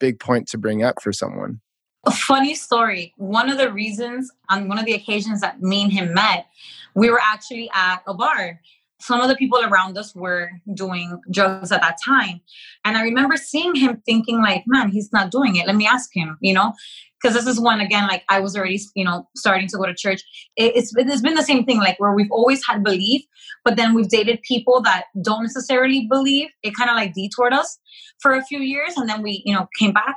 big 0.00 0.18
point 0.18 0.48
to 0.48 0.58
bring 0.58 0.82
up 0.82 1.02
for 1.02 1.12
someone. 1.12 1.60
A 2.06 2.10
funny 2.10 2.54
story. 2.54 3.12
One 3.16 3.50
of 3.50 3.58
the 3.58 3.72
reasons 3.72 4.30
on 4.48 4.68
one 4.68 4.78
of 4.78 4.86
the 4.86 4.92
occasions 4.94 5.40
that 5.40 5.60
me 5.60 5.82
and 5.82 5.92
him 5.92 6.14
met, 6.14 6.46
we 6.94 7.10
were 7.10 7.20
actually 7.20 7.68
at 7.74 8.02
a 8.06 8.14
bar 8.14 8.60
some 9.00 9.20
of 9.20 9.28
the 9.28 9.36
people 9.36 9.60
around 9.62 9.96
us 9.96 10.14
were 10.14 10.50
doing 10.74 11.20
drugs 11.30 11.70
at 11.70 11.80
that 11.80 11.98
time. 12.04 12.40
And 12.84 12.96
I 12.96 13.02
remember 13.02 13.36
seeing 13.36 13.74
him 13.74 14.02
thinking, 14.04 14.42
like, 14.42 14.64
man, 14.66 14.90
he's 14.90 15.12
not 15.12 15.30
doing 15.30 15.56
it. 15.56 15.66
Let 15.66 15.76
me 15.76 15.86
ask 15.86 16.10
him, 16.12 16.36
you 16.40 16.52
know? 16.52 16.72
Because 17.20 17.34
this 17.34 17.46
is 17.46 17.60
when, 17.60 17.80
again, 17.80 18.06
like 18.06 18.22
I 18.28 18.38
was 18.40 18.56
already, 18.56 18.80
you 18.94 19.04
know, 19.04 19.28
starting 19.36 19.66
to 19.68 19.76
go 19.76 19.86
to 19.86 19.94
church. 19.94 20.22
It, 20.56 20.76
it's, 20.76 20.92
it's 20.96 21.20
been 21.20 21.34
the 21.34 21.42
same 21.42 21.64
thing, 21.64 21.78
like 21.78 21.98
where 21.98 22.12
we've 22.12 22.30
always 22.30 22.64
had 22.64 22.84
belief, 22.84 23.22
but 23.64 23.76
then 23.76 23.94
we've 23.94 24.08
dated 24.08 24.40
people 24.42 24.80
that 24.82 25.06
don't 25.22 25.42
necessarily 25.42 26.06
believe. 26.08 26.48
It 26.62 26.76
kind 26.76 26.90
of 26.90 26.96
like 26.96 27.14
detoured 27.14 27.52
us 27.52 27.78
for 28.20 28.34
a 28.34 28.44
few 28.44 28.60
years. 28.60 28.96
And 28.96 29.08
then 29.08 29.22
we, 29.22 29.42
you 29.44 29.54
know, 29.54 29.68
came 29.78 29.92
back. 29.92 30.16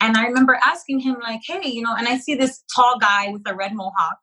And 0.00 0.16
I 0.16 0.26
remember 0.26 0.58
asking 0.62 1.00
him, 1.00 1.16
like, 1.22 1.40
hey, 1.46 1.66
you 1.66 1.80
know, 1.80 1.94
and 1.96 2.06
I 2.06 2.18
see 2.18 2.34
this 2.34 2.62
tall 2.74 2.98
guy 2.98 3.30
with 3.30 3.42
a 3.46 3.54
red 3.54 3.74
mohawk. 3.74 4.18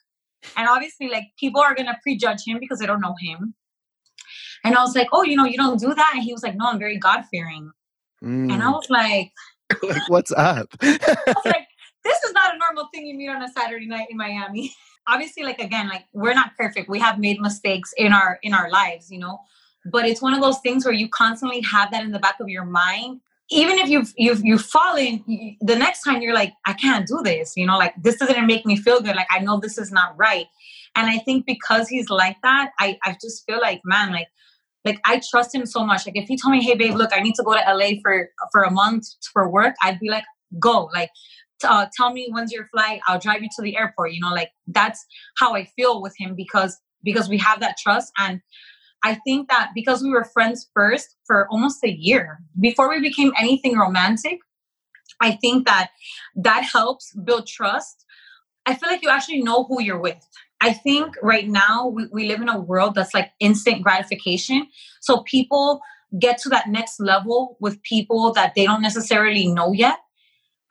And 0.56 0.68
obviously, 0.68 1.08
like, 1.08 1.26
people 1.40 1.62
are 1.62 1.74
going 1.74 1.88
to 1.88 1.98
prejudge 2.04 2.42
him 2.46 2.60
because 2.60 2.80
they 2.80 2.86
don't 2.86 3.02
know 3.02 3.16
him. 3.20 3.56
And 4.64 4.76
I 4.76 4.82
was 4.82 4.96
like, 4.96 5.08
oh, 5.12 5.24
you 5.24 5.36
know, 5.36 5.46
you 5.46 5.58
don't 5.58 5.80
do 5.80 5.94
that. 5.94 6.12
And 6.14 6.24
he 6.24 6.34
was 6.34 6.44
like, 6.44 6.56
no, 6.56 6.68
I'm 6.68 6.80
very 6.80 6.98
God 6.98 7.24
fearing. 7.32 7.72
Mm. 8.24 8.52
And 8.52 8.62
I 8.64 8.70
was 8.70 8.90
like, 8.90 9.32
like, 9.84 10.08
what's 10.08 10.32
up? 10.32 10.68
I 10.82 11.00
was 11.28 11.46
like, 11.46 11.68
this 12.04 12.18
is 12.24 12.34
not 12.34 12.56
a 12.56 12.58
normal 12.58 12.90
thing 12.94 13.06
you 13.06 13.16
meet 13.16 13.30
on 13.30 13.42
a 13.42 13.50
Saturday 13.50 13.88
night 13.88 14.08
in 14.10 14.18
Miami. 14.18 14.74
Obviously, 15.08 15.44
like 15.44 15.60
again, 15.60 15.90
like 15.90 16.06
we're 16.14 16.34
not 16.34 16.52
perfect. 16.58 16.90
We 16.90 17.00
have 17.00 17.20
made 17.20 17.42
mistakes 17.42 17.94
in 17.98 18.14
our 18.14 18.40
in 18.44 18.54
our 18.54 18.70
lives, 18.70 19.12
you 19.12 19.20
know. 19.20 19.40
But 19.92 20.06
it's 20.06 20.22
one 20.22 20.34
of 20.34 20.42
those 20.42 20.60
things 20.60 20.86
where 20.86 20.94
you 20.94 21.10
constantly 21.10 21.62
have 21.62 21.90
that 21.92 22.04
in 22.04 22.12
the 22.12 22.20
back 22.20 22.40
of 22.40 22.50
your 22.50 22.66
mind. 22.66 23.22
Even 23.50 23.80
if 23.80 23.90
you've 23.90 24.14
you've 24.16 24.42
you've 24.44 24.62
fallen, 24.62 25.24
the 25.60 25.76
next 25.76 26.04
time 26.04 26.22
you're 26.22 26.36
like, 26.36 26.54
I 26.66 26.74
can't 26.74 27.08
do 27.08 27.22
this, 27.24 27.54
you 27.58 27.66
know, 27.66 27.78
like 27.78 27.96
this 28.02 28.18
doesn't 28.18 28.46
make 28.46 28.66
me 28.66 28.76
feel 28.76 29.02
good. 29.02 29.16
Like 29.16 29.28
I 29.32 29.40
know 29.40 29.60
this 29.60 29.78
is 29.78 29.92
not 29.92 30.18
right. 30.18 30.46
And 30.96 31.10
I 31.10 31.18
think 31.20 31.46
because 31.46 31.88
he's 31.88 32.10
like 32.10 32.38
that, 32.44 32.72
I, 32.80 32.98
I 33.06 33.16
just 33.22 33.46
feel 33.46 33.60
like, 33.60 33.82
man, 33.84 34.12
like 34.12 34.28
like 34.86 35.00
I 35.06 35.22
trust 35.30 35.54
him 35.54 35.66
so 35.66 35.86
much. 35.86 36.06
Like 36.06 36.16
if 36.16 36.28
he 36.28 36.38
told 36.38 36.54
me, 36.54 36.64
hey 36.64 36.76
babe, 36.76 36.96
look, 36.96 37.12
I 37.14 37.22
need 37.22 37.36
to 37.36 37.44
go 37.44 37.54
to 37.54 37.74
LA 37.74 38.00
for 38.02 38.30
for 38.52 38.64
a 38.64 38.72
month 38.72 39.08
for 39.34 39.50
work, 39.50 39.76
I'd 39.84 40.00
be 40.00 40.10
like, 40.10 40.26
go. 40.60 40.90
Like 40.94 41.10
uh, 41.64 41.88
tell 41.96 42.14
me 42.14 42.30
when's 42.32 42.52
your 42.52 42.68
flight. 42.68 43.02
I'll 43.08 43.20
drive 43.20 43.42
you 43.42 43.50
to 43.56 43.62
the 43.62 43.78
airport. 43.78 44.14
You 44.14 44.22
know, 44.22 44.32
like 44.32 44.52
that's 44.68 45.06
how 45.38 45.56
I 45.56 45.66
feel 45.66 46.02
with 46.02 46.14
him 46.18 46.36
because 46.36 46.78
because 47.04 47.30
we 47.30 47.38
have 47.38 47.60
that 47.62 47.78
trust 47.78 48.12
and. 48.18 48.42
I 49.04 49.16
think 49.26 49.50
that 49.50 49.72
because 49.74 50.04
we 50.04 50.12
were 50.12 50.24
friends 50.24 50.70
first 50.76 51.16
for 51.26 51.48
almost 51.50 51.84
a 51.84 51.90
year 51.90 52.38
before 52.60 52.88
we 52.88 53.00
became 53.00 53.34
anything 53.36 53.76
romantic, 53.76 54.38
I 55.20 55.32
think 55.32 55.66
that 55.68 55.90
that 56.36 56.64
helps 56.64 57.14
build 57.14 57.48
trust. 57.48 58.06
I 58.66 58.76
feel 58.76 58.90
like 58.90 59.02
you 59.02 59.10
actually 59.10 59.42
know 59.42 59.64
who 59.64 59.82
you're 59.82 60.00
with. 60.00 60.24
I 60.62 60.74
think 60.74 61.16
right 61.24 61.48
now 61.48 61.88
we, 61.88 62.08
we 62.12 62.28
live 62.28 62.42
in 62.42 62.50
a 62.50 62.60
world 62.60 62.96
that's 62.96 63.14
like 63.14 63.32
instant 63.40 63.82
gratification. 63.82 64.68
So 65.00 65.22
people 65.22 65.82
get 66.20 66.38
to 66.40 66.50
that 66.50 66.70
next 66.70 67.00
level 67.00 67.58
with 67.60 67.82
people 67.82 68.34
that 68.34 68.54
they 68.56 68.66
don't 68.66 68.82
necessarily 68.82 69.48
know 69.48 69.72
yet. 69.72 70.00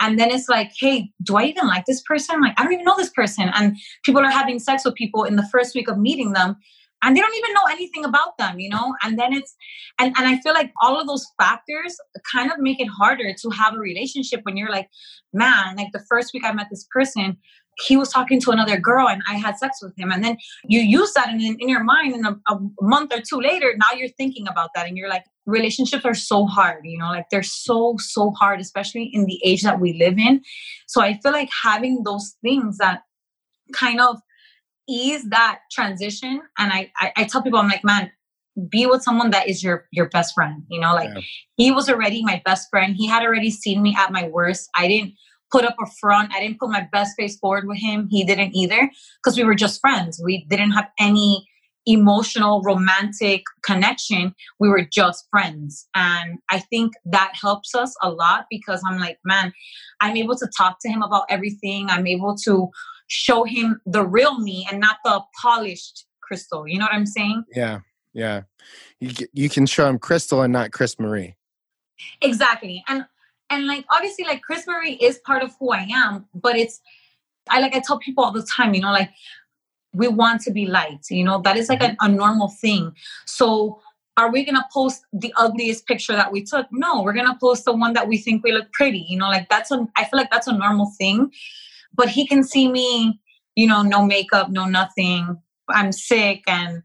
And 0.00 0.18
then 0.18 0.30
it's 0.30 0.48
like, 0.48 0.72
hey, 0.78 1.10
do 1.22 1.36
I 1.36 1.44
even 1.44 1.66
like 1.66 1.84
this 1.84 2.02
person? 2.02 2.40
Like, 2.40 2.58
I 2.58 2.64
don't 2.64 2.72
even 2.72 2.84
know 2.84 2.96
this 2.96 3.10
person. 3.10 3.50
And 3.54 3.76
people 4.04 4.22
are 4.22 4.30
having 4.30 4.58
sex 4.58 4.84
with 4.84 4.94
people 4.94 5.24
in 5.24 5.36
the 5.36 5.46
first 5.52 5.74
week 5.74 5.88
of 5.88 5.98
meeting 5.98 6.32
them 6.32 6.56
and 7.02 7.16
they 7.16 7.20
don't 7.20 7.34
even 7.34 7.54
know 7.54 7.64
anything 7.70 8.04
about 8.04 8.36
them, 8.38 8.58
you 8.58 8.68
know? 8.68 8.94
And 9.02 9.18
then 9.18 9.32
it's, 9.32 9.54
and, 9.98 10.14
and 10.18 10.28
I 10.28 10.38
feel 10.40 10.52
like 10.52 10.72
all 10.82 11.00
of 11.00 11.06
those 11.06 11.26
factors 11.40 11.96
kind 12.30 12.52
of 12.52 12.58
make 12.58 12.80
it 12.80 12.88
harder 12.88 13.32
to 13.40 13.50
have 13.50 13.74
a 13.74 13.78
relationship 13.78 14.40
when 14.42 14.56
you're 14.56 14.70
like, 14.70 14.88
man, 15.32 15.76
like 15.76 15.88
the 15.92 16.04
first 16.08 16.32
week 16.34 16.44
I 16.44 16.52
met 16.52 16.66
this 16.70 16.86
person, 16.92 17.38
he 17.86 17.96
was 17.96 18.10
talking 18.10 18.40
to 18.40 18.50
another 18.50 18.78
girl 18.78 19.08
and 19.08 19.22
I 19.28 19.34
had 19.34 19.58
sex 19.58 19.82
with 19.82 19.96
him. 19.98 20.10
And 20.10 20.22
then 20.22 20.36
you 20.64 20.80
use 20.80 21.12
that 21.14 21.28
in, 21.30 21.40
in 21.40 21.68
your 21.68 21.84
mind, 21.84 22.14
and 22.14 22.26
a, 22.26 22.52
a 22.52 22.58
month 22.80 23.12
or 23.14 23.20
two 23.20 23.40
later, 23.40 23.74
now 23.76 23.96
you're 23.96 24.08
thinking 24.08 24.48
about 24.48 24.70
that 24.74 24.86
and 24.86 24.96
you're 24.96 25.08
like, 25.08 25.24
relationships 25.46 26.04
are 26.04 26.14
so 26.14 26.46
hard, 26.46 26.82
you 26.84 26.98
know, 26.98 27.06
like 27.06 27.26
they're 27.30 27.42
so, 27.42 27.96
so 27.98 28.30
hard, 28.32 28.60
especially 28.60 29.04
in 29.12 29.26
the 29.26 29.40
age 29.44 29.62
that 29.62 29.80
we 29.80 29.94
live 29.94 30.18
in. 30.18 30.42
So 30.86 31.00
I 31.00 31.18
feel 31.22 31.32
like 31.32 31.48
having 31.62 32.02
those 32.04 32.36
things 32.42 32.78
that 32.78 33.02
kind 33.72 34.00
of 34.00 34.20
ease 34.88 35.28
that 35.30 35.60
transition. 35.70 36.42
And 36.58 36.72
I, 36.72 36.90
I, 36.98 37.12
I 37.16 37.24
tell 37.24 37.42
people, 37.42 37.58
I'm 37.58 37.68
like, 37.68 37.84
man, 37.84 38.10
be 38.68 38.86
with 38.86 39.02
someone 39.02 39.30
that 39.30 39.48
is 39.48 39.62
your 39.62 39.86
your 39.92 40.08
best 40.08 40.34
friend 40.34 40.64
you 40.68 40.80
know 40.80 40.92
like 40.92 41.08
yeah. 41.14 41.20
he 41.56 41.70
was 41.70 41.88
already 41.88 42.22
my 42.22 42.42
best 42.44 42.68
friend 42.68 42.96
he 42.96 43.06
had 43.06 43.22
already 43.22 43.50
seen 43.50 43.80
me 43.80 43.96
at 43.96 44.12
my 44.12 44.28
worst 44.28 44.68
i 44.74 44.88
didn't 44.88 45.14
put 45.50 45.64
up 45.64 45.76
a 45.82 45.86
front. 46.00 46.32
I 46.34 46.40
didn't 46.40 46.58
put 46.58 46.70
my 46.70 46.86
best 46.92 47.16
face 47.16 47.36
forward 47.38 47.66
with 47.66 47.78
him. 47.78 48.08
He 48.10 48.24
didn't 48.24 48.54
either 48.54 48.90
because 49.22 49.36
we 49.36 49.44
were 49.44 49.54
just 49.54 49.80
friends. 49.80 50.20
We 50.22 50.44
didn't 50.48 50.72
have 50.72 50.88
any 50.98 51.46
emotional, 51.86 52.62
romantic 52.62 53.42
connection. 53.62 54.34
We 54.58 54.68
were 54.68 54.84
just 54.84 55.26
friends. 55.30 55.88
And 55.94 56.38
I 56.50 56.60
think 56.60 56.92
that 57.06 57.32
helps 57.40 57.74
us 57.74 57.94
a 58.02 58.10
lot 58.10 58.46
because 58.50 58.82
I'm 58.86 58.98
like, 58.98 59.18
man, 59.24 59.52
I'm 60.00 60.16
able 60.16 60.36
to 60.36 60.48
talk 60.56 60.78
to 60.82 60.88
him 60.88 61.02
about 61.02 61.24
everything. 61.28 61.88
I'm 61.88 62.06
able 62.06 62.36
to 62.44 62.68
show 63.08 63.44
him 63.44 63.80
the 63.86 64.06
real 64.06 64.38
me 64.38 64.66
and 64.70 64.80
not 64.80 64.98
the 65.04 65.22
polished 65.40 66.06
crystal. 66.22 66.68
You 66.68 66.78
know 66.78 66.84
what 66.84 66.94
I'm 66.94 67.06
saying? 67.06 67.44
Yeah. 67.54 67.80
Yeah. 68.12 68.42
You, 69.00 69.26
you 69.32 69.48
can 69.48 69.66
show 69.66 69.88
him 69.88 69.98
crystal 69.98 70.42
and 70.42 70.52
not 70.52 70.72
Crys 70.72 70.98
Marie. 70.98 71.36
Exactly. 72.20 72.82
And 72.88 73.04
and 73.50 73.66
like 73.66 73.84
obviously 73.90 74.24
like 74.24 74.42
Crys 74.42 74.66
Marie 74.66 74.94
is 74.94 75.18
part 75.18 75.42
of 75.42 75.54
who 75.58 75.72
I 75.72 75.86
am, 75.92 76.26
but 76.34 76.56
it's 76.56 76.80
I 77.48 77.60
like 77.60 77.74
I 77.74 77.80
tell 77.80 77.98
people 77.98 78.24
all 78.24 78.32
the 78.32 78.46
time, 78.56 78.74
you 78.74 78.80
know, 78.80 78.92
like 78.92 79.10
we 79.92 80.08
want 80.08 80.40
to 80.42 80.52
be 80.52 80.66
liked, 80.66 81.10
you 81.10 81.24
know, 81.24 81.40
that 81.42 81.56
is 81.56 81.68
like 81.68 81.80
mm-hmm. 81.80 82.04
a, 82.04 82.08
a 82.08 82.12
normal 82.12 82.48
thing. 82.48 82.92
So 83.26 83.80
are 84.16 84.30
we 84.30 84.44
gonna 84.44 84.66
post 84.72 85.04
the 85.12 85.32
ugliest 85.36 85.86
picture 85.86 86.14
that 86.14 86.30
we 86.30 86.44
took? 86.44 86.66
No, 86.70 87.02
we're 87.02 87.12
gonna 87.12 87.38
post 87.40 87.64
the 87.64 87.72
one 87.72 87.92
that 87.94 88.06
we 88.06 88.18
think 88.18 88.44
we 88.44 88.52
look 88.52 88.72
pretty, 88.72 89.04
you 89.08 89.18
know, 89.18 89.28
like 89.28 89.48
that's 89.48 89.70
a 89.70 89.86
I 89.96 90.04
feel 90.04 90.18
like 90.18 90.30
that's 90.30 90.46
a 90.46 90.56
normal 90.56 90.92
thing. 90.98 91.32
But 91.94 92.08
he 92.08 92.26
can 92.26 92.44
see 92.44 92.70
me, 92.70 93.20
you 93.56 93.66
know, 93.66 93.82
no 93.82 94.04
makeup, 94.04 94.50
no 94.50 94.64
nothing. 94.64 95.36
I'm 95.68 95.92
sick 95.92 96.42
and 96.46 96.82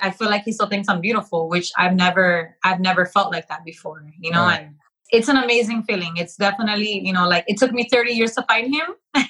I 0.00 0.10
feel 0.10 0.28
like 0.28 0.44
he 0.44 0.52
still 0.52 0.68
thinks 0.68 0.88
I'm 0.88 1.00
beautiful, 1.00 1.48
which 1.48 1.72
I've 1.76 1.94
never 1.94 2.56
I've 2.64 2.80
never 2.80 3.06
felt 3.06 3.32
like 3.32 3.48
that 3.48 3.64
before, 3.64 4.04
you 4.18 4.30
know, 4.30 4.42
right. 4.42 4.60
and 4.60 4.74
it's 5.10 5.28
an 5.28 5.36
amazing 5.36 5.82
feeling. 5.84 6.16
It's 6.16 6.36
definitely, 6.36 7.00
you 7.04 7.12
know, 7.12 7.28
like 7.28 7.44
it 7.46 7.56
took 7.56 7.72
me 7.72 7.88
30 7.90 8.12
years 8.12 8.34
to 8.34 8.42
find 8.42 8.74
him. 8.74 8.88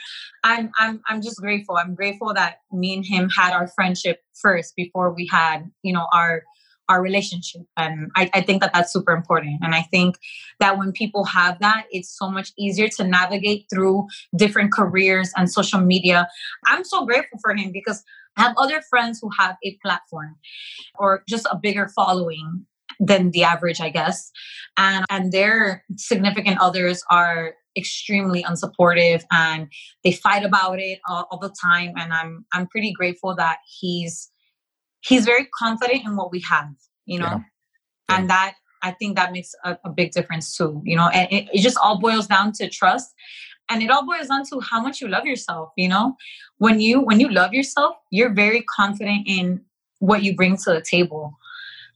I'm 0.44 0.70
I'm 0.78 1.00
I'm 1.08 1.20
just 1.20 1.40
grateful. 1.40 1.76
I'm 1.76 1.94
grateful 1.94 2.32
that 2.34 2.58
me 2.72 2.94
and 2.94 3.04
him 3.04 3.28
had 3.28 3.52
our 3.52 3.68
friendship 3.68 4.20
first 4.40 4.76
before 4.76 5.12
we 5.12 5.28
had, 5.30 5.70
you 5.82 5.92
know, 5.92 6.06
our 6.12 6.44
our 6.88 7.02
relationship. 7.02 7.62
And 7.76 8.10
I, 8.16 8.30
I 8.32 8.40
think 8.40 8.62
that 8.62 8.72
that's 8.72 8.92
super 8.92 9.12
important. 9.12 9.60
And 9.62 9.74
I 9.74 9.82
think 9.82 10.16
that 10.58 10.78
when 10.78 10.92
people 10.92 11.24
have 11.24 11.58
that, 11.60 11.84
it's 11.90 12.16
so 12.16 12.30
much 12.30 12.50
easier 12.58 12.88
to 12.96 13.04
navigate 13.04 13.66
through 13.72 14.06
different 14.36 14.72
careers 14.72 15.30
and 15.36 15.50
social 15.50 15.80
media. 15.80 16.28
I'm 16.66 16.84
so 16.84 17.04
grateful 17.04 17.38
for 17.42 17.54
him 17.54 17.72
because 17.72 18.02
I 18.36 18.42
have 18.42 18.54
other 18.56 18.80
friends 18.88 19.18
who 19.20 19.30
have 19.38 19.56
a 19.64 19.76
platform 19.82 20.36
or 20.98 21.24
just 21.28 21.46
a 21.50 21.58
bigger 21.60 21.88
following 21.88 22.64
than 22.98 23.30
the 23.30 23.44
average, 23.44 23.80
I 23.80 23.90
guess. 23.90 24.30
And 24.76 25.04
and 25.11 25.32
their 25.32 25.84
significant 25.96 26.58
others 26.61 27.02
are 27.11 27.54
extremely 27.76 28.42
unsupportive 28.42 29.22
and 29.30 29.68
they 30.02 30.12
fight 30.12 30.44
about 30.44 30.80
it 30.80 30.98
all, 31.08 31.26
all 31.30 31.38
the 31.38 31.54
time. 31.62 31.92
And 31.96 32.12
I'm 32.12 32.44
I'm 32.52 32.66
pretty 32.66 32.92
grateful 32.92 33.34
that 33.37 33.58
he's 33.66 34.30
he's 35.00 35.24
very 35.24 35.48
confident 35.58 36.04
in 36.04 36.16
what 36.16 36.32
we 36.32 36.42
have, 36.48 36.70
you 37.06 37.18
know, 37.18 37.26
yeah. 37.26 37.40
Yeah. 38.08 38.16
and 38.18 38.30
that 38.30 38.54
I 38.82 38.92
think 38.92 39.16
that 39.16 39.32
makes 39.32 39.54
a, 39.64 39.76
a, 39.84 39.90
big 39.90 40.12
difference 40.12 40.56
too, 40.56 40.80
you 40.84 40.96
know, 40.96 41.08
and 41.08 41.30
it, 41.32 41.48
it 41.52 41.61
just 41.62 41.76
all 41.82 41.98
boils 41.98 42.28
down 42.28 42.52
to 42.52 42.68
trust 42.68 43.12
and 43.68 43.82
it 43.82 43.90
all 43.90 44.06
boils 44.06 44.28
down 44.28 44.44
to 44.46 44.61
how 44.61 44.80
much 44.80 45.00
you 45.00 45.08
love 45.08 45.24
yourself 45.24 45.70
you 45.76 45.88
know 45.88 46.16
when 46.58 46.80
you 46.80 47.00
when 47.00 47.20
you 47.20 47.28
love 47.28 47.52
yourself 47.52 47.96
you're 48.11 48.32
very 48.32 48.62
confident 48.62 49.26
in 49.26 49.61
what 50.00 50.22
you 50.22 50.34
bring 50.34 50.56
to 50.56 50.70
the 50.72 50.84
table 50.88 51.38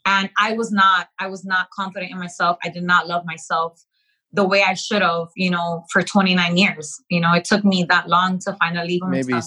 and 0.05 0.31
i 0.39 0.53
was 0.53 0.71
not 0.73 1.09
i 1.19 1.27
was 1.27 1.45
not 1.45 1.71
confident 1.71 2.13
in 2.13 2.19
myself. 2.19 2.57
I 2.65 2.69
did 2.69 2.83
not 2.83 3.07
love 3.07 3.25
myself 3.25 3.85
the 4.33 4.47
way 4.47 4.63
i 4.63 4.75
should 4.75 5.03
have 5.03 5.29
you 5.37 5.51
know 5.51 5.85
for 5.91 6.03
29 6.03 6.57
years. 6.57 7.01
You 7.11 7.21
know 7.21 7.33
it 7.33 7.45
took 7.45 7.65
me 7.65 7.85
that 7.89 8.09
long 8.09 8.39
to 8.41 8.55
finally 8.55 9.01
maybe 9.07 9.41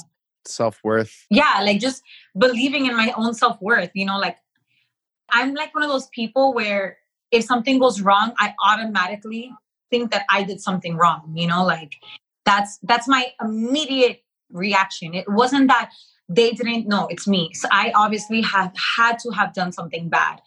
self-worth. 0.47 1.25
Yeah 1.29 1.61
like 1.63 1.79
just 1.79 2.03
believing 2.37 2.85
in 2.85 2.95
my 2.95 3.13
own 3.17 3.33
self-worth 3.33 3.91
you 3.93 4.05
know 4.05 4.19
like 4.19 4.37
i'm 5.31 5.55
like 5.55 5.73
one 5.73 5.83
of 5.83 5.89
those 5.89 6.07
people 6.09 6.53
where 6.53 6.97
if 7.31 7.43
something 7.43 7.79
goes 7.79 8.01
wrong 8.01 8.33
i 8.37 8.53
automatically 8.63 9.51
think 9.89 10.11
that 10.11 10.23
i 10.29 10.43
did 10.43 10.61
something 10.61 10.95
wrong 10.95 11.33
you 11.33 11.47
know 11.47 11.65
like 11.65 11.93
that's 12.45 12.77
that's 12.83 13.07
my 13.07 13.25
immediate 13.41 14.21
reaction. 14.51 15.13
It 15.13 15.25
wasn't 15.27 15.67
that 15.67 15.91
they 16.27 16.51
didn't 16.51 16.87
know 16.87 17.07
it's 17.07 17.27
me. 17.27 17.51
So 17.53 17.67
I 17.71 17.91
obviously 17.95 18.41
have 18.41 18.73
had 18.97 19.19
to 19.19 19.31
have 19.31 19.53
done 19.53 19.71
something 19.71 20.09
bad. 20.09 20.41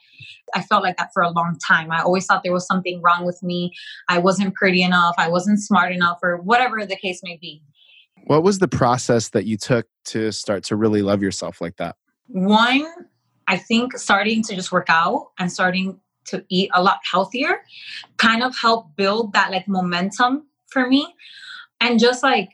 I 0.54 0.62
felt 0.62 0.82
like 0.82 0.96
that 0.96 1.10
for 1.12 1.22
a 1.22 1.30
long 1.30 1.56
time. 1.64 1.90
I 1.90 2.00
always 2.00 2.26
thought 2.26 2.42
there 2.42 2.52
was 2.52 2.66
something 2.66 3.00
wrong 3.02 3.24
with 3.24 3.42
me. 3.42 3.72
I 4.08 4.18
wasn't 4.18 4.54
pretty 4.54 4.82
enough. 4.82 5.14
I 5.18 5.28
wasn't 5.28 5.60
smart 5.60 5.92
enough, 5.92 6.18
or 6.22 6.38
whatever 6.38 6.84
the 6.84 6.96
case 6.96 7.20
may 7.22 7.36
be. 7.40 7.62
What 8.24 8.42
was 8.42 8.58
the 8.58 8.68
process 8.68 9.30
that 9.30 9.44
you 9.46 9.56
took 9.56 9.86
to 10.06 10.32
start 10.32 10.64
to 10.64 10.76
really 10.76 11.02
love 11.02 11.22
yourself 11.22 11.60
like 11.60 11.76
that? 11.76 11.96
One, 12.26 12.86
I 13.46 13.56
think 13.56 13.96
starting 13.96 14.42
to 14.44 14.54
just 14.54 14.72
work 14.72 14.86
out 14.88 15.28
and 15.38 15.50
starting 15.50 16.00
to 16.26 16.44
eat 16.48 16.70
a 16.74 16.82
lot 16.82 16.98
healthier 17.10 17.62
kind 18.18 18.42
of 18.42 18.54
helped 18.56 18.96
build 18.96 19.32
that 19.32 19.50
like 19.50 19.66
momentum 19.66 20.46
for 20.70 20.86
me. 20.86 21.14
And 21.80 21.98
just 21.98 22.22
like 22.22 22.50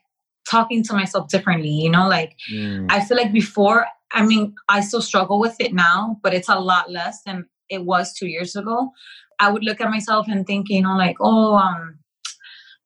talking 0.54 0.82
to 0.82 0.92
myself 1.00 1.28
differently 1.28 1.74
you 1.84 1.90
know 1.90 2.06
like 2.08 2.36
mm. 2.52 2.86
i 2.90 3.00
feel 3.04 3.16
like 3.16 3.32
before 3.32 3.86
i 4.12 4.24
mean 4.24 4.54
i 4.68 4.80
still 4.80 5.02
struggle 5.02 5.40
with 5.40 5.56
it 5.60 5.72
now 5.72 6.16
but 6.22 6.34
it's 6.34 6.48
a 6.48 6.58
lot 6.58 6.90
less 6.90 7.22
than 7.26 7.44
it 7.68 7.84
was 7.84 8.12
two 8.12 8.28
years 8.28 8.54
ago 8.56 8.90
i 9.40 9.50
would 9.50 9.64
look 9.64 9.80
at 9.80 9.90
myself 9.90 10.26
and 10.28 10.46
think 10.46 10.68
you 10.68 10.82
know 10.82 10.96
like 10.96 11.16
oh 11.20 11.54
um 11.54 11.98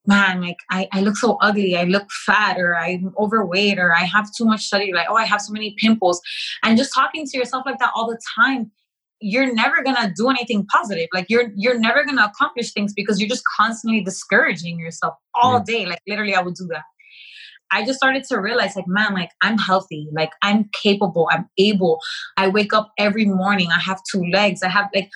man, 0.09 0.41
like 0.41 0.57
I, 0.71 0.89
I 0.91 1.03
look 1.03 1.17
so 1.17 1.37
ugly, 1.43 1.77
I 1.77 1.85
look 1.85 2.11
fat, 2.27 2.59
or 2.59 2.77
I'm 2.77 3.13
overweight, 3.19 3.79
or 3.79 3.95
I 3.95 4.05
have 4.05 4.33
too 4.35 4.47
much 4.47 4.65
study, 4.65 4.91
like, 4.93 5.07
oh, 5.09 5.15
I 5.15 5.27
have 5.27 5.43
so 5.43 5.53
many 5.53 5.77
pimples. 5.79 6.21
And 6.65 6.79
just 6.79 6.95
talking 6.95 7.27
to 7.27 7.39
yourself 7.39 7.65
like 7.67 7.79
that 7.79 7.93
all 7.95 8.09
the 8.09 8.19
time, 8.35 8.73
you're 9.21 9.53
never 9.53 9.83
gonna 9.83 10.13
do 10.17 10.31
anything 10.31 10.65
positive. 10.67 11.09
Like 11.13 11.27
you're 11.29 11.51
you're 11.57 11.79
never 11.79 12.05
gonna 12.05 12.25
accomplish 12.25 12.73
things 12.73 12.95
because 12.95 13.21
you're 13.21 13.29
just 13.29 13.43
constantly 13.57 14.01
discouraging 14.01 14.79
yourself 14.79 15.15
all 15.35 15.61
day. 15.61 15.87
Like 15.87 16.01
literally, 16.09 16.35
I 16.35 16.41
would 16.41 16.55
do 16.55 16.67
that. 16.71 16.85
I 17.71 17.85
just 17.85 17.99
started 17.99 18.25
to 18.25 18.41
realize, 18.41 18.77
like, 18.77 18.89
man, 18.89 19.15
like 19.15 19.31
I'm 19.43 19.59
healthy, 19.59 20.09
like 20.13 20.33
I'm 20.43 20.71
capable, 20.73 21.29
I'm 21.31 21.49
able. 21.59 22.01
I 22.37 22.49
wake 22.49 22.73
up 22.73 22.93
every 22.99 23.27
morning, 23.27 23.69
I 23.71 23.81
have 23.81 24.01
two 24.11 24.25
legs, 24.33 24.63
I 24.63 24.69
have 24.69 24.89
like 24.95 25.11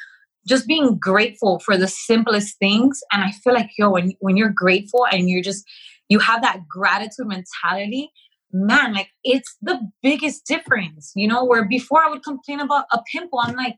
just 0.47 0.67
being 0.67 0.99
grateful 0.99 1.61
for 1.61 1.77
the 1.77 1.89
simplest 1.89 2.59
things. 2.59 3.01
And 3.13 3.23
I 3.23 3.31
feel 3.31 3.55
like, 3.55 3.71
yo, 3.79 3.91
when, 3.91 4.13
when 4.21 4.37
you're 4.37 4.53
grateful 4.55 5.07
and 5.07 5.31
you're 5.31 5.43
just, 5.43 5.65
you 6.09 6.19
have 6.19 6.43
that 6.43 6.67
gratitude 6.69 7.27
mentality, 7.27 8.11
man, 8.53 8.93
like 8.93 9.09
it's 9.25 9.57
the 9.63 9.81
biggest 10.03 10.45
difference, 10.47 11.13
you 11.15 11.29
know, 11.29 11.45
where 11.45 11.65
before 11.65 12.05
I 12.05 12.11
would 12.11 12.25
complain 12.25 12.61
about 12.61 12.87
a 12.93 13.01
pimple, 13.11 13.41
I'm 13.41 13.55
like, 13.55 13.77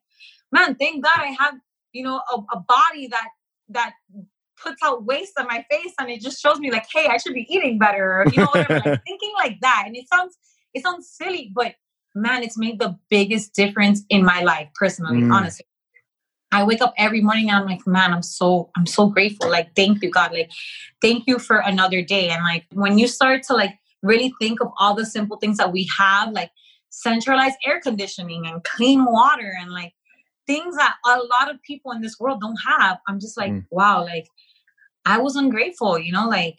man, 0.52 0.74
thank 0.74 1.04
God 1.04 1.18
I 1.18 1.36
have, 1.38 1.54
you 1.92 2.02
know, 2.02 2.20
a, 2.32 2.36
a 2.56 2.60
body 2.60 3.08
that, 3.08 3.28
that 3.68 3.92
puts 4.64 4.82
out 4.82 5.04
waste 5.04 5.34
on 5.38 5.46
my 5.46 5.64
face 5.70 5.92
and 6.00 6.10
it 6.10 6.20
just 6.20 6.40
shows 6.40 6.58
me 6.58 6.70
like, 6.70 6.86
hey, 6.92 7.06
I 7.06 7.18
should 7.18 7.34
be 7.34 7.46
eating 7.48 7.78
better, 7.78 8.24
you 8.32 8.40
know, 8.40 8.48
whatever. 8.52 8.74
like 8.74 9.04
thinking 9.06 9.32
like 9.36 9.60
that. 9.60 9.84
And 9.86 9.96
it 9.96 10.08
sounds, 10.12 10.36
it 10.72 10.82
sounds 10.82 11.08
silly, 11.08 11.52
but 11.54 11.74
man, 12.14 12.42
it's 12.42 12.58
made 12.58 12.78
the 12.78 12.98
biggest 13.10 13.54
difference 13.54 14.02
in 14.08 14.24
my 14.24 14.42
life 14.42 14.68
personally, 14.74 15.22
mm. 15.22 15.32
honestly. 15.32 15.66
I 16.52 16.62
wake 16.62 16.80
up 16.80 16.94
every 16.96 17.20
morning 17.20 17.50
and 17.50 17.58
I'm 17.58 17.66
like, 17.66 17.84
man, 17.84 18.12
I'm 18.12 18.22
so 18.22 18.70
I'm 18.76 18.86
so 18.86 19.08
grateful. 19.08 19.50
Like, 19.50 19.74
thank 19.74 20.02
you, 20.02 20.10
God. 20.10 20.32
Like, 20.32 20.52
thank 21.02 21.24
you 21.26 21.40
for 21.40 21.56
another 21.58 22.00
day. 22.00 22.28
And 22.28 22.44
like 22.44 22.64
when 22.72 22.96
you 22.96 23.08
start 23.08 23.42
to 23.44 23.54
like 23.54 23.76
really 24.04 24.32
think 24.40 24.60
of 24.60 24.68
all 24.78 24.94
the 24.94 25.04
simple 25.04 25.36
things 25.38 25.56
that 25.56 25.72
we 25.72 25.88
have, 25.98 26.30
like 26.30 26.50
centralized 26.90 27.56
air 27.66 27.80
conditioning 27.80 28.46
and 28.46 28.62
clean 28.62 29.04
water 29.04 29.52
and 29.60 29.72
like 29.72 29.94
things 30.46 30.76
that 30.76 30.94
a 31.04 31.16
lot 31.16 31.52
of 31.52 31.60
people 31.62 31.90
in 31.90 32.02
this 32.02 32.20
world 32.20 32.40
don't 32.40 32.58
have, 32.68 32.98
I'm 33.08 33.18
just 33.18 33.36
like, 33.36 33.50
mm. 33.50 33.64
wow, 33.70 34.04
like 34.04 34.28
I 35.04 35.18
was 35.18 35.36
ungrateful, 35.36 35.98
you 35.98 36.12
know, 36.12 36.28
like 36.28 36.56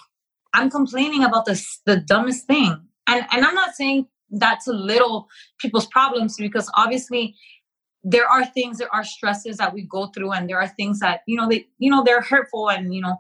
I'm 0.54 0.70
complaining 0.70 1.24
about 1.24 1.46
this 1.46 1.80
the 1.86 1.98
dumbest 1.98 2.48
thing. 2.48 2.80
And 3.08 3.26
and 3.32 3.46
I'm 3.46 3.56
not 3.56 3.76
saying 3.76 4.08
that's 4.32 4.68
a 4.68 4.74
little 4.74 5.28
people's 5.60 5.88
problems 5.88 6.38
because 6.38 6.70
obviously 6.76 7.36
there 8.04 8.28
are 8.28 8.46
things 8.46 8.78
there 8.78 8.94
are 8.94 9.04
stresses 9.04 9.58
that 9.58 9.74
we 9.74 9.82
go 9.82 10.08
through 10.08 10.32
and 10.32 10.48
there 10.50 10.62
are 10.62 10.68
things 10.68 11.00
that 11.00 11.22
you 11.28 11.36
know 11.36 11.50
they 11.50 11.68
you 11.80 11.90
know 11.90 12.04
they're 12.04 12.22
hurtful 12.22 12.70
and 12.70 12.94
you 12.94 13.02
know 13.02 13.18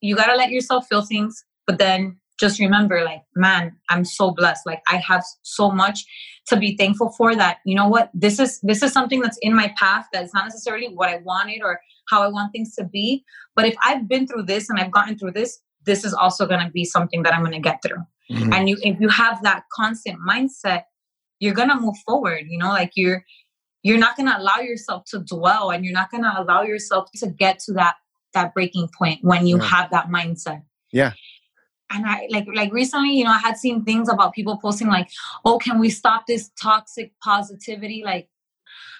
you 0.00 0.16
got 0.16 0.26
to 0.26 0.36
let 0.36 0.50
yourself 0.50 0.86
feel 0.88 1.02
things 1.02 1.44
but 1.66 1.78
then 1.78 2.16
just 2.40 2.58
remember 2.58 3.04
like 3.04 3.22
man 3.36 3.76
i'm 3.90 4.04
so 4.04 4.30
blessed 4.30 4.64
like 4.64 4.82
i 4.88 4.96
have 4.96 5.22
so 5.42 5.70
much 5.70 6.04
to 6.46 6.56
be 6.56 6.76
thankful 6.76 7.10
for 7.10 7.36
that 7.36 7.58
you 7.66 7.74
know 7.74 7.86
what 7.86 8.10
this 8.14 8.38
is 8.38 8.58
this 8.62 8.82
is 8.82 8.92
something 8.92 9.20
that's 9.20 9.38
in 9.42 9.54
my 9.54 9.72
path 9.78 10.06
that's 10.12 10.32
not 10.32 10.44
necessarily 10.44 10.88
what 10.88 11.10
i 11.10 11.18
wanted 11.18 11.60
or 11.62 11.80
how 12.12 12.22
i 12.22 12.28
want 12.28 12.52
things 12.52 12.74
to 12.76 12.84
be. 12.84 13.24
But 13.56 13.66
if 13.70 13.74
i've 13.84 14.08
been 14.12 14.26
through 14.28 14.44
this 14.52 14.70
and 14.70 14.78
i've 14.78 14.92
gotten 14.98 15.18
through 15.18 15.32
this 15.32 15.58
this 15.84 16.04
is 16.04 16.14
also 16.14 16.46
going 16.46 16.64
to 16.64 16.70
be 16.70 16.84
something 16.84 17.22
that 17.24 17.34
i'm 17.34 17.44
going 17.46 17.60
to 17.60 17.68
get 17.70 17.80
through. 17.84 18.02
Mm-hmm. 18.30 18.52
and 18.52 18.68
you 18.68 18.76
if 18.82 19.00
you 19.00 19.08
have 19.08 19.42
that 19.42 19.64
constant 19.78 20.18
mindset 20.30 20.82
you're 21.40 21.58
going 21.60 21.68
to 21.68 21.80
move 21.86 21.96
forward 22.06 22.44
you 22.48 22.58
know 22.62 22.68
like 22.68 22.92
you're 22.94 23.24
you're 23.82 23.98
not 23.98 24.16
going 24.16 24.28
to 24.28 24.38
allow 24.38 24.58
yourself 24.58 25.04
to 25.06 25.18
dwell 25.18 25.70
and 25.70 25.84
you're 25.84 25.92
not 25.94 26.10
going 26.10 26.22
to 26.22 26.40
allow 26.40 26.62
yourself 26.62 27.08
to 27.16 27.28
get 27.28 27.58
to 27.60 27.72
that 27.72 27.96
that 28.34 28.54
breaking 28.54 28.88
point 28.96 29.18
when 29.22 29.46
you 29.46 29.58
yeah. 29.58 29.64
have 29.64 29.90
that 29.90 30.08
mindset. 30.08 30.62
Yeah. 30.90 31.12
And 31.90 32.06
i 32.06 32.26
like 32.30 32.46
like 32.54 32.72
recently 32.72 33.10
you 33.10 33.24
know 33.24 33.32
i 33.32 33.38
had 33.38 33.58
seen 33.58 33.84
things 33.84 34.08
about 34.08 34.32
people 34.32 34.56
posting 34.56 34.88
like 34.88 35.10
oh 35.44 35.58
can 35.58 35.78
we 35.78 35.90
stop 35.90 36.26
this 36.26 36.50
toxic 36.60 37.12
positivity? 37.22 38.02
Like 38.02 38.30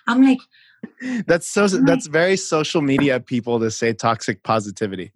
i'm 0.06 0.22
like 0.22 0.40
that's 1.26 1.48
so 1.48 1.66
that's 1.68 2.06
very 2.06 2.36
social 2.36 2.82
media 2.82 3.20
people 3.20 3.58
to 3.60 3.70
say 3.70 3.92
toxic 3.92 4.42
positivity 4.42 5.12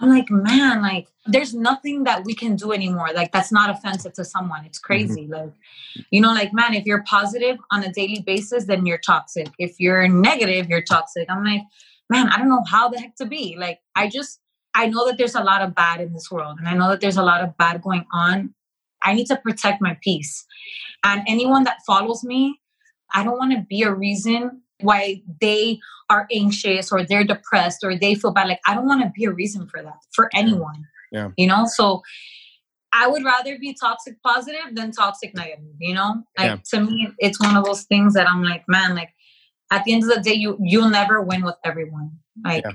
I'm 0.00 0.10
like, 0.10 0.30
man, 0.30 0.82
like 0.82 1.08
there's 1.26 1.54
nothing 1.54 2.04
that 2.04 2.24
we 2.24 2.34
can 2.34 2.56
do 2.56 2.72
anymore. 2.72 3.08
Like 3.14 3.32
that's 3.32 3.50
not 3.50 3.70
offensive 3.70 4.12
to 4.14 4.24
someone. 4.24 4.64
It's 4.64 4.78
mm-hmm. 4.78 4.86
crazy. 4.86 5.22
Mm-hmm. 5.22 5.32
Like, 5.32 5.52
you 6.10 6.20
know, 6.20 6.32
like 6.32 6.52
man, 6.52 6.74
if 6.74 6.84
you're 6.84 7.02
positive 7.04 7.56
on 7.70 7.82
a 7.82 7.92
daily 7.92 8.22
basis, 8.24 8.66
then 8.66 8.86
you're 8.86 8.98
toxic. 8.98 9.48
If 9.58 9.80
you're 9.80 10.08
negative, 10.08 10.68
you're 10.68 10.82
toxic. 10.82 11.30
I'm 11.30 11.44
like, 11.44 11.62
man, 12.10 12.28
I 12.28 12.38
don't 12.38 12.48
know 12.48 12.64
how 12.68 12.88
the 12.88 13.00
heck 13.00 13.16
to 13.16 13.26
be. 13.26 13.56
Like, 13.58 13.80
I 13.94 14.08
just 14.08 14.40
I 14.74 14.86
know 14.86 15.06
that 15.06 15.16
there's 15.16 15.34
a 15.34 15.42
lot 15.42 15.62
of 15.62 15.74
bad 15.74 16.00
in 16.00 16.12
this 16.12 16.30
world, 16.30 16.58
and 16.58 16.68
I 16.68 16.74
know 16.74 16.90
that 16.90 17.00
there's 17.00 17.16
a 17.16 17.22
lot 17.22 17.42
of 17.42 17.56
bad 17.56 17.80
going 17.80 18.04
on. 18.12 18.54
I 19.02 19.14
need 19.14 19.26
to 19.28 19.36
protect 19.36 19.80
my 19.80 19.96
peace. 20.02 20.44
And 21.04 21.22
anyone 21.26 21.64
that 21.64 21.78
follows 21.86 22.24
me, 22.24 22.60
I 23.14 23.24
don't 23.24 23.38
want 23.38 23.52
to 23.52 23.64
be 23.68 23.82
a 23.82 23.94
reason 23.94 24.62
why 24.80 25.22
they 25.40 25.78
are 26.10 26.26
anxious 26.32 26.92
or 26.92 27.04
they're 27.04 27.24
depressed 27.24 27.82
or 27.82 27.98
they 27.98 28.14
feel 28.14 28.32
bad. 28.32 28.48
Like, 28.48 28.60
I 28.66 28.74
don't 28.74 28.86
want 28.86 29.02
to 29.02 29.10
be 29.14 29.24
a 29.24 29.32
reason 29.32 29.66
for 29.68 29.82
that 29.82 29.98
for 30.14 30.28
anyone. 30.34 30.84
Yeah. 31.12 31.30
You 31.36 31.46
know, 31.46 31.66
so 31.66 32.02
I 32.92 33.06
would 33.06 33.24
rather 33.24 33.58
be 33.58 33.76
toxic 33.78 34.20
positive 34.22 34.74
than 34.74 34.90
toxic 34.90 35.34
negative, 35.34 35.64
you 35.78 35.94
know? 35.94 36.22
Like 36.38 36.46
yeah. 36.46 36.56
to 36.70 36.80
me, 36.80 37.08
it's 37.18 37.40
one 37.40 37.56
of 37.56 37.64
those 37.64 37.82
things 37.82 38.14
that 38.14 38.28
I'm 38.28 38.42
like, 38.42 38.64
man, 38.68 38.94
like 38.94 39.10
at 39.70 39.84
the 39.84 39.92
end 39.92 40.04
of 40.04 40.08
the 40.10 40.20
day, 40.20 40.34
you 40.34 40.56
you'll 40.60 40.90
never 40.90 41.20
win 41.20 41.44
with 41.44 41.56
everyone. 41.64 42.12
Like 42.44 42.64
yeah. 42.64 42.72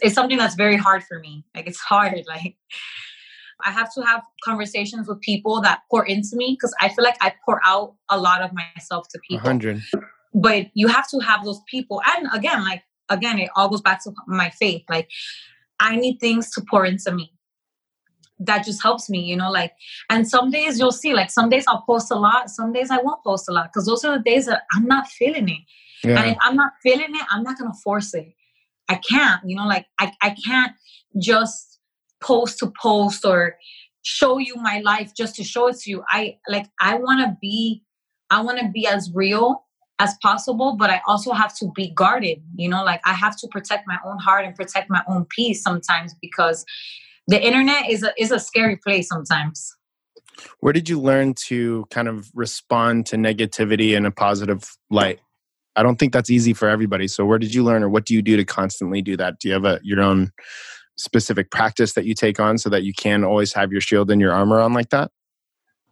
it's 0.00 0.14
something 0.14 0.38
that's 0.38 0.54
very 0.54 0.76
hard 0.76 1.02
for 1.04 1.18
me. 1.18 1.44
Like 1.54 1.66
it's 1.66 1.80
hard. 1.80 2.14
Like 2.28 2.56
I 3.64 3.70
have 3.70 3.92
to 3.94 4.02
have 4.02 4.22
conversations 4.44 5.08
with 5.08 5.20
people 5.22 5.62
that 5.62 5.80
pour 5.90 6.04
into 6.04 6.36
me 6.36 6.56
because 6.60 6.74
I 6.80 6.90
feel 6.90 7.04
like 7.04 7.16
I 7.22 7.32
pour 7.44 7.60
out 7.64 7.94
a 8.10 8.18
lot 8.18 8.42
of 8.42 8.50
myself 8.52 9.08
to 9.08 9.18
people. 9.26 9.48
100 9.48 9.80
but 10.36 10.66
you 10.74 10.86
have 10.86 11.08
to 11.08 11.18
have 11.20 11.44
those 11.44 11.60
people. 11.68 12.02
And 12.16 12.28
again 12.32 12.62
like 12.62 12.82
again 13.08 13.38
it 13.38 13.50
all 13.56 13.68
goes 13.68 13.80
back 13.80 14.04
to 14.04 14.12
my 14.28 14.50
faith. 14.50 14.82
Like 14.88 15.08
i 15.80 15.96
need 15.96 16.18
things 16.18 16.50
to 16.52 16.62
pour 16.70 16.84
into 16.84 17.12
me. 17.12 17.32
That 18.38 18.64
just 18.64 18.82
helps 18.82 19.08
me 19.08 19.20
you 19.20 19.36
know 19.36 19.50
like 19.50 19.72
and 20.10 20.28
some 20.28 20.50
days 20.50 20.78
you'll 20.78 20.92
see 20.92 21.14
like 21.14 21.30
some 21.30 21.48
days 21.48 21.64
i'll 21.68 21.84
post 21.86 22.10
a 22.10 22.16
lot 22.16 22.50
some 22.50 22.70
days 22.70 22.90
i 22.90 22.98
won't 22.98 23.24
post 23.24 23.48
a 23.48 23.52
lot 23.52 23.70
because 23.72 23.86
those 23.86 24.04
are 24.04 24.18
the 24.18 24.24
days 24.24 24.44
that 24.44 24.64
i'm 24.74 24.86
not 24.86 25.08
feeling 25.08 25.48
it. 25.48 25.62
Yeah. 26.04 26.20
and 26.20 26.30
if 26.32 26.36
i'm 26.42 26.54
not 26.54 26.72
feeling 26.82 27.14
it 27.14 27.26
i'm 27.30 27.42
not 27.42 27.58
gonna 27.58 27.72
force 27.82 28.12
it. 28.12 28.34
I 28.90 28.96
can't 28.96 29.40
you 29.46 29.56
know 29.56 29.66
like 29.66 29.86
i, 29.98 30.12
I 30.22 30.36
can't 30.46 30.72
just 31.18 31.78
post 32.22 32.58
to 32.58 32.72
post 32.80 33.24
or 33.24 33.56
show 34.02 34.36
you 34.36 34.54
my 34.56 34.80
life 34.84 35.12
just 35.16 35.34
to 35.36 35.42
show 35.42 35.68
it 35.68 35.78
to 35.80 35.90
you. 35.90 36.04
I 36.10 36.36
like 36.46 36.66
i 36.78 36.96
want 36.96 37.20
to 37.26 37.36
be 37.40 37.82
i 38.28 38.42
want 38.42 38.58
to 38.58 38.68
be 38.68 38.86
as 38.86 39.10
real 39.14 39.65
as 39.98 40.14
possible 40.22 40.76
but 40.76 40.90
i 40.90 41.00
also 41.06 41.32
have 41.32 41.56
to 41.56 41.70
be 41.74 41.90
guarded 41.90 42.42
you 42.54 42.68
know 42.68 42.84
like 42.84 43.00
i 43.06 43.12
have 43.12 43.36
to 43.36 43.48
protect 43.48 43.86
my 43.86 43.98
own 44.04 44.18
heart 44.18 44.44
and 44.44 44.54
protect 44.54 44.90
my 44.90 45.02
own 45.08 45.24
peace 45.24 45.62
sometimes 45.62 46.14
because 46.20 46.64
the 47.26 47.44
internet 47.44 47.90
is 47.90 48.02
a 48.02 48.12
is 48.18 48.30
a 48.30 48.38
scary 48.38 48.76
place 48.76 49.08
sometimes. 49.08 49.74
Where 50.60 50.72
did 50.72 50.88
you 50.88 51.00
learn 51.00 51.34
to 51.46 51.86
kind 51.90 52.08
of 52.08 52.30
respond 52.34 53.06
to 53.06 53.16
negativity 53.16 53.96
in 53.96 54.04
a 54.04 54.10
positive 54.10 54.76
light? 54.90 55.20
I 55.74 55.82
don't 55.82 55.98
think 55.98 56.12
that's 56.12 56.30
easy 56.30 56.54
for 56.54 56.68
everybody 56.68 57.08
so 57.08 57.24
where 57.26 57.38
did 57.38 57.54
you 57.54 57.62
learn 57.62 57.82
or 57.82 57.88
what 57.88 58.06
do 58.06 58.14
you 58.14 58.22
do 58.22 58.36
to 58.36 58.44
constantly 58.44 59.02
do 59.02 59.16
that? 59.16 59.40
Do 59.40 59.48
you 59.48 59.54
have 59.54 59.64
a 59.64 59.80
your 59.82 60.00
own 60.00 60.30
specific 60.96 61.50
practice 61.50 61.92
that 61.94 62.06
you 62.06 62.14
take 62.14 62.40
on 62.40 62.58
so 62.58 62.70
that 62.70 62.82
you 62.82 62.94
can 62.94 63.24
always 63.24 63.52
have 63.52 63.72
your 63.72 63.80
shield 63.80 64.10
and 64.10 64.20
your 64.20 64.32
armor 64.32 64.60
on 64.60 64.72
like 64.72 64.90
that? 64.90 65.10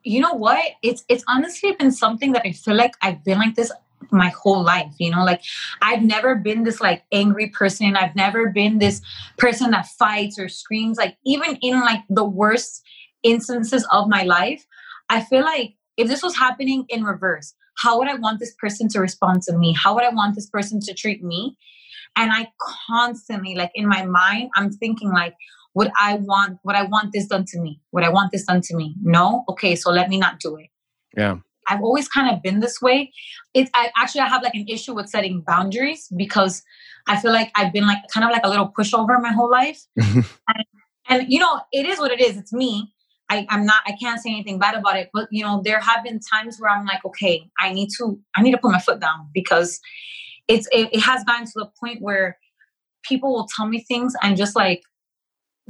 You 0.03 0.21
know 0.21 0.35
what? 0.35 0.63
It's 0.83 1.05
it's 1.09 1.25
honestly 1.29 1.73
been 1.73 1.91
something 1.91 2.33
that 2.33 2.43
i 2.47 2.53
feel 2.53 2.75
like 2.75 2.93
i've 3.03 3.25
been 3.25 3.39
like 3.39 3.55
this 3.55 3.73
my 4.11 4.29
whole 4.29 4.63
life 4.63 4.93
you 4.99 5.11
know? 5.11 5.25
Like 5.25 5.43
i've 5.83 6.03
never 6.03 6.35
been 6.35 6.65
this 6.65 6.81
like 6.81 7.05
angry 7.13 7.49
person. 7.49 7.97
I've 7.97 8.17
never 8.17 8.51
been 8.51 8.79
this 8.79 9.01
person 9.39 9.71
that 9.73 9.87
fights 9.87 10.39
or 10.39 10.49
screams. 10.49 10.99
Like 10.99 11.17
even 11.25 11.57
in 11.63 11.81
like 11.81 12.03
the 12.09 12.25
worst 12.25 12.83
instances 13.25 13.87
of 13.91 14.07
my 14.07 14.23
life 14.23 14.67
i 15.09 15.21
feel 15.21 15.43
like 15.43 15.75
if 15.97 16.07
this 16.07 16.23
was 16.23 16.37
happening 16.37 16.85
in 16.89 17.03
reverse 17.03 17.55
how 17.79 17.99
would 17.99 18.07
i 18.07 18.15
want 18.15 18.39
this 18.39 18.55
person 18.55 18.89
to 18.89 19.01
respond 19.01 19.43
to 19.43 19.57
me? 19.57 19.75
How 19.75 19.95
would 19.95 20.05
i 20.05 20.11
want 20.11 20.37
this 20.37 20.49
person 20.49 20.79
to 20.81 20.95
treat 20.95 21.25
me? 21.25 21.57
And 22.15 22.31
i 22.33 22.53
constantly 22.87 23.57
like 23.57 23.73
in 23.75 23.89
my 23.89 24.05
mind 24.05 24.51
i'm 24.55 24.71
thinking 24.71 25.11
like 25.11 25.35
would 25.75 25.91
i 25.99 26.15
want 26.15 26.59
would 26.63 26.77
i 26.77 26.85
want 26.85 27.13
this 27.13 27.27
done 27.27 27.45
to 27.49 27.59
me? 27.59 27.81
Would 27.93 28.05
i 28.05 28.11
want 28.11 28.31
this 28.31 28.45
done 28.45 28.61
to 28.61 28.77
me? 28.77 28.95
No? 29.03 29.45
Okay 29.49 29.75
so 29.75 29.91
let 29.91 30.09
me 30.09 30.19
not 30.19 30.39
do 30.39 30.57
it. 30.57 30.69
Yeah 31.17 31.39
I've 31.69 31.83
always 31.83 32.09
kind 32.09 32.35
of 32.35 32.43
been 32.43 32.61
this 32.61 32.81
way. 32.81 33.13
It 33.53 33.71
I 33.75 33.91
actually 33.97 34.23
I 34.23 34.29
have 34.29 34.43
like 34.43 34.55
an 34.55 34.67
issue 34.69 34.95
with 34.95 35.09
setting 35.09 35.43
boundaries 35.47 36.09
because 36.17 36.63
I 37.07 37.17
feel 37.21 37.33
like 37.33 37.51
I've 37.57 37.73
been 37.73 37.87
like 37.87 37.99
kind 38.13 38.25
of 38.25 38.31
like 38.31 38.45
a 38.45 38.49
little 38.49 38.73
pushover 38.77 39.21
my 39.21 39.33
whole 39.33 39.51
life. 39.51 39.81
and, 39.97 40.25
and 41.09 41.27
you 41.29 41.39
know, 41.39 41.61
it 41.73 41.87
is 41.87 41.99
what 41.99 42.11
it 42.11 42.21
is. 42.21 42.37
It's 42.37 42.53
me. 42.53 42.93
I, 43.31 43.47
I'm 43.49 43.65
not 43.65 43.83
I 43.87 43.97
can't 44.01 44.21
say 44.21 44.31
anything 44.31 44.59
bad 44.59 44.75
about 44.75 44.97
it. 44.97 45.11
But 45.13 45.29
you 45.31 45.45
know, 45.45 45.63
there 45.65 45.81
have 45.81 46.05
been 46.05 46.21
times 46.21 46.59
where 46.59 46.71
I'm 46.71 46.87
like, 46.87 47.05
okay, 47.05 47.49
I 47.59 47.73
need 47.73 47.91
to 47.99 48.19
I 48.37 48.43
need 48.43 48.53
to 48.53 48.59
put 48.59 48.73
my 48.73 48.81
foot 48.81 49.01
down 49.01 49.29
because 49.33 49.81
it's 50.49 50.69
it, 50.73 50.91
it 50.93 51.01
has 51.01 51.25
gotten 51.25 51.47
to 51.47 51.53
the 51.57 51.71
point 51.81 52.03
where 52.03 52.39
people 53.03 53.33
will 53.33 53.49
tell 53.55 53.67
me 53.67 53.81
things 53.81 54.15
and 54.23 54.37
just 54.37 54.57
like 54.57 54.83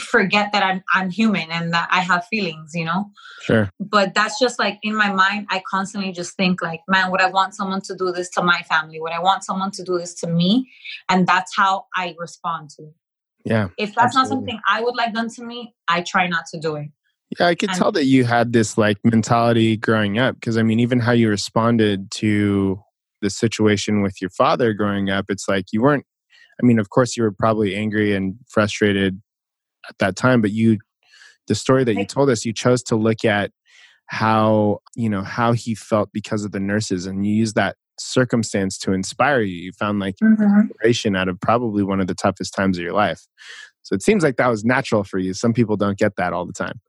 forget 0.00 0.52
that 0.52 0.62
I'm 0.62 0.82
I'm 0.92 1.10
human 1.10 1.50
and 1.50 1.72
that 1.72 1.88
I 1.90 2.00
have 2.00 2.26
feelings, 2.26 2.72
you 2.74 2.84
know? 2.84 3.10
Sure. 3.42 3.70
But 3.78 4.14
that's 4.14 4.38
just 4.38 4.58
like 4.58 4.78
in 4.82 4.96
my 4.96 5.12
mind, 5.12 5.46
I 5.50 5.62
constantly 5.70 6.12
just 6.12 6.36
think 6.36 6.62
like, 6.62 6.80
man, 6.88 7.10
would 7.10 7.20
I 7.20 7.30
want 7.30 7.54
someone 7.54 7.80
to 7.82 7.94
do 7.94 8.12
this 8.12 8.30
to 8.30 8.42
my 8.42 8.62
family? 8.62 9.00
Would 9.00 9.12
I 9.12 9.20
want 9.20 9.44
someone 9.44 9.70
to 9.72 9.84
do 9.84 9.98
this 9.98 10.14
to 10.14 10.26
me? 10.26 10.70
And 11.08 11.26
that's 11.26 11.56
how 11.56 11.86
I 11.96 12.14
respond 12.18 12.70
to 12.70 12.84
it. 12.84 12.94
Yeah. 13.44 13.68
If 13.78 13.94
that's 13.94 14.16
absolutely. 14.16 14.20
not 14.20 14.28
something 14.28 14.60
I 14.68 14.80
would 14.80 14.96
like 14.96 15.12
done 15.12 15.28
to 15.30 15.44
me, 15.44 15.74
I 15.88 16.02
try 16.02 16.26
not 16.26 16.46
to 16.52 16.58
do 16.58 16.76
it. 16.76 16.88
Yeah, 17.38 17.46
I 17.46 17.54
could 17.54 17.70
and, 17.70 17.78
tell 17.78 17.92
that 17.92 18.04
you 18.04 18.24
had 18.24 18.52
this 18.52 18.78
like 18.78 18.98
mentality 19.04 19.76
growing 19.76 20.18
up 20.18 20.36
because 20.36 20.56
I 20.56 20.62
mean, 20.62 20.80
even 20.80 21.00
how 21.00 21.12
you 21.12 21.28
responded 21.28 22.10
to 22.12 22.80
the 23.22 23.30
situation 23.30 24.02
with 24.02 24.20
your 24.20 24.30
father 24.30 24.72
growing 24.72 25.10
up, 25.10 25.26
it's 25.28 25.48
like 25.48 25.66
you 25.72 25.82
weren't 25.82 26.04
I 26.62 26.66
mean, 26.66 26.78
of 26.78 26.90
course, 26.90 27.16
you 27.16 27.22
were 27.22 27.32
probably 27.32 27.74
angry 27.74 28.14
and 28.14 28.36
frustrated 28.48 29.20
at 29.88 29.98
that 29.98 30.16
time, 30.16 30.40
but 30.40 30.52
you, 30.52 30.78
the 31.46 31.54
story 31.54 31.84
that 31.84 31.94
you 31.94 32.04
told 32.06 32.30
us, 32.30 32.44
you 32.44 32.52
chose 32.52 32.82
to 32.84 32.96
look 32.96 33.24
at 33.24 33.50
how, 34.06 34.78
you 34.94 35.08
know, 35.08 35.22
how 35.22 35.52
he 35.52 35.74
felt 35.74 36.10
because 36.12 36.44
of 36.44 36.52
the 36.52 36.60
nurses 36.60 37.06
and 37.06 37.26
you 37.26 37.34
used 37.34 37.54
that 37.54 37.76
circumstance 37.98 38.78
to 38.78 38.92
inspire 38.92 39.40
you. 39.40 39.56
You 39.56 39.72
found 39.72 40.00
like 40.00 40.16
mm-hmm. 40.22 40.60
inspiration 40.60 41.16
out 41.16 41.28
of 41.28 41.40
probably 41.40 41.82
one 41.82 42.00
of 42.00 42.06
the 42.06 42.14
toughest 42.14 42.54
times 42.54 42.78
of 42.78 42.84
your 42.84 42.92
life. 42.92 43.22
So 43.82 43.94
it 43.94 44.02
seems 44.02 44.22
like 44.22 44.36
that 44.36 44.48
was 44.48 44.64
natural 44.64 45.04
for 45.04 45.18
you. 45.18 45.34
Some 45.34 45.52
people 45.52 45.76
don't 45.76 45.98
get 45.98 46.16
that 46.16 46.32
all 46.32 46.46
the 46.46 46.52
time 46.52 46.80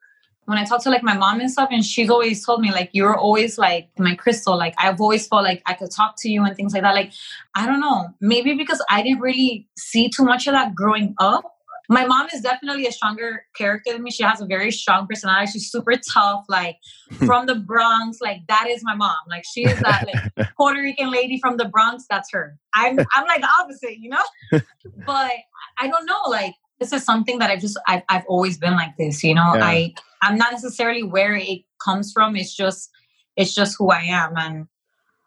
when 0.46 0.60
I 0.60 0.64
talk 0.64 0.82
to 0.84 0.89
like 0.89 1.04
my 1.04 1.18
mom 1.18 1.39
and 1.39 1.52
stuff, 1.52 1.70
and 1.72 1.84
she's 1.84 2.10
always 2.10 2.46
told 2.46 2.62
me 2.62 2.72
like 2.72 2.91
you're 2.93 3.18
always 3.18 3.58
like 3.58 3.89
my 3.98 4.16
crystal. 4.16 4.56
Like 4.56 4.76
I've 4.78 5.02
always 5.02 5.28
felt 5.28 5.43
like 5.43 5.62
I 5.66 5.74
could 5.74 5.91
talk 5.91 6.16
to 6.20 6.30
you 6.30 6.43
and 6.43 6.56
things 6.56 6.74
like 6.74 6.84
that. 6.84 6.93
Like 6.93 7.12
I 7.56 7.66
don't 7.66 7.80
know, 7.80 8.10
maybe 8.22 8.54
because 8.54 8.84
I 8.89 9.02
didn't 9.02 9.20
really 9.20 9.68
see 9.78 10.10
too 10.10 10.24
much 10.24 10.48
of 10.48 10.54
that 10.54 10.76
growing 10.76 11.16
up. 11.20 11.43
My 11.90 12.06
mom 12.06 12.28
is 12.34 12.42
definitely 12.42 12.88
a 12.88 12.92
stronger 12.92 13.46
character 13.56 13.94
than 13.94 14.04
me. 14.04 14.12
She 14.12 14.24
has 14.24 14.42
a 14.42 14.46
very 14.46 14.72
strong 14.72 15.08
personality. 15.08 15.52
She's 15.52 15.70
super 15.72 15.94
tough, 16.14 16.46
like 16.50 16.78
hmm. 17.10 17.26
from 17.26 17.46
the 17.46 17.56
Bronx. 17.56 18.20
Like 18.22 18.42
that 18.48 18.68
is 18.70 18.84
my 18.84 18.96
mom. 18.96 19.16
Like 19.30 19.44
she 19.52 19.66
is 19.66 19.80
that 19.80 20.08
like 20.08 20.48
Puerto 20.58 20.82
Rican 20.82 21.12
lady 21.12 21.40
from 21.40 21.58
the 21.58 21.66
Bronx. 21.66 22.06
That's 22.10 22.32
her. 22.32 22.58
I'm 22.74 23.00
I'm 23.16 23.28
like 23.28 23.42
the 23.42 23.50
opposite, 23.60 23.98
you 24.00 24.10
know. 24.10 24.24
but 25.06 25.32
I 25.80 25.88
don't 25.88 26.06
know. 26.06 26.22
Like 26.28 26.54
this 26.80 26.92
is 26.92 27.04
something 27.04 27.40
that 27.40 27.50
I've 27.50 27.62
just 27.62 27.80
I've, 27.88 28.04
I've 28.10 28.26
always 28.28 28.58
been 28.58 28.74
like 28.74 28.98
this. 28.98 29.24
You 29.24 29.36
know, 29.36 29.56
yeah. 29.56 29.66
I 29.66 29.94
I'm 30.22 30.38
not 30.38 30.52
necessarily 30.52 31.04
where 31.04 31.36
it 31.36 31.60
comes 31.84 32.12
from. 32.12 32.36
It's 32.36 32.56
just 32.56 32.90
it's 33.36 33.54
just 33.54 33.76
who 33.78 33.92
I 33.92 34.02
am, 34.02 34.34
and 34.38 34.68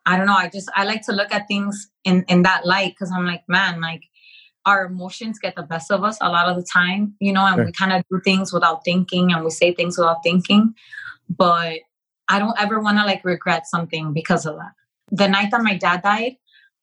I 0.06 0.16
don't 0.16 0.26
know. 0.26 0.34
I 0.34 0.48
just 0.48 0.70
I 0.74 0.84
like 0.84 1.02
to 1.02 1.12
look 1.12 1.32
at 1.32 1.46
things 1.46 1.88
in 2.04 2.24
in 2.28 2.42
that 2.42 2.66
light 2.66 2.94
because 2.94 3.12
I'm 3.12 3.26
like, 3.26 3.44
man, 3.48 3.80
like 3.80 4.02
our 4.68 4.84
emotions 4.84 5.38
get 5.38 5.56
the 5.56 5.62
best 5.62 5.90
of 5.90 6.04
us 6.04 6.18
a 6.20 6.28
lot 6.28 6.46
of 6.46 6.56
the 6.56 6.62
time, 6.62 7.14
you 7.20 7.32
know, 7.32 7.46
and 7.46 7.56
sure. 7.56 7.64
we 7.64 7.72
kind 7.72 7.90
of 7.90 8.04
do 8.10 8.20
things 8.22 8.52
without 8.52 8.84
thinking 8.84 9.32
and 9.32 9.42
we 9.42 9.50
say 9.50 9.72
things 9.72 9.96
without 9.96 10.22
thinking. 10.22 10.74
But 11.30 11.80
I 12.28 12.38
don't 12.38 12.60
ever 12.60 12.78
want 12.78 12.98
to 12.98 13.06
like 13.06 13.24
regret 13.24 13.66
something 13.66 14.12
because 14.12 14.44
of 14.44 14.56
that. 14.56 14.72
The 15.10 15.26
night 15.26 15.50
that 15.52 15.62
my 15.62 15.74
dad 15.74 16.02
died, 16.02 16.36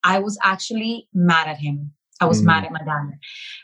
I 0.03 0.17
was 0.17 0.35
actually 0.41 1.07
mad 1.13 1.47
at 1.47 1.59
him. 1.59 1.91
I 2.19 2.25
was 2.25 2.41
mm. 2.41 2.45
mad 2.45 2.65
at 2.65 2.71
my 2.71 2.79
dad. 2.79 3.19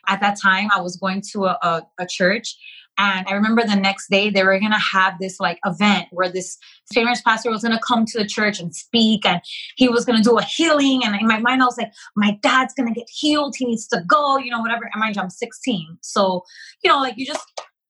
At 0.07 0.21
that 0.21 0.39
time, 0.39 0.69
I 0.71 0.81
was 0.81 0.97
going 0.97 1.23
to 1.31 1.45
a, 1.45 1.57
a, 1.63 1.87
a 1.97 2.05
church 2.05 2.55
and 3.01 3.27
I 3.27 3.33
remember 3.33 3.63
the 3.63 3.75
next 3.75 4.11
day 4.11 4.29
they 4.29 4.43
were 4.43 4.59
going 4.59 4.71
to 4.71 4.77
have 4.77 5.17
this 5.19 5.39
like 5.39 5.57
event 5.65 6.09
where 6.11 6.29
this 6.29 6.59
famous 6.93 7.19
pastor 7.19 7.49
was 7.49 7.63
going 7.63 7.75
to 7.75 7.81
come 7.81 8.05
to 8.05 8.19
the 8.19 8.27
church 8.27 8.59
and 8.59 8.75
speak 8.75 9.25
and 9.25 9.41
he 9.75 9.89
was 9.89 10.05
going 10.05 10.21
to 10.21 10.23
do 10.23 10.37
a 10.37 10.43
healing. 10.43 11.01
And 11.03 11.15
in 11.19 11.27
my 11.27 11.39
mind, 11.39 11.63
I 11.63 11.65
was 11.65 11.79
like, 11.79 11.91
my 12.15 12.37
dad's 12.43 12.75
going 12.75 12.93
to 12.93 12.93
get 12.93 13.09
healed. 13.09 13.55
He 13.57 13.65
needs 13.65 13.87
to 13.87 14.03
go, 14.07 14.37
you 14.37 14.51
know, 14.51 14.59
whatever. 14.59 14.83
And 14.83 14.99
mind 14.99 15.15
you, 15.15 15.21
I'm 15.23 15.31
16. 15.31 15.97
So, 16.01 16.43
you 16.83 16.91
know, 16.91 16.99
like 16.99 17.15
you 17.17 17.25
just, 17.25 17.43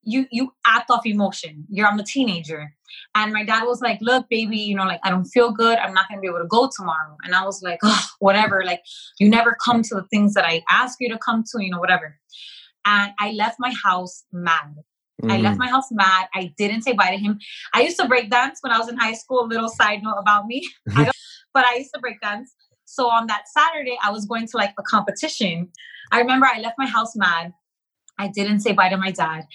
you, 0.03 0.27
you 0.31 0.53
act 0.65 0.89
off 0.89 1.05
emotion. 1.05 1.65
You're, 1.69 1.87
I'm 1.87 1.99
a 1.99 2.05
teenager. 2.05 2.73
And 3.13 3.33
my 3.33 3.43
dad 3.43 3.65
was 3.65 3.81
like, 3.81 3.97
look, 3.99 4.29
baby, 4.29 4.59
you 4.59 4.75
know, 4.75 4.85
like 4.85 5.01
I 5.03 5.09
don't 5.09 5.25
feel 5.25 5.51
good. 5.51 5.77
I'm 5.77 5.93
not 5.93 6.07
going 6.07 6.19
to 6.19 6.21
be 6.21 6.27
able 6.29 6.39
to 6.39 6.47
go 6.47 6.69
tomorrow. 6.73 7.17
And 7.25 7.35
I 7.35 7.43
was 7.43 7.61
like, 7.61 7.79
oh, 7.83 8.05
whatever. 8.19 8.63
Like 8.65 8.81
you 9.19 9.29
never 9.29 9.57
come 9.61 9.81
to 9.83 9.95
the 9.95 10.07
things 10.09 10.35
that 10.35 10.45
I 10.45 10.63
ask 10.71 10.99
you 11.01 11.09
to 11.09 11.17
come 11.17 11.43
to, 11.51 11.61
you 11.61 11.69
know, 11.69 11.79
whatever. 11.79 12.17
And 12.85 13.11
I 13.19 13.33
left 13.33 13.57
my 13.59 13.73
house 13.83 14.23
mad. 14.31 14.77
Mm. 15.21 15.31
I 15.31 15.37
left 15.37 15.55
mm. 15.55 15.59
my 15.59 15.69
house 15.69 15.91
mad. 15.91 16.27
I 16.33 16.53
didn't 16.57 16.83
say 16.83 16.93
bye 16.93 17.11
to 17.11 17.17
him. 17.17 17.39
I 17.73 17.81
used 17.81 17.99
to 17.99 18.07
break 18.07 18.29
dance 18.29 18.59
when 18.61 18.71
I 18.71 18.79
was 18.79 18.89
in 18.89 18.97
high 18.97 19.13
school. 19.13 19.45
A 19.45 19.47
little 19.47 19.69
side 19.69 20.01
note 20.03 20.17
about 20.17 20.45
me. 20.45 20.67
I 20.95 21.11
but 21.53 21.65
I 21.65 21.75
used 21.75 21.91
to 21.93 21.99
break 21.99 22.21
dance. 22.21 22.53
So 22.85 23.09
on 23.09 23.27
that 23.27 23.43
Saturday, 23.47 23.97
I 24.03 24.11
was 24.11 24.25
going 24.25 24.47
to 24.47 24.57
like 24.57 24.73
a 24.77 24.83
competition. 24.83 25.69
I 26.11 26.19
remember 26.19 26.45
I 26.45 26.59
left 26.59 26.75
my 26.77 26.87
house 26.87 27.15
mad. 27.15 27.53
I 28.17 28.27
didn't 28.27 28.59
say 28.59 28.73
bye 28.73 28.89
to 28.89 28.97
my 28.97 29.11
dad. 29.11 29.47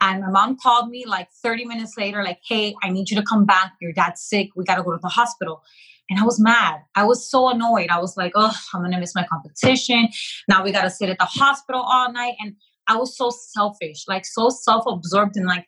And 0.00 0.20
my 0.20 0.30
mom 0.30 0.56
called 0.62 0.90
me 0.90 1.04
like 1.06 1.28
30 1.42 1.64
minutes 1.64 1.94
later, 1.96 2.22
like, 2.22 2.40
hey, 2.46 2.74
I 2.82 2.90
need 2.90 3.10
you 3.10 3.16
to 3.16 3.22
come 3.22 3.44
back. 3.44 3.72
Your 3.80 3.92
dad's 3.92 4.22
sick. 4.22 4.50
We 4.54 4.64
got 4.64 4.76
to 4.76 4.82
go 4.82 4.92
to 4.92 4.98
the 5.02 5.08
hospital. 5.08 5.62
And 6.10 6.20
I 6.20 6.24
was 6.24 6.38
mad. 6.38 6.80
I 6.94 7.04
was 7.04 7.28
so 7.28 7.48
annoyed. 7.48 7.88
I 7.88 7.98
was 7.98 8.16
like, 8.16 8.32
oh, 8.34 8.54
I'm 8.74 8.82
going 8.82 8.92
to 8.92 8.98
miss 8.98 9.14
my 9.14 9.26
competition. 9.26 10.08
Now 10.48 10.62
we 10.62 10.70
got 10.70 10.82
to 10.82 10.90
sit 10.90 11.08
at 11.08 11.18
the 11.18 11.24
hospital 11.24 11.80
all 11.80 12.12
night. 12.12 12.34
And 12.38 12.56
I 12.88 12.96
was 12.96 13.16
so 13.16 13.30
selfish, 13.30 14.04
like 14.08 14.24
so 14.24 14.48
self 14.48 14.84
absorbed 14.86 15.36
in 15.36 15.46
like 15.46 15.66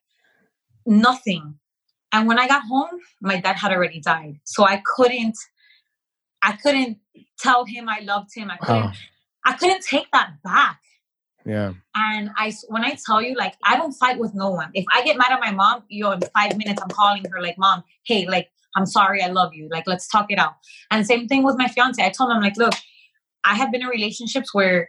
nothing. 0.86 1.56
And 2.12 2.28
when 2.28 2.38
I 2.38 2.46
got 2.46 2.62
home, 2.62 3.00
my 3.20 3.40
dad 3.40 3.56
had 3.56 3.72
already 3.72 4.00
died. 4.00 4.40
So 4.44 4.64
I 4.64 4.82
couldn't, 4.84 5.36
I 6.42 6.52
couldn't 6.52 6.98
tell 7.38 7.64
him 7.64 7.88
I 7.88 8.00
loved 8.00 8.30
him. 8.34 8.50
I 8.50 8.56
couldn't, 8.56 8.84
oh. 8.84 8.92
I 9.44 9.54
couldn't 9.54 9.82
take 9.82 10.10
that 10.12 10.34
back. 10.44 10.80
Yeah. 11.44 11.72
And 11.94 12.30
I, 12.36 12.52
when 12.68 12.84
I 12.84 12.96
tell 13.04 13.20
you, 13.20 13.34
like, 13.36 13.54
I 13.64 13.76
don't 13.76 13.92
fight 13.92 14.18
with 14.18 14.34
no 14.34 14.50
one. 14.50 14.70
If 14.74 14.84
I 14.92 15.02
get 15.04 15.18
mad 15.18 15.30
at 15.30 15.40
my 15.40 15.50
mom, 15.50 15.82
yo, 15.88 16.12
in 16.12 16.20
five 16.34 16.56
minutes, 16.56 16.80
I'm 16.80 16.88
calling 16.88 17.22
her, 17.30 17.42
like, 17.42 17.58
mom, 17.58 17.84
hey, 18.04 18.26
like, 18.26 18.48
I'm 18.76 18.86
sorry, 18.86 19.22
I 19.22 19.28
love 19.28 19.52
you. 19.54 19.68
Like, 19.70 19.86
let's 19.86 20.08
talk 20.08 20.26
it 20.30 20.38
out. 20.38 20.54
And 20.90 21.06
same 21.06 21.28
thing 21.28 21.42
with 21.42 21.58
my 21.58 21.68
fiance. 21.68 22.02
I 22.02 22.10
told 22.10 22.30
him, 22.30 22.36
I'm 22.36 22.42
like, 22.42 22.56
look, 22.56 22.74
I 23.44 23.54
have 23.54 23.70
been 23.70 23.82
in 23.82 23.88
relationships 23.88 24.54
where 24.54 24.88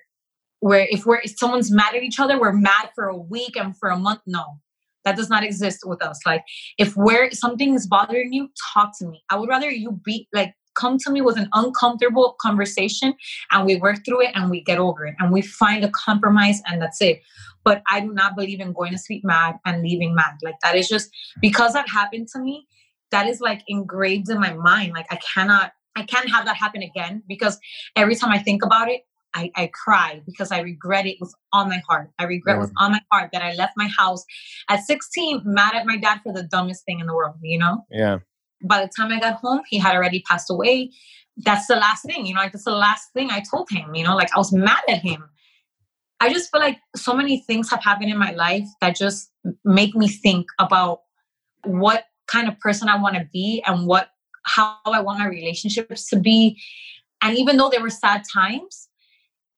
where 0.65 0.87
if 0.89 1.05
we're 1.05 1.19
if 1.19 1.37
someone's 1.37 1.69
mad 1.69 1.93
at 1.93 2.01
each 2.01 2.19
other, 2.19 2.39
we're 2.39 2.51
mad 2.51 2.89
for 2.95 3.05
a 3.05 3.15
week 3.15 3.55
and 3.55 3.77
for 3.77 3.89
a 3.89 3.97
month. 3.97 4.21
No, 4.25 4.59
that 5.03 5.15
does 5.15 5.29
not 5.29 5.43
exist 5.43 5.81
with 5.85 6.01
us. 6.01 6.19
Like 6.25 6.43
if 6.79 6.97
we're 6.97 7.29
something 7.29 7.75
is 7.75 7.85
bothering 7.85 8.33
you, 8.33 8.49
talk 8.73 8.97
to 8.97 9.05
me. 9.05 9.23
I 9.29 9.35
would 9.37 9.47
rather 9.47 9.69
you 9.69 9.91
be 10.03 10.27
like 10.33 10.55
come 10.73 10.97
to 10.97 11.11
me 11.11 11.21
with 11.21 11.37
an 11.37 11.49
uncomfortable 11.53 12.35
conversation 12.41 13.13
and 13.51 13.67
we 13.67 13.75
work 13.75 14.03
through 14.03 14.23
it 14.23 14.31
and 14.33 14.49
we 14.49 14.59
get 14.59 14.79
over 14.79 15.05
it 15.05 15.13
and 15.19 15.31
we 15.31 15.43
find 15.43 15.85
a 15.85 15.91
compromise 15.91 16.63
and 16.65 16.81
that's 16.81 16.99
it. 16.99 17.21
But 17.63 17.83
I 17.91 17.99
do 17.99 18.11
not 18.11 18.35
believe 18.35 18.59
in 18.59 18.73
going 18.73 18.91
to 18.91 18.97
sleep 18.97 19.23
mad 19.23 19.57
and 19.65 19.83
leaving 19.83 20.15
mad. 20.15 20.33
Like 20.41 20.59
that 20.63 20.75
is 20.75 20.89
just 20.89 21.11
because 21.41 21.73
that 21.73 21.87
happened 21.87 22.27
to 22.29 22.39
me, 22.39 22.65
that 23.11 23.27
is 23.27 23.39
like 23.39 23.61
engraved 23.67 24.31
in 24.31 24.39
my 24.39 24.53
mind. 24.53 24.93
Like 24.93 25.05
I 25.11 25.19
cannot 25.35 25.73
I 25.95 26.01
can't 26.01 26.29
have 26.31 26.45
that 26.45 26.57
happen 26.57 26.81
again 26.81 27.21
because 27.27 27.59
every 27.95 28.15
time 28.15 28.31
I 28.31 28.39
think 28.39 28.65
about 28.65 28.89
it, 28.89 29.03
I, 29.35 29.51
I 29.55 29.67
cry 29.67 30.21
because 30.25 30.51
I 30.51 30.61
regret 30.61 31.05
it 31.05 31.17
with 31.19 31.33
all 31.51 31.65
my 31.65 31.81
heart. 31.87 32.09
I 32.17 32.23
regret 32.23 32.55
yeah. 32.55 32.61
with 32.61 32.71
all 32.79 32.89
my 32.89 33.01
heart 33.11 33.29
that 33.33 33.41
I 33.41 33.53
left 33.53 33.73
my 33.75 33.89
house 33.97 34.23
at 34.69 34.83
16 34.85 35.41
mad 35.45 35.75
at 35.75 35.85
my 35.85 35.97
dad 35.97 36.21
for 36.23 36.33
the 36.33 36.43
dumbest 36.43 36.85
thing 36.85 37.01
in 37.01 37.05
the 37.05 37.13
world, 37.13 37.35
you 37.41 37.59
know? 37.59 37.85
Yeah. 37.91 38.19
By 38.63 38.81
the 38.81 38.89
time 38.97 39.11
I 39.11 39.19
got 39.19 39.35
home, 39.35 39.61
he 39.67 39.77
had 39.77 39.93
already 39.93 40.21
passed 40.21 40.49
away. 40.49 40.91
That's 41.37 41.67
the 41.67 41.75
last 41.75 42.05
thing, 42.05 42.25
you 42.25 42.33
know, 42.33 42.39
like 42.39 42.53
that's 42.53 42.63
the 42.63 42.71
last 42.71 43.11
thing 43.13 43.29
I 43.29 43.43
told 43.51 43.69
him, 43.69 43.93
you 43.93 44.05
know, 44.05 44.15
like 44.15 44.29
I 44.33 44.39
was 44.39 44.53
mad 44.53 44.81
at 44.87 44.99
him. 44.99 45.29
I 46.21 46.31
just 46.31 46.49
feel 46.49 46.61
like 46.61 46.79
so 46.95 47.13
many 47.13 47.41
things 47.41 47.69
have 47.69 47.83
happened 47.83 48.09
in 48.09 48.17
my 48.17 48.31
life 48.31 48.67
that 48.79 48.95
just 48.95 49.31
make 49.65 49.95
me 49.95 50.07
think 50.07 50.47
about 50.59 51.01
what 51.65 52.05
kind 52.27 52.47
of 52.47 52.57
person 52.61 52.87
I 52.87 52.99
want 52.99 53.15
to 53.15 53.27
be 53.33 53.61
and 53.67 53.85
what 53.85 54.09
how 54.43 54.77
I 54.85 55.01
want 55.01 55.19
my 55.19 55.27
relationships 55.27 56.07
to 56.09 56.15
be. 56.17 56.57
And 57.21 57.37
even 57.37 57.57
though 57.57 57.69
there 57.69 57.81
were 57.81 57.89
sad 57.89 58.23
times, 58.31 58.87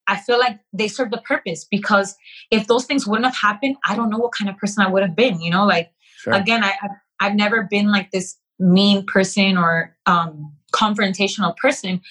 I 0.08 0.16
feel 0.16 0.39
like 0.39 0.60
they 0.74 0.88
serve 0.88 1.12
the 1.12 1.18
purpose 1.18 1.66
because 1.70 2.16
if 2.49 2.68
those 2.68 2.86
things 2.86 3.05
wouldn't 3.05 3.26
have 3.26 3.36
happened, 3.36 3.76
I 3.86 3.95
don't 3.95 4.10
know 4.10 4.18
what 4.18 4.34
kind 4.34 4.49
of 4.49 4.58
person 4.58 4.84
I 4.84 4.89
would 4.89 5.03
have 5.03 5.16
been. 5.16 5.41
You 5.41 5.51
know, 5.51 5.66
like 5.66 5.91
sure. 6.18 6.34
again, 6.34 6.64
I 6.64 6.74
I've 7.20 7.36
never 7.36 7.68
been 7.70 7.91
like 7.91 8.12
this 8.12 8.38
mean 8.60 9.05
person 9.05 9.58
or 9.58 9.95
um, 10.05 10.53
confrontational 10.74 11.55
person, 11.58 12.01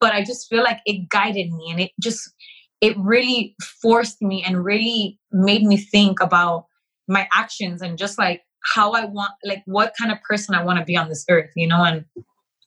but 0.00 0.12
I 0.12 0.24
just 0.24 0.48
feel 0.48 0.62
like 0.62 0.80
it 0.84 1.08
guided 1.08 1.52
me 1.52 1.70
and 1.70 1.80
it 1.80 1.92
just 2.00 2.32
it 2.80 2.96
really 2.98 3.54
forced 3.80 4.20
me 4.20 4.42
and 4.44 4.64
really 4.64 5.18
made 5.30 5.62
me 5.62 5.76
think 5.76 6.20
about 6.20 6.66
my 7.06 7.28
actions 7.32 7.80
and 7.80 7.96
just 7.96 8.18
like 8.18 8.42
how 8.74 8.92
I 8.92 9.04
want, 9.04 9.32
like 9.44 9.62
what 9.66 9.92
kind 9.98 10.10
of 10.12 10.18
person 10.22 10.54
I 10.54 10.64
want 10.64 10.78
to 10.78 10.84
be 10.84 10.96
on 10.96 11.08
this 11.08 11.24
earth, 11.30 11.50
you 11.54 11.66
know, 11.66 11.84
and 11.84 12.04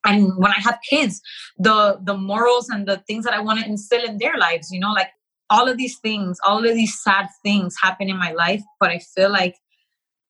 and 0.06 0.38
when 0.38 0.52
i 0.52 0.60
have 0.60 0.78
kids 0.90 1.22
the 1.58 2.00
the 2.04 2.16
morals 2.16 2.70
and 2.70 2.88
the 2.88 2.98
things 3.08 3.26
that 3.26 3.34
i 3.34 3.40
want 3.40 3.60
to 3.60 3.66
instill 3.66 4.04
in 4.04 4.18
their 4.18 4.38
lives 4.38 4.72
you 4.72 4.80
know 4.80 4.92
like 4.94 5.10
all 5.50 5.68
of 5.68 5.78
these 5.78 5.98
things 6.00 6.38
all 6.46 6.66
of 6.66 6.74
these 6.74 7.00
sad 7.02 7.28
things 7.44 7.76
happen 7.82 8.10
in 8.10 8.18
my 8.18 8.32
life 8.32 8.64
but 8.80 8.90
i 8.90 9.00
feel 9.00 9.32
like 9.32 9.56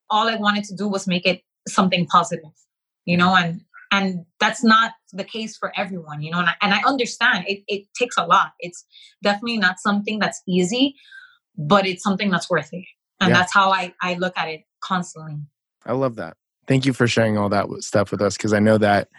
all 0.10 0.28
i 0.28 0.36
wanted 0.36 0.64
to 0.64 0.76
do 0.76 0.88
was 0.88 1.08
make 1.08 1.26
it 1.26 1.42
something 1.68 2.06
positive 2.08 2.56
you 3.06 3.18
know 3.18 3.36
and 3.36 3.62
and 3.92 4.26
that's 4.40 4.64
not 4.64 4.94
the 5.14 5.24
case 5.24 5.56
for 5.56 5.72
everyone 5.78 6.22
you 6.22 6.32
know 6.32 6.40
and 6.40 6.50
I, 6.50 6.56
and 6.62 6.74
I 6.74 6.82
understand 6.86 7.46
it, 7.48 7.64
it 7.68 7.86
takes 7.98 8.18
a 8.18 8.26
lot 8.26 8.52
it's 8.60 8.86
definitely 9.24 9.58
not 9.58 9.80
something 9.80 10.20
that's 10.20 10.42
easy 10.48 10.96
but 11.58 11.88
it's 11.88 12.04
something 12.04 12.30
that's 12.30 12.50
worth 12.50 12.74
it 12.74 12.86
And 13.20 13.30
yeah. 13.30 13.38
that's 13.38 13.54
how 13.54 13.72
I, 13.72 13.94
I 14.02 14.16
look 14.16 14.34
at 14.38 14.50
it 14.50 14.64
constantly. 14.82 15.38
I 15.86 15.94
love 15.94 16.16
that. 16.16 16.38
Thank 16.68 16.86
you 16.86 16.94
for 16.94 17.08
sharing 17.08 17.38
all 17.38 17.50
that 17.50 17.68
stuff 17.82 18.12
with 18.12 18.22
us 18.22 18.38
because 18.38 18.54
I 18.54 18.60
know 18.60 18.78
that, 18.78 19.10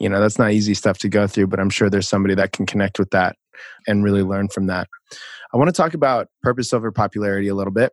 you 0.00 0.08
know, 0.08 0.20
that's 0.20 0.38
not 0.38 0.52
easy 0.52 0.74
stuff 0.74 0.98
to 0.98 1.08
go 1.08 1.26
through, 1.26 1.46
but 1.46 1.60
I'm 1.60 1.70
sure 1.70 1.90
there's 1.90 2.08
somebody 2.08 2.34
that 2.34 2.52
can 2.52 2.66
connect 2.66 2.98
with 2.98 3.10
that 3.10 3.36
and 3.86 4.02
really 4.02 4.22
learn 4.22 4.48
from 4.48 4.66
that. 4.66 4.88
I 5.52 5.58
want 5.58 5.68
to 5.68 5.72
talk 5.72 5.94
about 5.94 6.28
purpose 6.42 6.72
over 6.72 6.90
popularity 6.90 7.48
a 7.48 7.54
little 7.54 7.72
bit. 7.72 7.92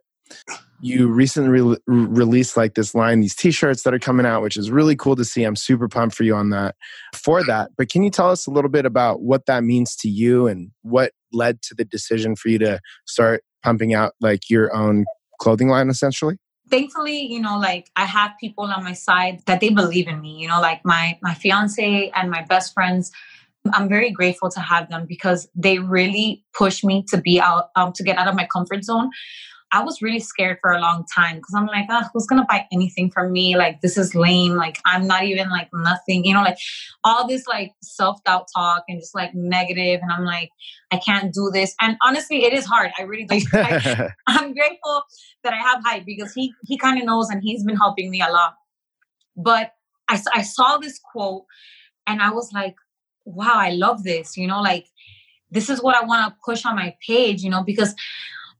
You 0.80 1.08
recently 1.08 1.50
re- 1.50 1.76
released 1.86 2.56
like 2.56 2.74
this 2.74 2.94
line, 2.94 3.20
these 3.20 3.34
t-shirts 3.34 3.82
that 3.82 3.92
are 3.92 3.98
coming 3.98 4.24
out, 4.24 4.42
which 4.42 4.56
is 4.56 4.70
really 4.70 4.96
cool 4.96 5.16
to 5.16 5.24
see. 5.24 5.42
I'm 5.42 5.56
super 5.56 5.88
pumped 5.88 6.16
for 6.16 6.22
you 6.22 6.34
on 6.34 6.50
that, 6.50 6.76
for 7.14 7.44
that. 7.44 7.70
But 7.76 7.90
can 7.90 8.02
you 8.02 8.10
tell 8.10 8.30
us 8.30 8.46
a 8.46 8.50
little 8.50 8.70
bit 8.70 8.86
about 8.86 9.20
what 9.20 9.46
that 9.46 9.64
means 9.64 9.96
to 9.96 10.08
you 10.08 10.46
and 10.46 10.70
what 10.82 11.12
led 11.32 11.60
to 11.62 11.74
the 11.74 11.84
decision 11.84 12.36
for 12.36 12.48
you 12.48 12.58
to 12.60 12.80
start 13.06 13.42
pumping 13.62 13.92
out 13.92 14.14
like 14.20 14.48
your 14.48 14.74
own 14.74 15.04
clothing 15.40 15.68
line 15.68 15.90
essentially? 15.90 16.36
Thankfully 16.70 17.20
you 17.20 17.40
know 17.40 17.58
like 17.58 17.90
i 17.96 18.04
have 18.04 18.32
people 18.40 18.64
on 18.64 18.84
my 18.84 18.92
side 18.92 19.40
that 19.46 19.60
they 19.60 19.70
believe 19.70 20.06
in 20.08 20.20
me 20.20 20.36
you 20.38 20.48
know 20.48 20.60
like 20.60 20.80
my 20.84 21.18
my 21.22 21.34
fiance 21.34 22.10
and 22.14 22.30
my 22.30 22.42
best 22.42 22.74
friends. 22.74 23.10
I'm 23.74 23.88
very 23.88 24.10
grateful 24.10 24.48
to 24.50 24.60
have 24.60 24.88
them 24.88 25.04
because 25.06 25.48
they 25.54 25.78
really 25.78 26.42
push 26.56 26.82
me 26.82 27.04
to 27.08 27.20
be 27.20 27.38
out 27.38 27.68
um, 27.76 27.92
to 27.94 28.02
get 28.02 28.16
out 28.16 28.28
of 28.28 28.34
my 28.34 28.46
comfort 28.50 28.82
zone 28.84 29.10
I 29.70 29.82
was 29.82 30.00
really 30.00 30.20
scared 30.20 30.58
for 30.62 30.70
a 30.72 30.80
long 30.80 31.04
time 31.14 31.36
because 31.36 31.54
I'm 31.54 31.66
like, 31.66 31.86
oh, 31.90 32.02
who's 32.12 32.26
gonna 32.26 32.46
buy 32.48 32.66
anything 32.72 33.10
from 33.10 33.32
me? 33.32 33.56
Like, 33.56 33.80
this 33.80 33.98
is 33.98 34.14
lame. 34.14 34.54
Like, 34.54 34.78
I'm 34.86 35.06
not 35.06 35.24
even 35.24 35.50
like 35.50 35.68
nothing, 35.72 36.24
you 36.24 36.32
know, 36.32 36.42
like 36.42 36.58
all 37.04 37.26
this 37.26 37.46
like 37.46 37.72
self 37.82 38.22
doubt 38.24 38.46
talk 38.54 38.84
and 38.88 39.00
just 39.00 39.14
like 39.14 39.34
negative, 39.34 40.00
And 40.02 40.10
I'm 40.10 40.24
like, 40.24 40.50
I 40.90 40.96
can't 40.96 41.32
do 41.34 41.50
this. 41.52 41.74
And 41.80 41.96
honestly, 42.02 42.44
it 42.44 42.52
is 42.52 42.64
hard. 42.64 42.90
I 42.98 43.02
really 43.02 43.26
like, 43.30 43.44
I, 43.52 44.10
I'm 44.26 44.54
grateful 44.54 45.02
that 45.44 45.52
I 45.52 45.58
have 45.58 45.82
hype 45.84 46.06
because 46.06 46.32
he 46.32 46.54
he 46.64 46.78
kind 46.78 46.98
of 46.98 47.06
knows 47.06 47.28
and 47.28 47.42
he's 47.42 47.64
been 47.64 47.76
helping 47.76 48.10
me 48.10 48.22
a 48.22 48.30
lot. 48.30 48.54
But 49.36 49.72
I, 50.08 50.20
I 50.34 50.42
saw 50.42 50.78
this 50.78 50.98
quote 51.12 51.44
and 52.06 52.22
I 52.22 52.30
was 52.30 52.50
like, 52.52 52.76
wow, 53.24 53.54
I 53.54 53.70
love 53.70 54.04
this, 54.04 54.36
you 54.36 54.46
know, 54.46 54.62
like 54.62 54.86
this 55.50 55.70
is 55.70 55.82
what 55.82 55.94
I 55.94 56.04
want 56.04 56.28
to 56.28 56.36
push 56.44 56.64
on 56.64 56.76
my 56.76 56.94
page, 57.06 57.42
you 57.42 57.50
know, 57.50 57.62
because 57.62 57.94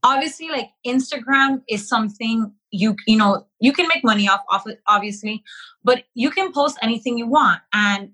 obviously 0.03 0.47
like 0.49 0.69
instagram 0.85 1.61
is 1.69 1.87
something 1.87 2.51
you 2.71 2.95
you 3.07 3.17
know 3.17 3.45
you 3.59 3.73
can 3.73 3.87
make 3.87 4.03
money 4.03 4.27
off 4.27 4.41
off 4.49 4.67
it 4.67 4.79
obviously 4.87 5.43
but 5.83 6.03
you 6.13 6.29
can 6.29 6.51
post 6.51 6.77
anything 6.81 7.17
you 7.17 7.27
want. 7.27 7.61
And 7.73 8.11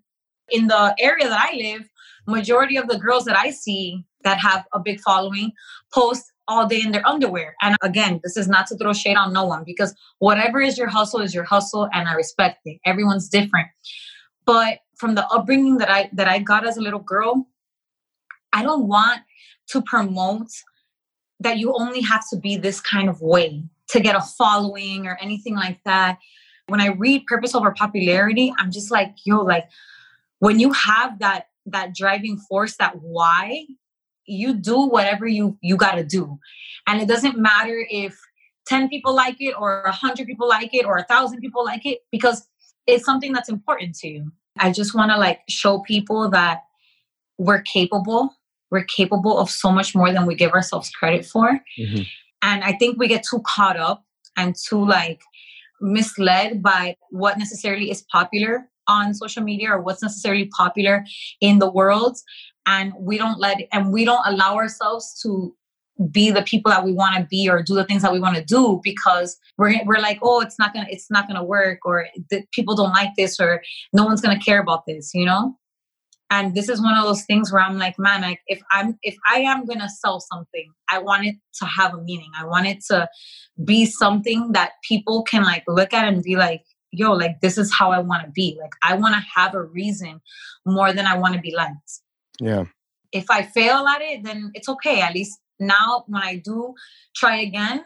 in 0.49 0.67
the 0.67 0.95
area 0.99 1.27
that 1.27 1.49
i 1.51 1.55
live 1.55 1.89
majority 2.27 2.77
of 2.77 2.87
the 2.87 2.97
girls 2.97 3.25
that 3.25 3.35
i 3.35 3.49
see 3.49 4.05
that 4.23 4.39
have 4.39 4.63
a 4.73 4.79
big 4.79 4.99
following 5.01 5.51
post 5.93 6.31
all 6.47 6.67
day 6.67 6.79
in 6.79 6.91
their 6.91 7.07
underwear. 7.07 7.55
And 7.61 7.75
again 7.81 8.19
this 8.23 8.37
is 8.37 8.47
not 8.47 8.67
to 8.67 8.77
throw 8.77 8.93
shade 8.93 9.17
on 9.17 9.33
no 9.33 9.45
one 9.45 9.63
because 9.65 9.95
whatever 10.19 10.61
is 10.61 10.77
your 10.77 10.87
hustle 10.87 11.21
is 11.21 11.33
your 11.33 11.43
hustle 11.43 11.89
and 11.93 12.07
i 12.07 12.13
respect 12.13 12.59
it. 12.65 12.79
Everyone's 12.85 13.27
different. 13.29 13.67
But 14.45 14.79
from 14.95 15.15
the 15.15 15.25
upbringing 15.27 15.77
that 15.79 15.89
i 15.89 16.09
that 16.13 16.27
i 16.27 16.39
got 16.39 16.67
as 16.67 16.77
a 16.77 16.81
little 16.81 16.99
girl 16.99 17.47
i 18.53 18.63
don't 18.63 18.87
want 18.87 19.21
to 19.67 19.81
promote 19.81 20.47
that 21.39 21.57
you 21.57 21.73
only 21.73 22.01
have 22.01 22.23
to 22.29 22.37
be 22.37 22.57
this 22.57 22.79
kind 22.79 23.09
of 23.09 23.21
way 23.21 23.63
to 23.89 23.99
get 23.99 24.15
a 24.15 24.21
following 24.21 25.05
or 25.05 25.17
anything 25.21 25.55
like 25.55 25.79
that. 25.85 26.17
When 26.67 26.81
I 26.81 26.87
read 26.87 27.25
purpose 27.27 27.53
over 27.53 27.71
popularity, 27.71 28.53
I'm 28.57 28.71
just 28.71 28.91
like, 28.91 29.15
yo, 29.23 29.41
like 29.41 29.65
when 30.39 30.59
you 30.59 30.71
have 30.73 31.19
that 31.19 31.47
that 31.67 31.95
driving 31.95 32.37
force, 32.37 32.77
that 32.77 33.01
why, 33.01 33.65
you 34.25 34.53
do 34.53 34.87
whatever 34.87 35.27
you 35.27 35.57
you 35.61 35.77
got 35.77 35.95
to 35.95 36.03
do. 36.03 36.39
And 36.87 37.01
it 37.01 37.07
doesn't 37.07 37.37
matter 37.37 37.85
if 37.89 38.17
10 38.67 38.89
people 38.89 39.15
like 39.15 39.37
it 39.39 39.53
or 39.59 39.83
100 39.83 40.25
people 40.25 40.47
like 40.47 40.73
it 40.73 40.85
or 40.85 40.95
1000 40.95 41.39
people 41.39 41.63
like 41.63 41.85
it 41.85 41.99
because 42.11 42.47
it's 42.87 43.05
something 43.05 43.33
that's 43.33 43.49
important 43.49 43.95
to 43.95 44.07
you. 44.07 44.31
I 44.57 44.71
just 44.71 44.95
want 44.95 45.11
to 45.11 45.17
like 45.17 45.41
show 45.49 45.79
people 45.79 46.29
that 46.31 46.63
we're 47.37 47.61
capable 47.61 48.33
we're 48.75 48.83
capable 48.83 49.37
of 49.39 49.49
so 49.49 49.71
much 49.71 49.95
more 49.95 50.11
than 50.11 50.25
we 50.25 50.35
give 50.35 50.51
ourselves 50.51 50.89
credit 50.89 51.25
for. 51.25 51.61
Mm-hmm. 51.79 52.01
And 52.41 52.63
I 52.63 52.73
think 52.73 52.99
we 52.99 53.07
get 53.07 53.23
too 53.23 53.41
caught 53.45 53.77
up 53.77 54.03
and 54.35 54.53
too 54.67 54.85
like 54.85 55.21
misled 55.79 56.61
by 56.61 56.97
what 57.09 57.37
necessarily 57.37 57.89
is 57.89 58.03
popular 58.11 58.67
on 58.87 59.13
social 59.13 59.43
media 59.43 59.71
or 59.71 59.81
what's 59.81 60.03
necessarily 60.03 60.47
popular 60.57 61.05
in 61.39 61.59
the 61.59 61.71
world 61.71 62.17
and 62.65 62.91
we 62.99 63.17
don't 63.17 63.39
let 63.39 63.57
and 63.71 63.93
we 63.93 64.05
don't 64.05 64.25
allow 64.25 64.55
ourselves 64.55 65.19
to 65.21 65.55
be 66.11 66.29
the 66.29 66.43
people 66.43 66.69
that 66.69 66.83
we 66.83 66.91
want 66.91 67.15
to 67.15 67.25
be 67.29 67.49
or 67.49 67.63
do 67.63 67.73
the 67.73 67.85
things 67.85 68.01
that 68.01 68.11
we 68.11 68.19
want 68.19 68.35
to 68.35 68.43
do 68.43 68.81
because 68.83 69.37
we're 69.57 69.79
we're 69.85 69.99
like 69.99 70.19
oh 70.21 70.41
it's 70.41 70.59
not 70.59 70.73
gonna 70.73 70.87
it's 70.89 71.09
not 71.09 71.27
gonna 71.27 71.43
work 71.43 71.79
or 71.85 72.07
the, 72.29 72.43
people 72.51 72.75
don't 72.75 72.91
like 72.91 73.11
this 73.17 73.39
or 73.39 73.63
no 73.93 74.03
one's 74.03 74.21
gonna 74.21 74.39
care 74.39 74.59
about 74.59 74.85
this 74.85 75.11
you 75.13 75.25
know 75.25 75.57
and 76.29 76.55
this 76.55 76.69
is 76.69 76.81
one 76.81 76.97
of 76.97 77.03
those 77.03 77.23
things 77.23 77.51
where 77.51 77.61
i'm 77.61 77.77
like 77.77 77.97
man 77.99 78.21
like 78.21 78.39
if 78.47 78.61
i'm 78.71 78.97
if 79.03 79.15
i 79.31 79.39
am 79.39 79.65
gonna 79.65 79.89
sell 79.89 80.19
something 80.19 80.71
i 80.89 80.97
want 80.97 81.25
it 81.25 81.35
to 81.59 81.65
have 81.65 81.93
a 81.93 82.01
meaning. 82.01 82.31
I 82.37 82.45
want 82.45 82.67
it 82.67 82.83
to 82.89 83.09
be 83.63 83.85
something 83.85 84.51
that 84.51 84.73
people 84.83 85.23
can 85.23 85.43
like 85.43 85.63
look 85.67 85.93
at 85.93 86.07
and 86.07 86.23
be 86.23 86.35
like 86.35 86.63
yo 86.91 87.11
like 87.11 87.39
this 87.41 87.57
is 87.57 87.73
how 87.73 87.91
i 87.91 87.99
want 87.99 88.23
to 88.25 88.31
be. 88.31 88.57
Like 88.61 88.73
i 88.83 88.95
want 88.95 89.15
to 89.15 89.21
have 89.35 89.55
a 89.55 89.63
reason 89.63 90.21
more 90.65 90.93
than 90.93 91.07
i 91.07 91.17
want 91.17 91.35
to 91.35 91.41
be 91.41 91.55
liked. 91.55 92.01
Yeah. 92.39 92.65
If 93.11 93.25
i 93.29 93.43
fail 93.43 93.87
at 93.87 94.01
it 94.01 94.23
then 94.23 94.51
it's 94.53 94.69
okay. 94.69 95.01
At 95.01 95.13
least 95.13 95.39
now 95.59 96.03
when 96.07 96.21
i 96.21 96.35
do 96.35 96.73
try 97.15 97.37
again 97.37 97.83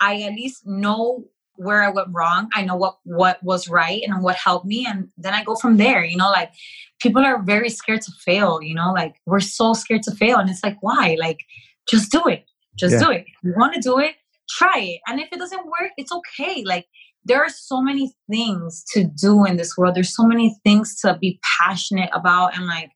i 0.00 0.22
at 0.22 0.32
least 0.32 0.66
know 0.66 1.24
where 1.60 1.82
I 1.82 1.90
went 1.90 2.08
wrong. 2.10 2.48
I 2.54 2.62
know 2.64 2.76
what 2.76 2.96
what 3.04 3.42
was 3.42 3.68
right 3.68 4.02
and 4.02 4.22
what 4.22 4.36
helped 4.36 4.66
me, 4.66 4.86
and 4.86 5.08
then 5.18 5.34
I 5.34 5.44
go 5.44 5.54
from 5.56 5.76
there. 5.76 6.02
You 6.04 6.16
know, 6.16 6.30
like 6.30 6.52
people 7.00 7.22
are 7.22 7.42
very 7.42 7.68
scared 7.68 8.02
to 8.02 8.12
fail. 8.24 8.62
You 8.62 8.74
know, 8.74 8.92
like 8.92 9.16
we're 9.26 9.40
so 9.40 9.74
scared 9.74 10.02
to 10.04 10.14
fail, 10.14 10.38
and 10.38 10.48
it's 10.48 10.64
like 10.64 10.78
why? 10.80 11.16
Like 11.20 11.40
just 11.88 12.10
do 12.10 12.26
it. 12.26 12.44
Just 12.78 12.94
yeah. 12.94 13.04
do 13.04 13.10
it. 13.10 13.24
If 13.26 13.44
you 13.44 13.54
want 13.56 13.74
to 13.74 13.80
do 13.80 13.98
it, 13.98 14.14
try 14.48 14.78
it. 14.78 15.00
And 15.06 15.20
if 15.20 15.28
it 15.32 15.38
doesn't 15.38 15.66
work, 15.66 15.92
it's 15.98 16.12
okay. 16.12 16.64
Like 16.64 16.86
there 17.24 17.42
are 17.42 17.50
so 17.50 17.82
many 17.82 18.14
things 18.30 18.82
to 18.92 19.04
do 19.04 19.44
in 19.44 19.56
this 19.56 19.76
world. 19.76 19.94
There's 19.94 20.14
so 20.14 20.24
many 20.24 20.56
things 20.64 20.98
to 21.00 21.18
be 21.20 21.40
passionate 21.58 22.10
about 22.14 22.56
and 22.56 22.66
like 22.66 22.90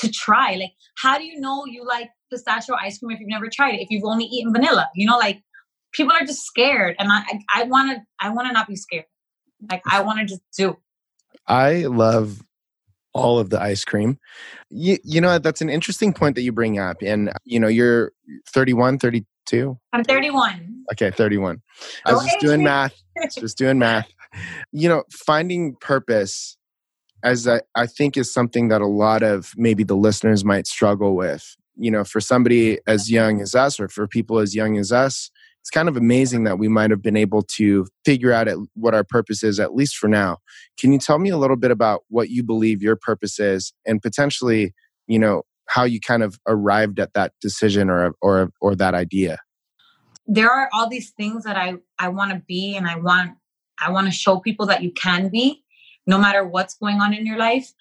to 0.00 0.10
try. 0.10 0.56
Like, 0.56 0.72
how 0.98 1.16
do 1.16 1.24
you 1.24 1.40
know 1.40 1.64
you 1.64 1.86
like 1.86 2.10
pistachio 2.30 2.76
ice 2.76 2.98
cream 2.98 3.12
if 3.12 3.20
you've 3.20 3.30
never 3.30 3.48
tried 3.48 3.74
it? 3.74 3.80
If 3.80 3.88
you've 3.90 4.04
only 4.04 4.26
eaten 4.26 4.52
vanilla, 4.52 4.90
you 4.94 5.06
know, 5.06 5.16
like 5.16 5.42
people 5.96 6.12
are 6.12 6.26
just 6.26 6.44
scared 6.44 6.94
and 6.98 7.08
i 7.10 7.22
i 7.54 7.62
want 7.64 7.90
to 7.90 8.02
i 8.20 8.30
want 8.30 8.46
to 8.46 8.52
not 8.52 8.68
be 8.68 8.76
scared. 8.76 9.06
Like 9.70 9.82
i 9.90 10.00
want 10.00 10.18
to 10.20 10.26
just 10.26 10.42
do. 10.56 10.76
I 11.48 11.86
love 11.86 12.42
all 13.14 13.38
of 13.38 13.50
the 13.50 13.60
ice 13.60 13.84
cream. 13.84 14.18
You, 14.68 14.98
you 15.04 15.20
know 15.20 15.38
that's 15.38 15.62
an 15.62 15.70
interesting 15.70 16.12
point 16.12 16.34
that 16.34 16.42
you 16.42 16.52
bring 16.52 16.78
up 16.78 16.98
and 17.02 17.32
you 17.44 17.58
know 17.58 17.68
you're 17.68 18.12
31 18.48 18.98
32 18.98 19.78
i'm 19.92 20.04
31 20.04 20.82
okay 20.92 21.10
31 21.10 21.62
i 22.04 22.12
was 22.12 22.24
just 22.24 22.40
doing 22.40 22.62
math 22.62 22.94
just 23.38 23.58
doing 23.58 23.78
math. 23.78 24.08
You 24.72 24.88
know 24.88 25.04
finding 25.10 25.76
purpose 25.76 26.56
as 27.22 27.48
I, 27.48 27.62
I 27.74 27.86
think 27.86 28.16
is 28.16 28.32
something 28.32 28.68
that 28.68 28.82
a 28.82 28.86
lot 28.86 29.22
of 29.22 29.52
maybe 29.56 29.82
the 29.82 29.96
listeners 29.96 30.44
might 30.44 30.66
struggle 30.66 31.16
with. 31.16 31.56
You 31.76 31.90
know 31.90 32.04
for 32.04 32.20
somebody 32.20 32.78
as 32.86 33.10
young 33.10 33.40
as 33.40 33.54
us 33.54 33.80
or 33.80 33.88
for 33.88 34.06
people 34.06 34.38
as 34.38 34.54
young 34.54 34.76
as 34.76 34.92
us 34.92 35.30
it's 35.66 35.70
kind 35.72 35.88
of 35.88 35.96
amazing 35.96 36.44
that 36.44 36.60
we 36.60 36.68
might 36.68 36.92
have 36.92 37.02
been 37.02 37.16
able 37.16 37.42
to 37.42 37.88
figure 38.04 38.32
out 38.32 38.46
what 38.74 38.94
our 38.94 39.02
purpose 39.02 39.42
is, 39.42 39.58
at 39.58 39.74
least 39.74 39.96
for 39.96 40.06
now. 40.06 40.38
Can 40.78 40.92
you 40.92 40.98
tell 41.00 41.18
me 41.18 41.28
a 41.28 41.36
little 41.36 41.56
bit 41.56 41.72
about 41.72 42.02
what 42.06 42.30
you 42.30 42.44
believe 42.44 42.82
your 42.82 42.94
purpose 42.94 43.40
is 43.40 43.72
and 43.84 44.00
potentially, 44.00 44.72
you 45.08 45.18
know, 45.18 45.42
how 45.66 45.82
you 45.82 45.98
kind 45.98 46.22
of 46.22 46.38
arrived 46.46 47.00
at 47.00 47.14
that 47.14 47.32
decision 47.40 47.90
or, 47.90 48.14
or, 48.22 48.50
or 48.60 48.76
that 48.76 48.94
idea? 48.94 49.38
There 50.28 50.48
are 50.48 50.70
all 50.72 50.88
these 50.88 51.10
things 51.10 51.42
that 51.42 51.56
I, 51.56 51.74
I 51.98 52.10
want 52.10 52.30
to 52.30 52.40
be 52.46 52.76
and 52.76 52.86
I 52.86 52.98
want, 52.98 53.32
I 53.80 53.90
want 53.90 54.06
to 54.06 54.12
show 54.12 54.38
people 54.38 54.66
that 54.66 54.84
you 54.84 54.92
can 54.92 55.30
be 55.30 55.64
no 56.06 56.16
matter 56.16 56.46
what's 56.46 56.76
going 56.76 57.00
on 57.00 57.12
in 57.12 57.26
your 57.26 57.38
life. 57.38 57.72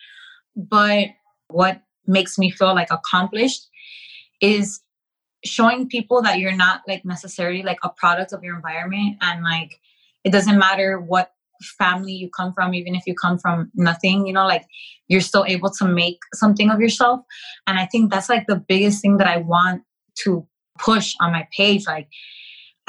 But 0.56 1.10
what 1.50 1.84
makes 2.08 2.40
me 2.40 2.50
feel 2.50 2.74
like 2.74 2.90
accomplished 2.90 3.70
is 4.42 4.82
showing 5.46 5.88
people 5.88 6.22
that 6.24 6.40
you're 6.40 6.56
not 6.56 6.82
like 6.88 7.06
necessarily 7.06 7.64
like 7.64 7.78
a 7.84 7.90
product 7.90 8.34
of 8.34 8.44
your 8.44 8.56
environment 8.56 9.18
and 9.22 9.44
like 9.44 9.80
it 10.24 10.32
doesn't 10.32 10.58
matter 10.58 11.00
what 11.00 11.32
family 11.78 12.12
you 12.12 12.30
come 12.36 12.52
from 12.54 12.74
even 12.74 12.96
if 12.96 13.04
you 13.08 13.16
come 13.16 13.38
from 13.38 13.72
nothing 13.76 14.26
you 14.28 14.34
know 14.34 14.46
like 14.46 14.66
you're 15.08 15.22
still 15.22 15.46
able 15.48 15.70
to 15.70 15.86
make 15.86 16.18
something 16.34 16.70
of 16.70 16.80
yourself. 16.80 17.22
And 17.68 17.80
i 17.80 17.86
think 17.86 18.12
that's 18.12 18.30
like 18.30 18.48
the 18.48 18.58
biggest 18.58 19.02
thing 19.02 19.18
that 19.18 19.28
i 19.28 19.38
want 19.38 19.84
to 20.24 20.46
push 20.80 21.16
on 21.22 21.32
my 21.32 21.48
page 21.56 21.86
like 21.88 22.10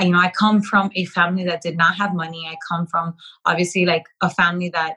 you 0.00 0.11
know 0.11 0.18
i 0.18 0.30
come 0.30 0.61
from 0.62 0.90
a 0.96 1.04
family 1.04 1.44
that 1.44 1.62
did 1.62 1.76
not 1.76 1.96
have 1.96 2.14
money. 2.14 2.48
I 2.50 2.57
come 2.68 2.86
from 2.86 3.14
obviously 3.44 3.86
like 3.86 4.04
a 4.20 4.30
family 4.30 4.70
that 4.70 4.96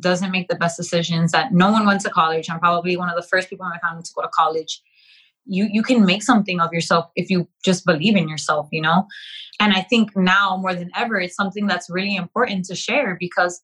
doesn't 0.00 0.32
make 0.32 0.48
the 0.48 0.56
best 0.56 0.76
decisions 0.76 1.32
that 1.32 1.52
no 1.52 1.70
one 1.70 1.86
went 1.86 2.00
to 2.00 2.10
college. 2.10 2.50
I'm 2.50 2.58
probably 2.58 2.96
one 2.96 3.08
of 3.08 3.16
the 3.16 3.22
first 3.22 3.48
people 3.48 3.64
in 3.66 3.70
my 3.70 3.78
family 3.78 4.02
to 4.02 4.10
go 4.14 4.22
to 4.22 4.28
college 4.28 4.82
you 5.46 5.68
you 5.70 5.82
can 5.82 6.04
make 6.04 6.22
something 6.22 6.60
of 6.60 6.72
yourself 6.72 7.10
if 7.16 7.30
you 7.30 7.48
just 7.64 7.84
believe 7.84 8.16
in 8.16 8.28
yourself 8.28 8.68
you 8.72 8.80
know? 8.80 9.06
And 9.60 9.72
i 9.72 9.82
think 9.82 10.16
now 10.16 10.56
more 10.56 10.74
than 10.74 10.90
ever 10.96 11.20
it's 11.20 11.36
something 11.36 11.66
that's 11.66 11.90
really 11.90 12.16
important 12.16 12.64
to 12.66 12.74
share 12.74 13.16
because 13.18 13.62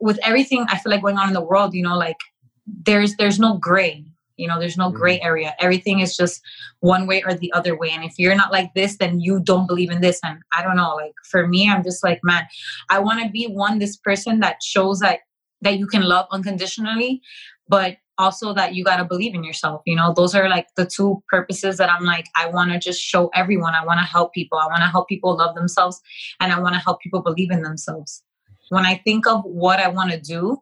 with 0.00 0.18
everything 0.22 0.66
i 0.68 0.78
feel 0.78 0.92
like 0.92 1.02
going 1.02 1.18
on 1.18 1.28
in 1.28 1.34
the 1.34 1.44
world 1.44 1.74
you 1.74 1.82
know 1.82 1.96
like 1.96 2.18
there's 2.66 3.16
there's 3.16 3.38
no 3.38 3.56
gray 3.56 4.04
you 4.38 4.46
know 4.46 4.58
there's 4.58 4.78
no 4.78 4.90
gray 4.90 5.16
mm-hmm. 5.18 5.26
area. 5.26 5.54
Everything 5.58 6.00
is 6.00 6.16
just 6.16 6.40
one 6.80 7.06
way 7.06 7.22
or 7.24 7.34
the 7.34 7.52
other 7.52 7.76
way. 7.76 7.90
And 7.90 8.04
if 8.04 8.18
you're 8.18 8.36
not 8.36 8.52
like 8.52 8.72
this 8.74 8.96
then 8.96 9.20
you 9.20 9.40
don't 9.40 9.66
believe 9.66 9.90
in 9.90 10.00
this. 10.00 10.20
And 10.22 10.38
i 10.56 10.62
don't 10.62 10.76
know 10.76 10.94
like 10.94 11.12
for 11.30 11.46
me 11.46 11.68
i'm 11.68 11.82
just 11.82 12.02
like 12.02 12.20
man 12.22 12.46
i 12.88 12.98
want 12.98 13.22
to 13.22 13.28
be 13.28 13.46
one 13.46 13.78
this 13.78 13.96
person 13.96 14.40
that 14.40 14.62
shows 14.62 15.00
that 15.00 15.20
that 15.60 15.78
you 15.78 15.86
can 15.86 16.02
love 16.02 16.26
unconditionally 16.30 17.20
but 17.68 17.96
also 18.18 18.52
that 18.52 18.74
you 18.74 18.84
got 18.84 18.96
to 18.96 19.04
believe 19.04 19.34
in 19.34 19.44
yourself 19.44 19.82
you 19.86 19.96
know? 19.96 20.12
Those 20.14 20.34
are 20.34 20.48
like 20.48 20.66
the 20.76 20.86
two 20.86 21.22
purposes 21.28 21.76
that 21.78 21.90
i'm 21.90 22.04
like 22.04 22.26
i 22.36 22.46
want 22.46 22.72
to 22.72 22.78
just 22.78 23.00
show 23.00 23.30
everyone. 23.34 23.74
I 23.74 23.84
want 23.84 24.00
to 24.00 24.06
help 24.06 24.32
people. 24.32 24.58
I 24.58 24.66
want 24.66 24.80
to 24.80 24.88
help 24.88 25.08
people 25.08 25.36
love 25.36 25.54
themselves 25.54 26.00
and 26.40 26.52
i 26.52 26.60
want 26.60 26.74
to 26.74 26.80
help 26.80 27.00
people 27.00 27.22
believe 27.22 27.50
in 27.50 27.62
themselves. 27.62 28.22
When 28.70 28.84
i 28.84 28.96
think 28.96 29.26
of 29.26 29.42
what 29.44 29.80
i 29.80 29.88
want 29.88 30.10
to 30.10 30.20
do 30.20 30.58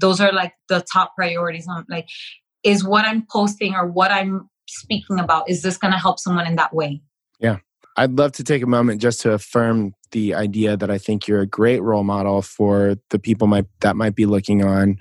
those 0.00 0.20
are 0.20 0.32
like 0.32 0.52
the 0.68 0.84
top 0.92 1.14
priorities. 1.16 1.66
I'm 1.68 1.84
like 1.88 2.08
is 2.64 2.84
what 2.84 3.04
i'm 3.04 3.26
posting 3.30 3.74
or 3.74 3.86
what 3.86 4.10
i'm 4.10 4.48
speaking 4.68 5.18
about 5.18 5.48
is 5.48 5.62
this 5.62 5.78
going 5.78 5.92
to 5.92 5.98
help 5.98 6.18
someone 6.18 6.46
in 6.46 6.56
that 6.56 6.74
way? 6.74 7.00
Yeah. 7.40 7.58
I'd 7.96 8.16
love 8.16 8.32
to 8.32 8.44
take 8.44 8.62
a 8.62 8.66
moment 8.66 9.00
just 9.00 9.20
to 9.22 9.32
affirm 9.32 9.94
the 10.12 10.34
idea 10.34 10.76
that 10.76 10.90
i 10.90 10.98
think 10.98 11.28
you're 11.28 11.40
a 11.40 11.46
great 11.46 11.82
role 11.82 12.04
model 12.04 12.40
for 12.40 12.96
the 13.10 13.18
people 13.18 13.46
might, 13.46 13.66
that 13.80 13.96
might 13.96 14.14
be 14.14 14.24
looking 14.24 14.64
on 14.64 14.96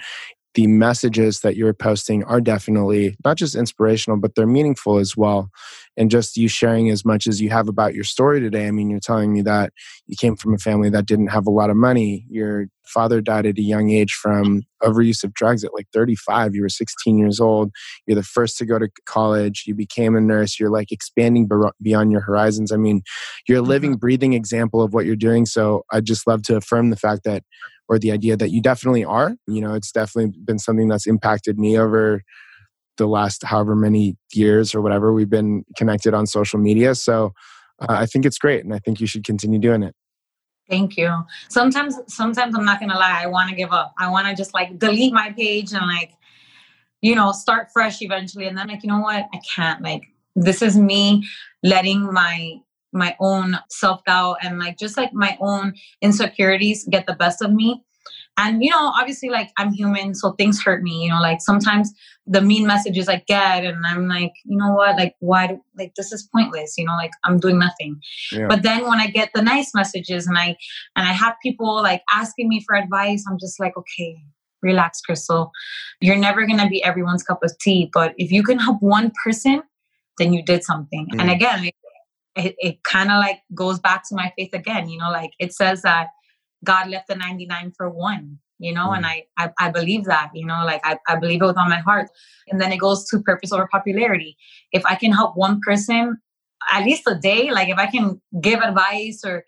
the 0.57 0.65
messages 0.65 1.41
that 1.41 1.55
you're 1.55 1.71
posting 1.71 2.23
are 2.23 2.41
definitely 2.41 3.15
not 3.23 3.37
just 3.37 3.53
inspirational, 3.53 4.17
but 4.17 4.33
they're 4.33 4.47
meaningful 4.47 4.97
as 4.97 5.15
well. 5.15 5.51
And 5.95 6.09
just 6.09 6.35
you 6.35 6.47
sharing 6.47 6.89
as 6.89 7.05
much 7.05 7.27
as 7.27 7.39
you 7.39 7.51
have 7.51 7.67
about 7.67 7.93
your 7.93 8.03
story 8.03 8.39
today. 8.39 8.65
I 8.65 8.71
mean, 8.71 8.89
you're 8.89 8.99
telling 8.99 9.31
me 9.31 9.43
that 9.43 9.71
you 10.07 10.15
came 10.19 10.35
from 10.35 10.55
a 10.55 10.57
family 10.57 10.89
that 10.89 11.05
didn't 11.05 11.27
have 11.27 11.45
a 11.45 11.51
lot 11.51 11.69
of 11.69 11.77
money. 11.77 12.25
Your 12.27 12.65
father 12.87 13.21
died 13.21 13.45
at 13.45 13.59
a 13.59 13.61
young 13.61 13.91
age 13.91 14.13
from 14.13 14.63
overuse 14.81 15.23
of 15.23 15.31
drugs 15.35 15.63
at 15.63 15.75
like 15.75 15.85
35. 15.93 16.55
You 16.55 16.63
were 16.63 16.69
16 16.69 17.19
years 17.19 17.39
old. 17.39 17.71
You're 18.07 18.15
the 18.15 18.23
first 18.23 18.57
to 18.57 18.65
go 18.65 18.79
to 18.79 18.89
college. 19.05 19.65
You 19.67 19.75
became 19.75 20.15
a 20.15 20.21
nurse. 20.21 20.59
You're 20.59 20.71
like 20.71 20.91
expanding 20.91 21.47
beyond 21.83 22.11
your 22.11 22.21
horizons. 22.21 22.71
I 22.71 22.77
mean, 22.77 23.03
you're 23.47 23.59
a 23.59 23.61
living, 23.61 23.91
mm-hmm. 23.91 23.99
breathing 23.99 24.33
example 24.33 24.81
of 24.81 24.91
what 24.95 25.05
you're 25.05 25.15
doing. 25.15 25.45
So 25.45 25.83
I'd 25.91 26.05
just 26.05 26.25
love 26.25 26.41
to 26.43 26.55
affirm 26.55 26.89
the 26.89 26.95
fact 26.95 27.25
that 27.25 27.43
or 27.87 27.97
the 27.99 28.11
idea 28.11 28.35
that 28.37 28.51
you 28.51 28.61
definitely 28.61 29.03
are. 29.03 29.35
You 29.47 29.61
know, 29.61 29.73
it's 29.73 29.91
definitely 29.91 30.37
been 30.43 30.59
something 30.59 30.87
that's 30.87 31.07
impacted 31.07 31.57
me 31.57 31.77
over 31.77 32.21
the 32.97 33.07
last 33.07 33.43
however 33.43 33.75
many 33.75 34.17
years 34.33 34.73
or 34.73 34.81
whatever 34.81 35.13
we've 35.13 35.29
been 35.29 35.63
connected 35.75 36.13
on 36.13 36.25
social 36.25 36.59
media. 36.59 36.95
So 36.95 37.33
uh, 37.79 37.85
I 37.89 38.05
think 38.05 38.25
it's 38.25 38.37
great, 38.37 38.63
and 38.63 38.73
I 38.73 38.79
think 38.79 38.99
you 38.99 39.07
should 39.07 39.23
continue 39.23 39.59
doing 39.59 39.83
it. 39.83 39.93
Thank 40.69 40.97
you. 40.97 41.23
Sometimes, 41.47 41.97
sometimes 42.07 42.55
I'm 42.55 42.65
not 42.65 42.79
gonna 42.79 42.97
lie. 42.97 43.21
I 43.23 43.27
want 43.27 43.49
to 43.49 43.55
give 43.55 43.71
up. 43.71 43.93
I 43.97 44.09
want 44.09 44.27
to 44.27 44.35
just 44.35 44.53
like 44.53 44.77
delete 44.77 45.13
my 45.13 45.31
page 45.31 45.71
and 45.71 45.85
like, 45.85 46.11
you 47.01 47.15
know, 47.15 47.31
start 47.31 47.71
fresh 47.71 48.01
eventually. 48.01 48.47
And 48.47 48.57
then 48.57 48.67
like, 48.67 48.83
you 48.83 48.89
know 48.89 48.99
what? 48.99 49.27
I 49.33 49.39
can't. 49.55 49.81
Like, 49.81 50.07
this 50.35 50.61
is 50.61 50.77
me 50.77 51.25
letting 51.63 52.11
my 52.11 52.59
my 52.93 53.15
own 53.19 53.57
self 53.69 54.03
doubt 54.05 54.37
and 54.41 54.59
like 54.59 54.77
just 54.77 54.97
like 54.97 55.13
my 55.13 55.37
own 55.39 55.73
insecurities 56.01 56.87
get 56.89 57.05
the 57.07 57.13
best 57.13 57.41
of 57.41 57.51
me. 57.51 57.83
And 58.39 58.63
you 58.63 58.69
know, 58.69 58.93
obviously, 58.95 59.29
like 59.29 59.49
I'm 59.57 59.73
human, 59.73 60.13
so 60.13 60.33
things 60.33 60.61
hurt 60.61 60.83
me. 60.83 61.03
You 61.03 61.09
know, 61.09 61.19
like 61.19 61.41
sometimes 61.41 61.91
the 62.27 62.39
mean 62.39 62.67
messages 62.67 63.09
I 63.09 63.23
get, 63.27 63.65
and 63.65 63.83
I'm 63.85 64.07
like, 64.07 64.31
you 64.45 64.57
know 64.57 64.73
what, 64.73 64.95
like 64.95 65.15
why, 65.19 65.47
do, 65.47 65.59
like 65.75 65.93
this 65.95 66.11
is 66.11 66.29
pointless. 66.33 66.75
You 66.77 66.85
know, 66.85 66.93
like 66.93 67.11
I'm 67.23 67.39
doing 67.39 67.57
nothing. 67.57 67.99
Yeah. 68.31 68.45
But 68.47 68.61
then 68.61 68.83
when 68.83 68.99
I 68.99 69.07
get 69.07 69.31
the 69.33 69.41
nice 69.41 69.73
messages, 69.73 70.27
and 70.27 70.37
I 70.37 70.55
and 70.95 71.07
I 71.07 71.13
have 71.13 71.35
people 71.41 71.81
like 71.81 72.03
asking 72.13 72.47
me 72.47 72.63
for 72.65 72.75
advice, 72.75 73.25
I'm 73.27 73.39
just 73.39 73.59
like, 73.59 73.75
okay, 73.75 74.17
relax, 74.61 75.01
Crystal. 75.01 75.51
You're 75.99 76.15
never 76.15 76.45
gonna 76.45 76.69
be 76.69 76.83
everyone's 76.83 77.23
cup 77.23 77.39
of 77.43 77.57
tea, 77.59 77.89
but 77.91 78.13
if 78.17 78.31
you 78.31 78.43
can 78.43 78.59
help 78.59 78.77
one 78.81 79.11
person, 79.23 79.63
then 80.19 80.31
you 80.31 80.43
did 80.43 80.63
something. 80.63 81.07
Mm. 81.13 81.21
And 81.21 81.31
again, 81.31 81.71
it, 82.37 82.55
it 82.59 82.83
kind 82.83 83.11
of 83.11 83.19
like 83.19 83.41
goes 83.53 83.79
back 83.79 84.07
to 84.07 84.15
my 84.15 84.31
faith 84.37 84.53
again 84.53 84.87
you 84.89 84.97
know 84.97 85.09
like 85.09 85.31
it 85.39 85.53
says 85.53 85.81
that 85.81 86.07
god 86.63 86.89
left 86.89 87.07
the 87.07 87.15
99 87.15 87.73
for 87.75 87.89
one 87.89 88.39
you 88.59 88.73
know 88.73 88.89
mm. 88.89 88.97
and 88.97 89.05
I, 89.05 89.23
I, 89.37 89.51
I 89.59 89.69
believe 89.71 90.05
that 90.05 90.29
you 90.33 90.45
know 90.45 90.63
like 90.65 90.81
I, 90.83 90.97
I 91.07 91.15
believe 91.17 91.41
it 91.41 91.45
with 91.45 91.57
all 91.57 91.69
my 91.69 91.79
heart. 91.79 92.09
And 92.49 92.61
then 92.61 92.71
it 92.71 92.77
goes 92.77 93.05
to 93.09 93.19
purpose 93.19 93.51
over 93.51 93.67
popularity. 93.71 94.37
If 94.71 94.85
i 94.85 94.95
can 94.95 95.11
help 95.11 95.35
one 95.35 95.59
person 95.65 96.17
at 96.71 96.83
least 96.83 97.03
a 97.07 97.15
day 97.15 97.51
like 97.51 97.69
if 97.69 97.77
i 97.77 97.85
can 97.85 98.19
give 98.41 98.59
advice 98.61 99.21
or 99.23 99.43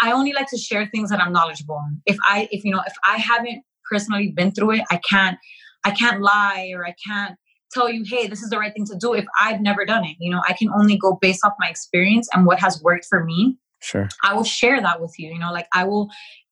i 0.00 0.12
only 0.12 0.32
like 0.32 0.48
to 0.48 0.56
share 0.56 0.86
things 0.86 1.10
that 1.10 1.20
i'm 1.20 1.32
knowledgeable 1.32 1.76
on. 1.76 2.00
If 2.06 2.16
i 2.22 2.48
if 2.50 2.64
you 2.64 2.72
know 2.72 2.82
if 2.86 2.94
i 3.04 3.16
haven't 3.16 3.62
personally 3.90 4.28
been 4.28 4.52
through 4.52 4.72
it 4.72 4.82
i 4.90 5.00
can't 5.08 5.38
i 5.84 5.90
can't 5.90 6.20
lie 6.20 6.72
or 6.74 6.86
i 6.86 6.94
can't 7.06 7.36
tell 7.76 7.90
you, 7.90 8.04
hey, 8.06 8.26
this 8.26 8.42
is 8.42 8.50
the 8.50 8.58
right 8.58 8.72
thing 8.72 8.86
to 8.86 8.96
do 8.96 9.14
if 9.14 9.26
I've 9.40 9.60
never 9.60 9.84
done 9.84 10.04
it. 10.04 10.16
You 10.18 10.30
know, 10.30 10.42
I 10.48 10.54
can 10.54 10.68
only 10.70 10.96
go 10.96 11.18
based 11.20 11.44
off 11.44 11.52
my 11.58 11.68
experience 11.68 12.28
and 12.32 12.46
what 12.46 12.60
has 12.60 12.82
worked 12.82 13.06
for 13.08 13.24
me. 13.24 13.58
Sure. 13.80 14.08
I 14.24 14.34
will 14.34 14.44
share 14.44 14.80
that 14.80 15.00
with 15.00 15.14
you. 15.18 15.32
You 15.32 15.38
know, 15.38 15.52
like 15.52 15.68
I 15.72 15.84
will 15.84 16.08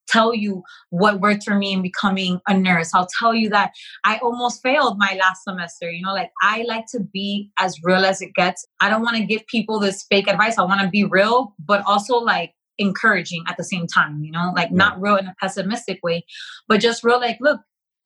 tell 0.06 0.34
you 0.34 0.62
what 0.90 1.20
worked 1.20 1.44
for 1.44 1.54
me 1.54 1.72
in 1.72 1.80
becoming 1.80 2.38
a 2.46 2.56
nurse. 2.56 2.90
I'll 2.94 3.08
tell 3.18 3.34
you 3.34 3.48
that 3.50 3.72
I 4.04 4.18
almost 4.18 4.62
failed 4.62 4.98
my 4.98 5.18
last 5.18 5.44
semester. 5.44 5.90
You 5.90 6.02
know, 6.02 6.12
like 6.12 6.30
I 6.42 6.64
like 6.68 6.84
to 6.92 7.00
be 7.00 7.50
as 7.58 7.76
real 7.82 8.04
as 8.04 8.20
it 8.20 8.34
gets. 8.34 8.66
I 8.80 8.90
don't 8.90 9.02
want 9.02 9.16
to 9.16 9.24
give 9.24 9.46
people 9.46 9.80
this 9.80 10.04
fake 10.10 10.28
advice. 10.28 10.58
I 10.58 10.64
want 10.64 10.82
to 10.82 10.88
be 10.88 11.04
real, 11.04 11.54
but 11.58 11.82
also 11.86 12.16
like 12.18 12.52
encouraging 12.76 13.44
at 13.48 13.56
the 13.56 13.64
same 13.64 13.86
time, 13.86 14.22
you 14.22 14.32
know, 14.32 14.52
like 14.54 14.68
yeah. 14.70 14.76
not 14.76 15.00
real 15.00 15.16
in 15.16 15.26
a 15.26 15.34
pessimistic 15.40 16.00
way, 16.02 16.24
but 16.68 16.80
just 16.80 17.02
real 17.04 17.20
like, 17.20 17.38
look, 17.40 17.60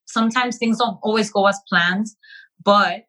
sometimes 0.06 0.56
things 0.56 0.78
don't 0.78 0.98
always 1.02 1.30
go 1.30 1.46
as 1.46 1.58
planned 1.68 2.06
but 2.64 3.04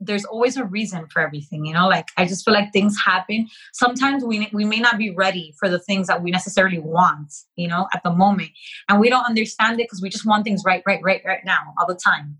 there's 0.00 0.24
always 0.24 0.56
a 0.56 0.64
reason 0.64 1.06
for 1.08 1.20
everything 1.20 1.64
you 1.64 1.72
know 1.72 1.88
like 1.88 2.06
i 2.16 2.24
just 2.24 2.44
feel 2.44 2.54
like 2.54 2.72
things 2.72 2.96
happen. 3.04 3.48
Sometimes 3.72 4.24
we 4.24 4.48
we 4.52 4.64
may 4.64 4.78
not 4.78 4.98
be 4.98 5.10
ready 5.10 5.54
for 5.58 5.68
the 5.68 5.78
things 5.78 6.06
that 6.06 6.22
we 6.22 6.30
necessarily 6.30 6.78
want 6.78 7.32
you 7.56 7.68
know 7.68 7.88
at 7.94 8.02
the 8.02 8.10
moment. 8.10 8.50
And 8.88 9.00
we 9.00 9.08
don't 9.08 9.24
understand 9.24 9.80
it 9.80 9.84
because 9.84 10.02
we 10.02 10.08
just 10.08 10.26
want 10.26 10.44
things 10.44 10.62
right 10.64 10.82
right 10.86 11.00
right 11.02 11.22
right 11.24 11.44
now 11.44 11.74
all 11.78 11.86
the 11.86 11.98
time. 12.10 12.38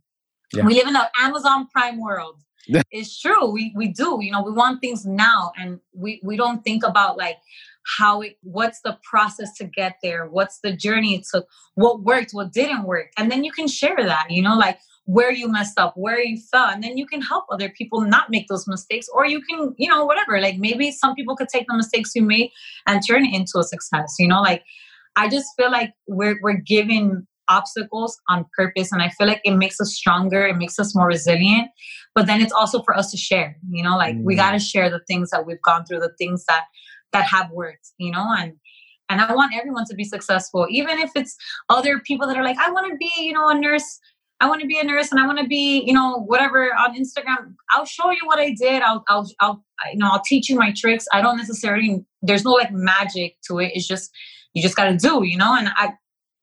Yeah. 0.52 0.64
we 0.64 0.74
live 0.74 0.88
in 0.88 0.96
an 0.96 1.02
amazon 1.20 1.68
prime 1.72 2.00
world. 2.00 2.36
It's 2.90 3.18
true. 3.18 3.50
We 3.50 3.72
we 3.76 3.88
do 3.88 4.18
you 4.20 4.30
know 4.30 4.42
we 4.42 4.52
want 4.52 4.80
things 4.80 5.06
now. 5.06 5.52
And 5.58 5.80
we 5.94 6.20
we 6.22 6.36
don't 6.36 6.62
think 6.62 6.84
about 6.84 7.16
like 7.16 7.38
how 7.96 8.20
it 8.20 8.36
what's 8.42 8.80
the 8.82 8.98
process 9.02 9.54
to 9.58 9.64
get 9.64 9.96
there? 10.02 10.26
What's 10.26 10.60
the 10.60 10.72
journey 10.76 11.14
it 11.14 11.24
took? 11.32 11.46
What 11.74 12.02
worked? 12.02 12.32
What 12.32 12.52
didn't 12.52 12.84
work? 12.84 13.08
And 13.16 13.30
then 13.30 13.42
you 13.42 13.52
can 13.52 13.68
share 13.68 13.96
that 13.96 14.26
you 14.30 14.42
know 14.42 14.56
like 14.56 14.78
where 15.08 15.32
you 15.32 15.50
messed 15.50 15.78
up, 15.78 15.94
where 15.96 16.20
you 16.20 16.38
fell, 16.52 16.68
and 16.68 16.84
then 16.84 16.98
you 16.98 17.06
can 17.06 17.22
help 17.22 17.46
other 17.50 17.70
people 17.70 18.02
not 18.02 18.28
make 18.28 18.46
those 18.46 18.68
mistakes, 18.68 19.08
or 19.14 19.24
you 19.24 19.40
can, 19.40 19.74
you 19.78 19.88
know, 19.88 20.04
whatever. 20.04 20.38
Like 20.38 20.58
maybe 20.58 20.92
some 20.92 21.14
people 21.14 21.34
could 21.34 21.48
take 21.48 21.66
the 21.66 21.74
mistakes 21.74 22.12
you 22.14 22.20
made 22.20 22.50
and 22.86 23.00
turn 23.08 23.24
it 23.24 23.34
into 23.34 23.58
a 23.58 23.62
success. 23.62 24.16
You 24.18 24.28
know, 24.28 24.42
like 24.42 24.64
I 25.16 25.30
just 25.30 25.46
feel 25.56 25.70
like 25.70 25.94
we're 26.06 26.38
we're 26.42 26.58
given 26.58 27.26
obstacles 27.48 28.20
on 28.28 28.44
purpose, 28.54 28.92
and 28.92 29.00
I 29.00 29.08
feel 29.08 29.26
like 29.26 29.40
it 29.44 29.56
makes 29.56 29.80
us 29.80 29.94
stronger, 29.94 30.46
it 30.46 30.58
makes 30.58 30.78
us 30.78 30.94
more 30.94 31.06
resilient. 31.06 31.68
But 32.14 32.26
then 32.26 32.42
it's 32.42 32.52
also 32.52 32.82
for 32.82 32.94
us 32.94 33.10
to 33.12 33.16
share. 33.16 33.56
You 33.70 33.84
know, 33.84 33.96
like 33.96 34.14
mm. 34.14 34.24
we 34.24 34.36
got 34.36 34.50
to 34.50 34.58
share 34.58 34.90
the 34.90 35.00
things 35.08 35.30
that 35.30 35.46
we've 35.46 35.62
gone 35.62 35.86
through, 35.86 36.00
the 36.00 36.12
things 36.18 36.44
that 36.48 36.64
that 37.14 37.24
have 37.24 37.50
worked. 37.50 37.92
You 37.96 38.12
know, 38.12 38.26
and 38.38 38.52
and 39.08 39.22
I 39.22 39.32
want 39.34 39.54
everyone 39.54 39.86
to 39.86 39.94
be 39.94 40.04
successful, 40.04 40.66
even 40.68 40.98
if 40.98 41.12
it's 41.16 41.34
other 41.70 41.98
people 42.00 42.26
that 42.26 42.36
are 42.36 42.44
like, 42.44 42.58
I 42.58 42.70
want 42.70 42.92
to 42.92 42.96
be, 42.98 43.10
you 43.16 43.32
know, 43.32 43.48
a 43.48 43.58
nurse 43.58 44.00
I 44.40 44.48
want 44.48 44.60
to 44.60 44.66
be 44.66 44.78
a 44.78 44.84
nurse 44.84 45.10
and 45.10 45.20
I 45.20 45.26
want 45.26 45.38
to 45.38 45.46
be, 45.46 45.82
you 45.84 45.92
know, 45.92 46.20
whatever 46.20 46.72
on 46.74 46.94
Instagram. 46.94 47.54
I'll 47.70 47.84
show 47.84 48.10
you 48.10 48.20
what 48.24 48.38
I 48.38 48.54
did. 48.54 48.82
I'll, 48.82 49.02
I'll, 49.08 49.28
I'll, 49.40 49.64
you 49.92 49.98
know, 49.98 50.08
I'll 50.12 50.22
teach 50.24 50.48
you 50.48 50.56
my 50.56 50.72
tricks. 50.76 51.06
I 51.12 51.20
don't 51.20 51.36
necessarily, 51.36 52.04
there's 52.22 52.44
no 52.44 52.52
like 52.52 52.72
magic 52.72 53.36
to 53.48 53.58
it. 53.58 53.72
It's 53.74 53.86
just, 53.86 54.10
you 54.54 54.62
just 54.62 54.76
got 54.76 54.84
to 54.86 54.96
do, 54.96 55.24
you 55.24 55.36
know, 55.36 55.56
and 55.56 55.68
I, 55.76 55.94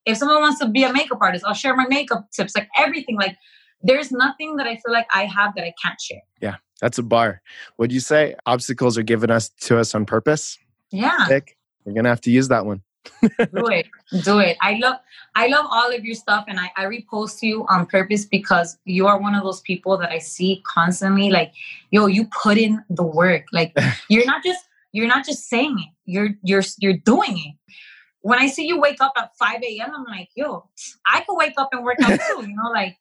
if 0.06 0.18
someone 0.18 0.42
wants 0.42 0.60
to 0.60 0.68
be 0.68 0.84
a 0.84 0.92
makeup 0.92 1.20
artist, 1.22 1.46
I'll 1.48 1.54
share 1.54 1.76
my 1.76 1.88
makeup 1.88 2.28
tips, 2.36 2.56
like 2.56 2.68
everything. 2.78 3.16
Like 3.18 3.38
there's 3.82 4.12
nothing 4.12 4.58
that 4.58 4.68
I 4.68 4.76
feel 4.76 4.92
like 4.92 5.08
I 5.14 5.26
have 5.26 5.56
that 5.56 5.64
I 5.64 5.74
can't 5.82 6.00
share. 6.00 6.22
Yeah. 6.42 6.58
That's 6.82 6.98
a 6.98 7.04
bar. 7.04 7.42
Would 7.78 7.94
you 7.94 8.02
say 8.02 8.36
obstacles 8.46 8.98
are 8.98 9.04
given 9.04 9.32
us 9.32 9.50
to 9.62 9.80
us 9.80 9.96
on 9.96 10.06
purpose? 10.06 10.58
Yeah. 10.92 11.28
Vic, 11.30 11.58
we're 11.86 11.94
going 11.94 12.04
to 12.04 12.10
have 12.10 12.22
to 12.22 12.32
use 12.32 12.50
that 12.50 12.66
one 12.66 12.82
do 13.22 13.68
it. 13.68 13.88
Do 14.24 14.40
it. 14.40 14.58
I 14.62 14.78
love 14.82 14.98
i 15.36 15.48
love 15.48 15.66
all 15.70 15.94
of 15.94 16.06
your 16.06 16.16
stuff 16.16 16.46
and 16.48 16.60
I, 16.60 16.72
I 16.78 16.86
repost 16.86 17.42
you 17.42 17.66
on 17.68 17.86
purpose 17.86 18.26
because 18.26 18.78
you 18.86 19.08
are 19.08 19.20
one 19.20 19.36
of 19.36 19.44
those 19.44 19.62
people 19.62 19.98
that 19.98 20.10
i 20.10 20.18
see 20.18 20.64
constantly 20.66 21.30
like 21.30 21.52
yo 21.92 22.06
you 22.06 22.28
put 22.44 22.58
in 22.58 22.84
the 22.90 23.04
work. 23.04 23.46
Like 23.52 23.76
you're 24.10 24.26
not 24.26 24.44
just 24.44 24.66
you're 24.92 25.08
not 25.08 25.26
just 25.26 25.50
saying 25.50 25.78
it. 25.80 25.90
You're 26.06 26.30
you're 26.44 26.64
you're 26.80 26.98
doing 26.98 27.38
it. 27.38 27.74
When 28.22 28.40
i 28.40 28.48
see 28.48 28.66
you 28.66 28.80
wake 28.80 29.02
up 29.02 29.14
at 29.18 29.36
5 29.38 29.62
a.m 29.62 29.92
i'm 29.96 30.06
like 30.06 30.30
yo 30.36 30.68
i 31.06 31.22
could 31.22 31.36
wake 31.36 31.54
up 31.58 31.70
and 31.74 31.84
work 31.84 31.98
out 32.02 32.20
too 32.28 32.42
you 32.42 32.56
know 32.56 32.72
like 32.72 32.98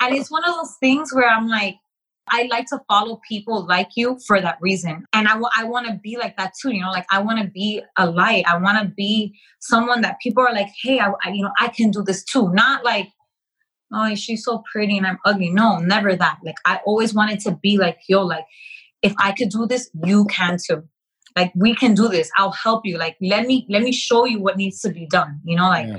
and 0.00 0.16
it's 0.16 0.30
one 0.30 0.42
of 0.44 0.54
those 0.56 0.74
things 0.80 1.14
where 1.14 1.28
i'm 1.28 1.46
like 1.48 1.76
I 2.28 2.48
like 2.50 2.66
to 2.68 2.80
follow 2.88 3.20
people 3.28 3.66
like 3.66 3.90
you 3.96 4.18
for 4.26 4.40
that 4.40 4.58
reason. 4.60 5.04
And 5.12 5.28
I, 5.28 5.32
w- 5.32 5.50
I 5.56 5.64
want 5.64 5.86
to 5.88 5.94
be 5.94 6.16
like 6.16 6.36
that 6.38 6.52
too. 6.60 6.74
You 6.74 6.82
know, 6.82 6.90
like 6.90 7.06
I 7.10 7.20
want 7.20 7.40
to 7.40 7.48
be 7.48 7.82
a 7.98 8.08
light. 8.10 8.44
I 8.46 8.56
want 8.56 8.82
to 8.82 8.92
be 8.94 9.34
someone 9.60 10.00
that 10.02 10.20
people 10.20 10.42
are 10.42 10.52
like, 10.52 10.70
hey, 10.82 11.00
I, 11.00 11.12
I, 11.22 11.30
you 11.30 11.42
know, 11.42 11.52
I 11.60 11.68
can 11.68 11.90
do 11.90 12.02
this 12.02 12.24
too. 12.24 12.50
Not 12.52 12.84
like, 12.84 13.08
oh, 13.92 14.14
she's 14.14 14.44
so 14.44 14.62
pretty 14.72 14.96
and 14.96 15.06
I'm 15.06 15.18
ugly. 15.24 15.50
No, 15.50 15.78
never 15.78 16.16
that. 16.16 16.38
Like 16.42 16.56
I 16.64 16.80
always 16.86 17.12
wanted 17.14 17.40
to 17.40 17.52
be 17.62 17.76
like, 17.76 17.98
yo, 18.08 18.22
like 18.22 18.46
if 19.02 19.14
I 19.18 19.32
could 19.32 19.50
do 19.50 19.66
this, 19.66 19.90
you 20.04 20.24
can 20.26 20.56
too. 20.64 20.84
Like 21.36 21.52
we 21.54 21.74
can 21.74 21.94
do 21.94 22.08
this. 22.08 22.30
I'll 22.36 22.52
help 22.52 22.86
you. 22.86 22.96
Like 22.96 23.16
let 23.20 23.46
me 23.46 23.66
let 23.68 23.82
me 23.82 23.92
show 23.92 24.24
you 24.24 24.40
what 24.40 24.56
needs 24.56 24.80
to 24.80 24.90
be 24.90 25.06
done. 25.06 25.40
You 25.44 25.56
know, 25.56 25.68
like 25.68 25.88
yeah. 25.88 25.98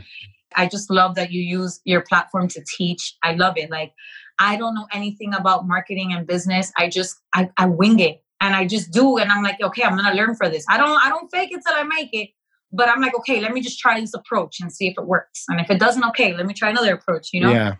I 0.55 0.67
just 0.67 0.89
love 0.89 1.15
that 1.15 1.31
you 1.31 1.41
use 1.41 1.81
your 1.83 2.01
platform 2.01 2.47
to 2.49 2.63
teach. 2.77 3.15
I 3.21 3.33
love 3.33 3.57
it. 3.57 3.69
Like 3.69 3.93
I 4.39 4.57
don't 4.57 4.75
know 4.75 4.87
anything 4.91 5.33
about 5.33 5.67
marketing 5.67 6.13
and 6.13 6.27
business. 6.27 6.71
I 6.77 6.89
just 6.89 7.21
I, 7.33 7.49
I 7.57 7.67
wing 7.67 7.99
it 7.99 8.23
and 8.41 8.55
I 8.55 8.67
just 8.67 8.91
do 8.91 9.17
and 9.17 9.31
I'm 9.31 9.43
like, 9.43 9.61
okay, 9.61 9.83
I'm 9.83 9.95
gonna 9.95 10.13
learn 10.13 10.35
for 10.35 10.49
this. 10.49 10.65
I 10.69 10.77
don't 10.77 10.99
I 11.01 11.09
don't 11.09 11.29
fake 11.31 11.51
it 11.51 11.61
till 11.65 11.75
I 11.75 11.83
make 11.83 12.09
it. 12.13 12.29
But 12.71 12.89
I'm 12.89 12.99
like, 12.99 13.15
okay, 13.19 13.39
let 13.39 13.53
me 13.53 13.61
just 13.61 13.79
try 13.79 13.99
this 13.99 14.13
approach 14.13 14.59
and 14.59 14.71
see 14.71 14.87
if 14.87 14.95
it 14.97 15.05
works. 15.05 15.45
And 15.47 15.61
if 15.61 15.69
it 15.69 15.79
doesn't, 15.79 16.03
okay, 16.09 16.35
let 16.35 16.45
me 16.45 16.53
try 16.53 16.71
another 16.71 16.93
approach, 16.93 17.29
you 17.31 17.39
know? 17.39 17.51
Yeah. 17.51 17.75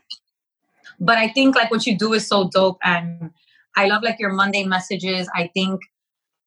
But 0.99 1.17
I 1.17 1.27
think 1.27 1.55
like 1.55 1.69
what 1.69 1.85
you 1.85 1.97
do 1.97 2.13
is 2.13 2.25
so 2.25 2.49
dope 2.49 2.77
and 2.83 3.31
I 3.75 3.87
love 3.87 4.03
like 4.03 4.19
your 4.19 4.31
Monday 4.31 4.63
messages. 4.63 5.29
I 5.35 5.49
think 5.53 5.81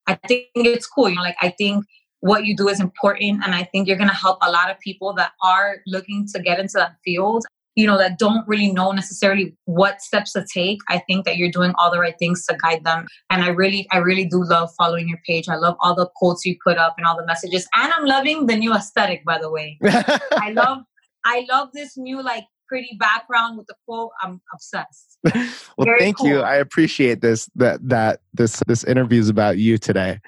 I 0.07 0.15
think 0.15 0.47
it's 0.55 0.87
cool. 0.87 1.11
You 1.11 1.17
know, 1.17 1.23
like 1.23 1.37
I 1.43 1.51
think 1.51 1.85
what 2.21 2.47
you 2.47 2.57
do 2.57 2.69
is 2.69 2.81
important 2.81 3.45
and 3.45 3.55
I 3.55 3.65
think 3.65 3.87
you're 3.87 3.99
gonna 3.99 4.15
help 4.15 4.39
a 4.41 4.51
lot 4.51 4.71
of 4.71 4.79
people 4.81 5.13
that 5.15 5.33
are 5.43 5.77
looking 5.87 6.27
to 6.29 6.41
get 6.41 6.59
into 6.59 6.75
that 6.75 6.97
field 7.05 7.45
you 7.79 7.87
know 7.87 7.97
that 7.97 8.19
don't 8.19 8.47
really 8.49 8.73
know 8.73 8.91
necessarily 8.91 9.55
what 9.67 10.03
steps 10.03 10.33
to 10.33 10.45
take 10.53 10.81
i 10.89 10.99
think 11.07 11.25
that 11.25 11.37
you're 11.37 11.51
doing 11.51 11.73
all 11.79 11.93
the 11.93 12.01
right 12.01 12.17
things 12.19 12.45
to 12.45 12.57
guide 12.61 12.83
them. 12.85 13.07
And 13.31 13.43
i 13.45 13.49
really 13.49 13.87
i 13.93 13.99
really 13.99 14.25
do 14.25 14.43
love 14.45 14.71
following 14.77 15.09
your 15.09 15.21
page. 15.25 15.49
I 15.49 15.57
love 15.57 15.77
all 15.81 15.95
the 15.95 16.09
quotes 16.17 16.45
you 16.45 16.57
put 16.67 16.77
up 16.77 16.95
and 16.99 17.07
all 17.07 17.17
the 17.17 17.25
messages. 17.25 17.69
And 17.77 17.93
i'm 17.93 18.05
loving 18.05 18.47
the 18.47 18.57
new 18.57 18.75
aesthetic 18.75 19.25
by 19.25 19.39
the 19.39 19.51
way. 19.51 19.79
I 19.85 20.51
love 20.51 20.79
i 21.25 21.47
love 21.49 21.69
this 21.73 21.97
new 21.97 22.21
like 22.23 22.45
pretty 22.69 22.97
background 22.99 23.57
with 23.57 23.67
the 23.67 23.75
quote. 23.87 24.11
I'm 24.23 24.43
obsessed. 24.53 25.19
Well 25.79 25.85
Very 25.85 26.01
thank 26.01 26.19
cool. 26.19 26.29
you 26.29 26.41
i 26.41 26.57
appreciate 26.57 27.21
this 27.21 27.49
that 27.55 27.79
that 27.89 28.21
this 28.35 28.61
this 28.67 28.83
interview 28.83 29.21
is 29.21 29.29
about 29.29 29.59
you 29.59 29.79
today. 29.79 30.19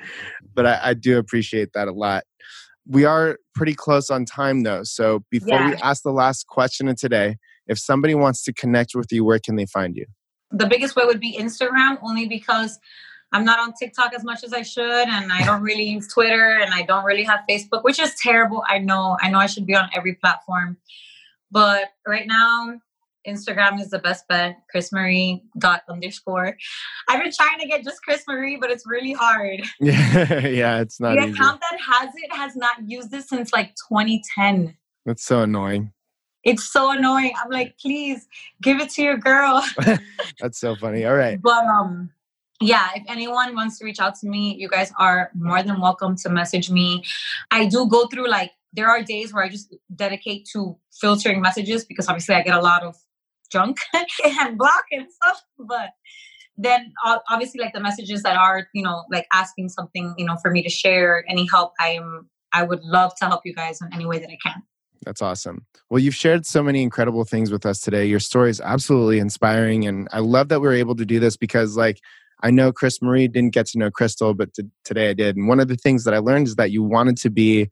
But 0.55 0.67
I, 0.67 0.81
I 0.91 0.95
do 0.95 1.19
appreciate 1.19 1.73
that 1.75 1.89
a 1.89 1.93
lot 1.93 2.23
we 2.87 3.05
are 3.05 3.39
pretty 3.55 3.75
close 3.75 4.11
on 4.11 4.25
time 4.25 4.63
though. 4.63 4.83
So 4.85 5.25
before 5.31 5.59
yeah. 5.59 5.71
we 5.71 5.77
ask 5.77 6.03
the 6.03 6.13
last 6.13 6.47
question 6.47 6.89
of 6.89 6.97
today, 6.97 7.37
if 7.67 7.79
somebody 7.79 8.15
wants 8.15 8.43
to 8.45 8.53
connect 8.53 8.95
with 8.95 9.13
you, 9.13 9.25
where 9.25 9.39
can 9.39 9.57
they 9.57 9.67
find 9.67 9.97
you? 9.97 10.07
The 10.51 10.67
biggest 10.67 10.97
way 10.97 11.05
would 11.05 11.21
be 11.21 11.37
Instagram, 11.39 11.99
only 12.03 12.27
because 12.27 12.79
I'm 13.33 13.45
not 13.45 13.61
on 13.61 13.73
TikTok 13.79 14.13
as 14.13 14.25
much 14.25 14.43
as 14.43 14.53
I 14.53 14.63
should, 14.63 15.09
and 15.09 15.33
I 15.33 15.45
don't 15.45 15.63
really 15.63 15.85
use 15.85 16.09
Twitter, 16.09 16.59
and 16.59 16.75
I 16.75 16.83
don't 16.83 17.05
really 17.05 17.23
have 17.23 17.41
Facebook, 17.49 17.85
which 17.85 18.01
is 18.01 18.15
terrible. 18.21 18.65
I 18.67 18.79
know, 18.79 19.17
I 19.21 19.31
know, 19.31 19.39
I 19.39 19.47
should 19.47 19.67
be 19.67 19.77
on 19.77 19.89
every 19.95 20.15
platform, 20.15 20.79
but 21.51 21.91
right 22.07 22.27
now 22.27 22.81
Instagram 23.27 23.81
is 23.81 23.91
the 23.91 23.99
best 23.99 24.27
bet. 24.29 24.57
Crys 24.71 24.93
Marie 24.93 25.43
dot 25.59 25.83
underscore. 25.89 26.57
I've 27.09 27.23
been 27.23 27.33
trying 27.33 27.61
to 27.61 27.67
get 27.67 27.85
just 27.85 28.03
Crys 28.03 28.23
Marie, 28.27 28.57
but 28.57 28.71
it's 28.71 28.87
really 28.87 29.13
hard. 29.13 29.63
Yeah, 29.81 30.39
yeah, 30.47 30.81
it's 30.81 31.01
not. 31.01 31.17
The 31.17 31.23
easy. 31.23 31.33
account 31.33 31.61
that 31.61 31.79
has 31.81 32.11
it 32.17 32.35
has 32.35 32.57
not 32.57 32.77
used 32.89 33.13
it 33.13 33.25
since 33.25 33.53
like 33.53 33.75
2010. 33.89 34.77
That's 35.07 35.25
so 35.25 35.43
annoying. 35.43 35.93
It's 36.43 36.65
so 36.65 36.91
annoying. 36.91 37.33
I'm 37.43 37.51
like, 37.51 37.77
please 37.79 38.27
give 38.63 38.81
it 38.81 38.91
to 38.91 39.03
your 39.03 39.19
girl. 39.19 39.63
That's 40.41 40.59
so 40.59 40.75
funny. 40.75 41.05
All 41.05 41.15
right. 41.15 41.41
But 41.41 41.67
um, 41.67 42.11
yeah, 42.61 42.89
if 42.95 43.05
anyone 43.09 43.55
wants 43.55 43.79
to 43.79 43.85
reach 43.85 44.01
out 44.01 44.15
to 44.21 44.27
me, 44.27 44.55
you 44.55 44.69
guys 44.69 44.91
are 44.99 45.31
more 45.35 45.63
than 45.63 45.81
welcome 45.81 46.17
to 46.17 46.31
message 46.31 46.71
me. 46.71 47.05
I 47.51 47.67
do 47.67 47.87
go 47.89 48.07
through 48.07 48.29
like 48.29 48.53
there 48.73 48.89
are 48.89 49.03
days 49.03 49.35
where 49.35 49.43
I 49.43 49.49
just 49.49 49.75
dedicate 49.95 50.49
to 50.53 50.77
filtering 50.93 51.41
messages 51.41 51.85
because 51.85 52.09
obviously 52.09 52.35
I 52.35 52.43
get 52.43 52.57
a 52.57 52.61
lot 52.61 52.83
of 52.83 52.97
junk 53.51 53.79
and 54.25 54.59
block 54.59 54.85
and 54.91 55.07
stuff. 55.11 55.43
But 55.59 55.91
then 56.57 56.93
uh, 57.05 57.19
obviously 57.29 57.61
like 57.61 57.73
the 57.73 57.81
messages 57.81 58.23
that 58.23 58.37
are, 58.37 58.67
you 58.75 58.83
know, 58.83 59.05
like 59.11 59.27
asking 59.33 59.71
something, 59.71 60.15
you 60.19 60.25
know, 60.25 60.37
for 60.43 60.51
me 60.51 60.63
to 60.63 60.69
share 60.69 61.25
any 61.29 61.47
help, 61.51 61.73
I 61.81 61.91
am 61.91 62.29
I 62.53 62.65
would 62.65 62.83
love 62.83 63.15
to 63.21 63.27
help 63.27 63.43
you 63.45 63.55
guys 63.55 63.81
in 63.81 63.89
any 63.93 64.07
way 64.07 64.19
that 64.19 64.29
I 64.29 64.37
can. 64.45 64.63
That's 65.05 65.23
awesome. 65.23 65.67
Well, 65.89 65.99
you've 65.99 66.15
shared 66.15 66.45
so 66.45 66.63
many 66.63 66.83
incredible 66.83 67.25
things 67.25 67.51
with 67.51 67.65
us 67.65 67.81
today. 67.81 68.05
Your 68.05 68.21
story 68.21 68.51
is 68.51 68.61
absolutely 68.61 69.19
inspiring. 69.19 69.87
And 69.87 70.09
I 70.13 70.19
love 70.19 70.49
that 70.49 70.61
we 70.61 70.69
are 70.69 70.73
able 70.73 70.95
to 70.97 71.07
do 71.07 71.19
this 71.19 71.37
because, 71.37 71.77
like, 71.77 72.01
I 72.43 72.51
know 72.51 72.73
Crys 72.73 73.01
Marie 73.01 73.29
didn't 73.29 73.55
get 73.55 73.67
to 73.67 73.79
know 73.79 73.91
Crystal, 73.91 74.35
but 74.35 74.53
t- 74.53 74.65
today 74.85 75.11
I 75.11 75.15
did. 75.15 75.37
And 75.37 75.49
one 75.49 75.61
of 75.61 75.69
the 75.69 75.77
things 75.77 76.05
that 76.05 76.15
I 76.15 76.19
learned 76.19 76.49
is 76.49 76.57
that 76.57 76.71
you 76.71 76.83
wanted 76.83 77.17
to 77.19 77.31
be, 77.31 77.71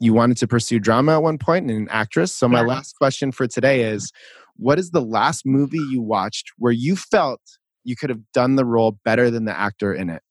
you 0.00 0.14
wanted 0.14 0.36
to 0.38 0.48
pursue 0.48 0.80
drama 0.80 1.14
at 1.14 1.22
one 1.22 1.38
point 1.38 1.70
and 1.70 1.78
an 1.78 1.88
actress. 1.90 2.34
So, 2.34 2.48
my 2.48 2.60
yeah. 2.60 2.66
last 2.66 2.96
question 2.96 3.30
for 3.30 3.46
today 3.46 3.82
is 3.82 4.10
what 4.56 4.78
is 4.78 4.90
the 4.90 5.02
last 5.02 5.44
movie 5.46 5.84
you 5.90 6.00
watched 6.00 6.52
where 6.58 6.72
you 6.72 6.96
felt 6.96 7.40
you 7.84 7.96
could 7.96 8.10
have 8.10 8.20
done 8.32 8.56
the 8.56 8.64
role 8.64 8.98
better 9.04 9.30
than 9.30 9.44
the 9.44 9.58
actor 9.58 9.92
in 9.92 10.10
it? 10.10 10.22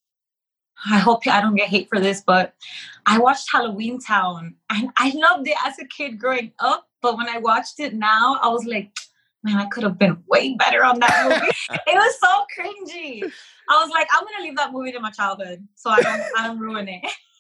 I 0.89 0.97
hope 0.97 1.27
I 1.27 1.41
don't 1.41 1.55
get 1.55 1.69
hate 1.69 1.89
for 1.89 1.99
this, 1.99 2.21
but 2.25 2.55
I 3.05 3.19
watched 3.19 3.51
Halloweentown 3.53 4.55
and 4.69 4.89
I 4.97 5.11
loved 5.15 5.47
it 5.47 5.57
as 5.63 5.77
a 5.79 5.85
kid 5.85 6.19
growing 6.19 6.51
up. 6.59 6.87
But 7.01 7.17
when 7.17 7.29
I 7.29 7.37
watched 7.37 7.79
it 7.79 7.93
now, 7.93 8.39
I 8.41 8.49
was 8.49 8.65
like, 8.65 8.91
man, 9.43 9.57
I 9.57 9.65
could 9.65 9.83
have 9.83 9.97
been 9.97 10.23
way 10.27 10.55
better 10.55 10.83
on 10.83 10.99
that 10.99 11.29
movie. 11.29 11.51
it 11.87 11.95
was 11.95 12.19
so 12.19 12.45
cringy. 12.57 13.23
I 13.69 13.83
was 13.83 13.91
like, 13.91 14.07
I'm 14.11 14.23
gonna 14.23 14.43
leave 14.43 14.57
that 14.57 14.71
movie 14.71 14.91
to 14.91 14.99
my 14.99 15.11
childhood 15.11 15.67
so 15.75 15.89
I 15.89 16.01
don't 16.01 16.23
I 16.37 16.47
don't 16.47 16.59
ruin 16.59 16.87
it. 16.87 17.03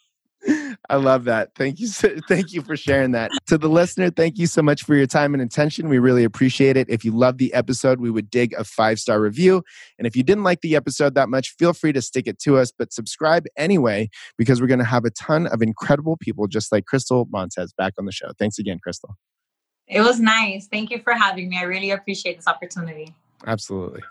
I 0.89 0.95
love 0.95 1.25
that. 1.25 1.53
Thank 1.55 1.79
you. 1.79 1.87
So, 1.87 2.15
thank 2.27 2.53
you 2.53 2.61
for 2.61 2.75
sharing 2.75 3.11
that. 3.11 3.31
To 3.47 3.57
the 3.57 3.69
listener, 3.69 4.09
thank 4.09 4.37
you 4.37 4.47
so 4.47 4.61
much 4.61 4.83
for 4.83 4.95
your 4.95 5.07
time 5.07 5.33
and 5.33 5.43
attention. 5.43 5.89
We 5.89 5.99
really 5.99 6.23
appreciate 6.23 6.77
it. 6.77 6.89
If 6.89 7.05
you 7.05 7.11
love 7.11 7.37
the 7.37 7.53
episode, 7.53 7.99
we 7.99 8.09
would 8.09 8.29
dig 8.29 8.53
a 8.53 8.63
five 8.63 8.99
star 8.99 9.21
review. 9.21 9.63
And 9.97 10.07
if 10.07 10.15
you 10.15 10.23
didn't 10.23 10.43
like 10.43 10.61
the 10.61 10.75
episode 10.75 11.15
that 11.15 11.29
much, 11.29 11.55
feel 11.57 11.73
free 11.73 11.93
to 11.93 12.01
stick 12.01 12.27
it 12.27 12.39
to 12.39 12.57
us, 12.57 12.71
but 12.71 12.91
subscribe 12.93 13.45
anyway, 13.57 14.09
because 14.37 14.61
we're 14.61 14.67
going 14.67 14.79
to 14.79 14.85
have 14.85 15.05
a 15.05 15.11
ton 15.11 15.47
of 15.47 15.61
incredible 15.61 16.17
people 16.17 16.47
just 16.47 16.71
like 16.71 16.85
Crystal 16.85 17.27
Montes 17.29 17.73
back 17.77 17.93
on 17.99 18.05
the 18.05 18.11
show. 18.11 18.31
Thanks 18.39 18.57
again, 18.57 18.79
Crystal. 18.81 19.15
It 19.87 20.01
was 20.01 20.19
nice. 20.19 20.67
Thank 20.67 20.89
you 20.89 20.99
for 20.99 21.13
having 21.13 21.49
me. 21.49 21.57
I 21.57 21.63
really 21.63 21.91
appreciate 21.91 22.37
this 22.37 22.47
opportunity. 22.47 23.13
Absolutely. 23.45 24.01